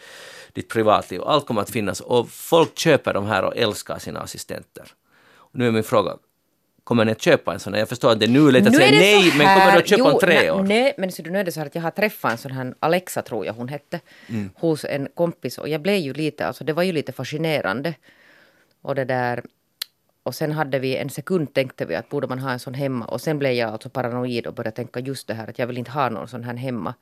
Ditt 0.53 0.69
privatliv, 0.69 1.23
allt 1.23 1.47
kommer 1.47 1.63
att 1.63 1.71
finnas 1.71 2.01
och 2.01 2.31
folk 2.31 2.79
köper 2.79 3.15
de 3.15 3.27
här 3.27 3.45
och 3.45 3.57
älskar 3.57 3.99
sina 3.99 4.21
assistenter. 4.21 4.85
Nu 5.53 5.67
är 5.67 5.71
min 5.71 5.85
fråga, 5.85 6.17
kommer 6.85 7.05
ni 7.05 7.13
att 7.13 7.21
köpa 7.23 7.53
en 7.55 7.61
sån? 7.61 7.73
här? 7.73 7.81
Jag 7.81 7.89
förstår 7.89 8.13
att 8.13 8.21
det 8.21 8.27
är 8.27 8.31
nu 8.31 8.51
lätt 8.51 8.67
att 8.67 8.77
säga 8.77 8.91
nej, 8.91 9.33
men 9.39 9.59
kommer 9.59 9.73
du 9.73 9.79
att 9.79 9.89
köpa 9.89 9.99
jo, 9.99 10.09
en 10.09 10.19
tre 10.19 10.51
år? 10.51 10.63
Nej, 10.63 10.95
men 10.99 11.13
så, 11.13 11.23
nu 11.23 11.39
är 11.39 11.45
det 11.45 11.53
så 11.53 11.61
här 11.61 11.67
att 11.67 11.75
jag 11.75 11.83
har 11.83 11.91
träffat 11.91 12.33
en 12.33 12.39
sån 12.39 12.51
här 12.53 12.75
Alexa, 12.81 13.23
tror 13.23 13.47
jag 13.47 13.53
hon 13.53 13.69
hette, 13.69 14.01
Mm. 14.29 14.51
hos 14.55 14.85
en 14.85 15.09
kompis 15.15 15.59
och 15.59 15.69
jag 15.69 15.81
blev 15.83 15.97
ju 15.97 16.13
lite, 16.15 16.47
alltså 16.47 16.65
det 16.65 16.73
var 16.73 16.83
ju 16.83 16.93
lite 16.93 17.13
fascinerande. 17.13 17.95
Och 18.83 18.95
det 18.95 19.05
där, 19.05 19.43
och 20.23 20.35
sen 20.35 20.53
hade 20.53 20.79
vi 20.79 20.97
en 20.97 21.11
sekund 21.11 21.55
tänkte 21.55 21.85
vi 21.85 21.95
att 21.95 22.09
borde 22.09 22.27
man 22.27 22.39
ha 22.39 22.51
en 22.51 22.59
sån 22.59 22.75
hemma 22.75 23.05
och 23.05 23.21
sen 23.21 23.39
blev 23.39 23.53
jag 23.53 23.73
alltså 23.73 23.89
paranoid 23.89 24.47
och 24.47 24.55
började 24.55 24.77
tänka 24.77 25.01
just 25.01 25.27
det 25.27 25.35
här 25.35 25.51
att 25.51 25.59
jag 25.59 25.67
vill 25.67 25.79
inte 25.79 25.91
ha 25.91 26.09
någon 26.09 26.29
sån 26.29 26.45
här 26.45 26.55
hemma 26.55 26.95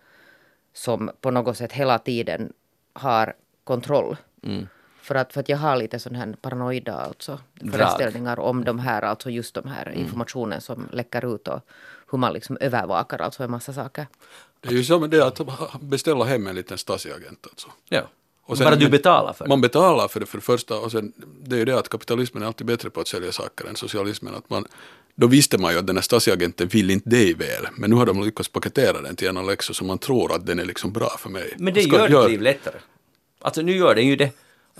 som 0.72 1.10
på 1.20 1.30
något 1.30 1.56
sätt 1.56 1.72
hela 1.72 1.98
tiden 1.98 2.52
har 2.92 3.34
kontroll. 3.64 4.16
Mm. 4.42 4.66
För 5.02 5.14
att, 5.14 5.32
för 5.32 5.40
att 5.40 5.48
jag 5.48 5.58
har 5.58 5.76
lite 5.76 5.98
sån 5.98 6.14
här 6.14 6.34
paranoida 6.40 6.94
alltså 6.94 7.38
föreställningar 7.72 8.40
om 8.40 8.64
de 8.64 8.78
här, 8.78 9.02
alltså 9.02 9.30
just 9.30 9.54
de 9.54 9.68
här 9.68 9.86
Mm. 9.86 10.00
informationen 10.00 10.60
som 10.60 10.88
läcker 10.92 11.34
ut 11.34 11.48
och 11.48 11.60
hur 12.10 12.18
man 12.18 12.32
liksom 12.32 12.58
övervakar 12.60 13.18
alltså 13.18 13.44
en 13.44 13.50
massa 13.50 13.72
saker. 13.72 14.06
Det 14.60 14.68
är 14.68 14.72
ju 14.72 14.84
som 14.84 15.10
det 15.10 15.26
att 15.26 15.80
beställa 15.80 16.24
hem 16.24 16.46
en 16.46 16.54
liten 16.54 16.78
Stasi-agent 16.78 17.46
alltså. 17.50 17.68
Ja. 17.88 18.02
Och 18.50 18.56
sen- 18.58 18.64
Bara 18.64 18.76
du 18.76 18.88
betalar 18.88 19.32
för 19.32 19.44
det. 19.44 19.48
Man 19.48 19.60
betalar 19.60 20.08
för 20.08 20.20
det 20.20 20.26
för 20.26 20.38
det 20.38 20.44
första 20.44 20.74
och 20.78 20.92
sen 20.92 21.12
det 21.44 21.56
är 21.56 21.58
ju 21.58 21.64
det 21.64 21.78
att 21.78 21.88
kapitalismen 21.88 22.42
är 22.42 22.46
alltid 22.46 22.66
bättre 22.66 22.90
på 22.90 23.00
att 23.00 23.08
sälja 23.08 23.32
saker 23.32 23.68
än 23.68 23.76
socialismen. 23.76 24.34
Att 24.34 24.50
man, 24.50 24.64
då 25.14 25.26
visste 25.26 25.58
man 25.58 25.72
ju 25.72 25.78
att 25.78 25.86
den 25.86 25.96
här 25.96 26.02
Stasi-agenten 26.02 26.68
vill 26.68 26.90
inte 26.90 27.08
dig 27.10 27.34
väl 27.34 27.66
men 27.76 27.90
nu 27.90 27.96
har 27.96 28.06
de 28.06 28.22
lyckats 28.24 28.48
paketera 28.48 29.00
den 29.02 29.16
till 29.16 29.28
en 29.28 29.36
Alexa 29.36 29.74
så 29.74 29.84
man 29.84 29.98
tror 29.98 30.34
att 30.34 30.46
den 30.46 30.58
är 30.58 30.64
liksom 30.64 30.92
bra 30.92 31.16
för 31.18 31.30
mig. 31.30 31.54
Men 31.58 31.74
det 31.74 31.82
Ska- 31.82 32.08
gör 32.10 32.22
ditt 32.22 32.30
liv 32.30 32.42
lättare. 32.42 32.76
Alltså 33.40 33.62
nu 33.62 33.76
gör 33.76 33.94
den 33.94 34.06
ju 34.06 34.16
det. 34.16 34.30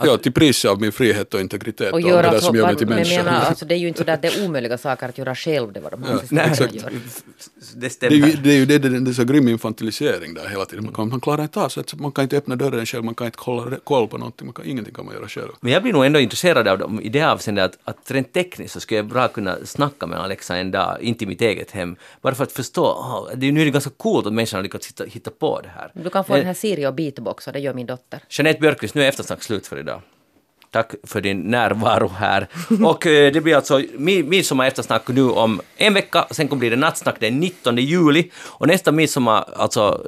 Ja, 0.03 0.17
till 0.17 0.33
priset 0.33 0.71
av 0.71 0.81
min 0.81 0.93
frihet 0.93 1.35
och 1.35 1.41
integritet 1.41 1.93
och, 1.93 1.95
Och 1.95 2.01
det 2.01 2.23
där 2.23 2.41
som 2.41 2.57
gör 2.57 2.67
mig 2.67 2.77
till 2.77 2.87
men 2.87 2.97
människa. 2.97 3.23
menar, 3.25 3.41
alltså, 3.49 3.65
det 3.65 3.75
är 3.75 3.79
ju 3.79 3.89
inte 3.89 3.99
så 3.99 4.05
där 4.05 4.13
att 4.15 4.23
det 4.23 4.29
är 4.37 4.45
omöjliga 4.45 4.79
saker 4.79 5.09
att 5.09 5.19
göra 5.19 5.35
själv, 5.35 5.73
det 5.73 5.81
var 5.81 5.91
de 5.91 6.03
här 6.03 6.21
Nej, 6.31 6.49
exakt. 6.51 6.75
gör. 6.75 6.93
Det 7.61 7.81
Det 7.81 7.87
är 7.87 7.91
stämmer. 7.91 8.17
ju 8.17 8.33
det, 8.43 8.51
är 8.51 8.57
ju 8.57 8.67
det, 8.67 8.79
det, 8.79 9.01
det 9.01 9.11
är 9.11 9.13
så 9.13 9.25
grym 9.25 9.49
infantilisering 9.49 10.35
där 10.35 10.49
hela 10.49 10.65
tiden. 10.65 10.85
Man, 10.85 10.95
kan, 10.95 11.09
man 11.09 11.21
klarar 11.21 11.43
inte 11.43 11.61
av 11.61 11.69
så 11.69 11.81
att 11.81 11.95
man 11.95 12.13
kan 12.13 12.23
inte 12.23 12.37
öppna 12.37 12.57
dörren 12.57 12.87
själv, 12.87 13.05
man 13.05 13.15
kan 13.15 13.27
inte 13.27 13.39
kolla 13.39 13.77
koll 13.85 14.09
på 14.09 14.19
någonting, 14.19 14.47
man 14.47 14.55
kan, 14.55 14.65
ingenting 14.67 14.95
kan 14.95 15.05
man 15.07 15.15
göra 15.15 15.29
själv. 15.29 15.49
Men 15.61 15.73
jag 15.73 15.83
blir 15.83 15.93
nog 15.93 16.05
ändå 16.07 16.21
intresserad 16.21 16.69
av 16.69 16.79
dem 16.79 17.01
i 17.01 17.09
det 17.09 17.23
avseendet 17.23 17.65
att, 17.85 17.99
att 17.99 18.11
rent 18.11 18.33
tekniskt 18.33 18.75
så 18.75 18.81
skulle 18.81 18.99
jag 18.99 19.07
bra 19.07 19.29
kunna 19.29 19.57
snacka 19.65 20.07
med 20.07 20.19
Alexa 20.21 20.57
en 20.57 20.71
dag, 20.71 20.97
inte 21.01 21.25
i 21.25 21.27
mitt 21.27 21.41
eget 21.41 21.71
hem, 21.71 21.97
bara 22.23 22.35
för 22.35 22.45
att 22.45 22.53
förstå, 22.53 22.85
oh, 22.85 23.29
det 23.37 23.49
är 23.49 23.53
nu 23.53 23.61
är 23.61 23.65
det 23.65 23.71
ganska 23.71 23.91
coolt 23.97 24.27
att 24.27 24.33
människan 24.33 24.59
har 24.59 24.63
lyckats 24.63 24.89
hitta, 24.89 25.05
hitta 25.05 25.31
på 25.31 25.61
det 25.61 25.69
här. 25.69 25.91
Du 25.95 26.11
kan 26.11 26.25
få 26.25 26.33
Men- 26.33 26.39
den 26.41 26.47
här 26.47 26.55
Siri 26.55 26.87
och 26.87 26.95
beatboxa, 26.95 27.53
det 27.53 27.59
gör 27.61 27.75
min 27.75 27.87
dotter. 27.87 28.21
Jeanette 28.31 28.61
Björkqvist, 28.61 28.95
nu 28.95 29.03
är 29.05 29.09
eftersnack 29.09 29.43
slut 29.43 29.67
för 29.67 29.79
idag. 29.79 30.01
Tack 30.73 30.91
för 31.03 31.21
din 31.21 31.41
närvaro 31.41 32.09
här. 32.09 32.49
Och 32.85 33.07
eh, 33.07 33.33
det 33.33 33.41
blir 33.41 33.57
alltså 33.57 33.79
mi- 33.79 34.23
midsommar 34.29 34.67
eftersnack 34.67 35.09
nu 35.09 35.31
om 35.31 35.61
en 35.77 35.95
vecka, 35.95 36.27
sen 36.31 36.49
kommer 36.49 36.61
bli 36.61 36.69
det 36.71 36.77
nattsnack 36.77 37.17
den 37.21 37.41
19 37.41 37.77
juli. 37.77 38.31
Och 38.47 38.67
nästa 38.67 38.93
midsommar, 38.93 39.45
alltså 39.57 40.07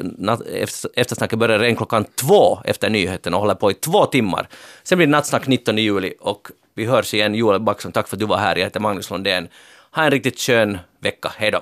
eftersnacket 0.94 1.38
börjar 1.38 1.58
redan 1.58 1.76
klockan 1.76 2.04
två 2.04 2.58
efter 2.64 2.90
nyheten 2.90 3.34
och 3.34 3.40
håller 3.40 3.54
på 3.54 3.70
i 3.70 3.74
två 3.74 4.06
timmar. 4.06 4.48
Sen 4.82 4.98
blir 4.98 5.06
det 5.06 5.10
nattsnack 5.10 5.46
19 5.46 5.78
juli 5.78 6.14
och 6.20 6.48
vi 6.74 6.84
hörs 6.84 7.14
igen. 7.14 7.34
Joel 7.34 7.60
Backson, 7.60 7.92
tack 7.92 8.08
för 8.08 8.16
att 8.16 8.20
du 8.20 8.26
var 8.26 8.36
här. 8.38 8.56
Jag 8.56 8.64
heter 8.64 8.80
Magnus 8.80 9.10
Lundén. 9.10 9.48
Ha 9.90 10.04
en 10.04 10.10
riktigt 10.10 10.40
skön 10.40 10.78
vecka. 11.00 11.32
Hej 11.36 11.50
då! 11.50 11.60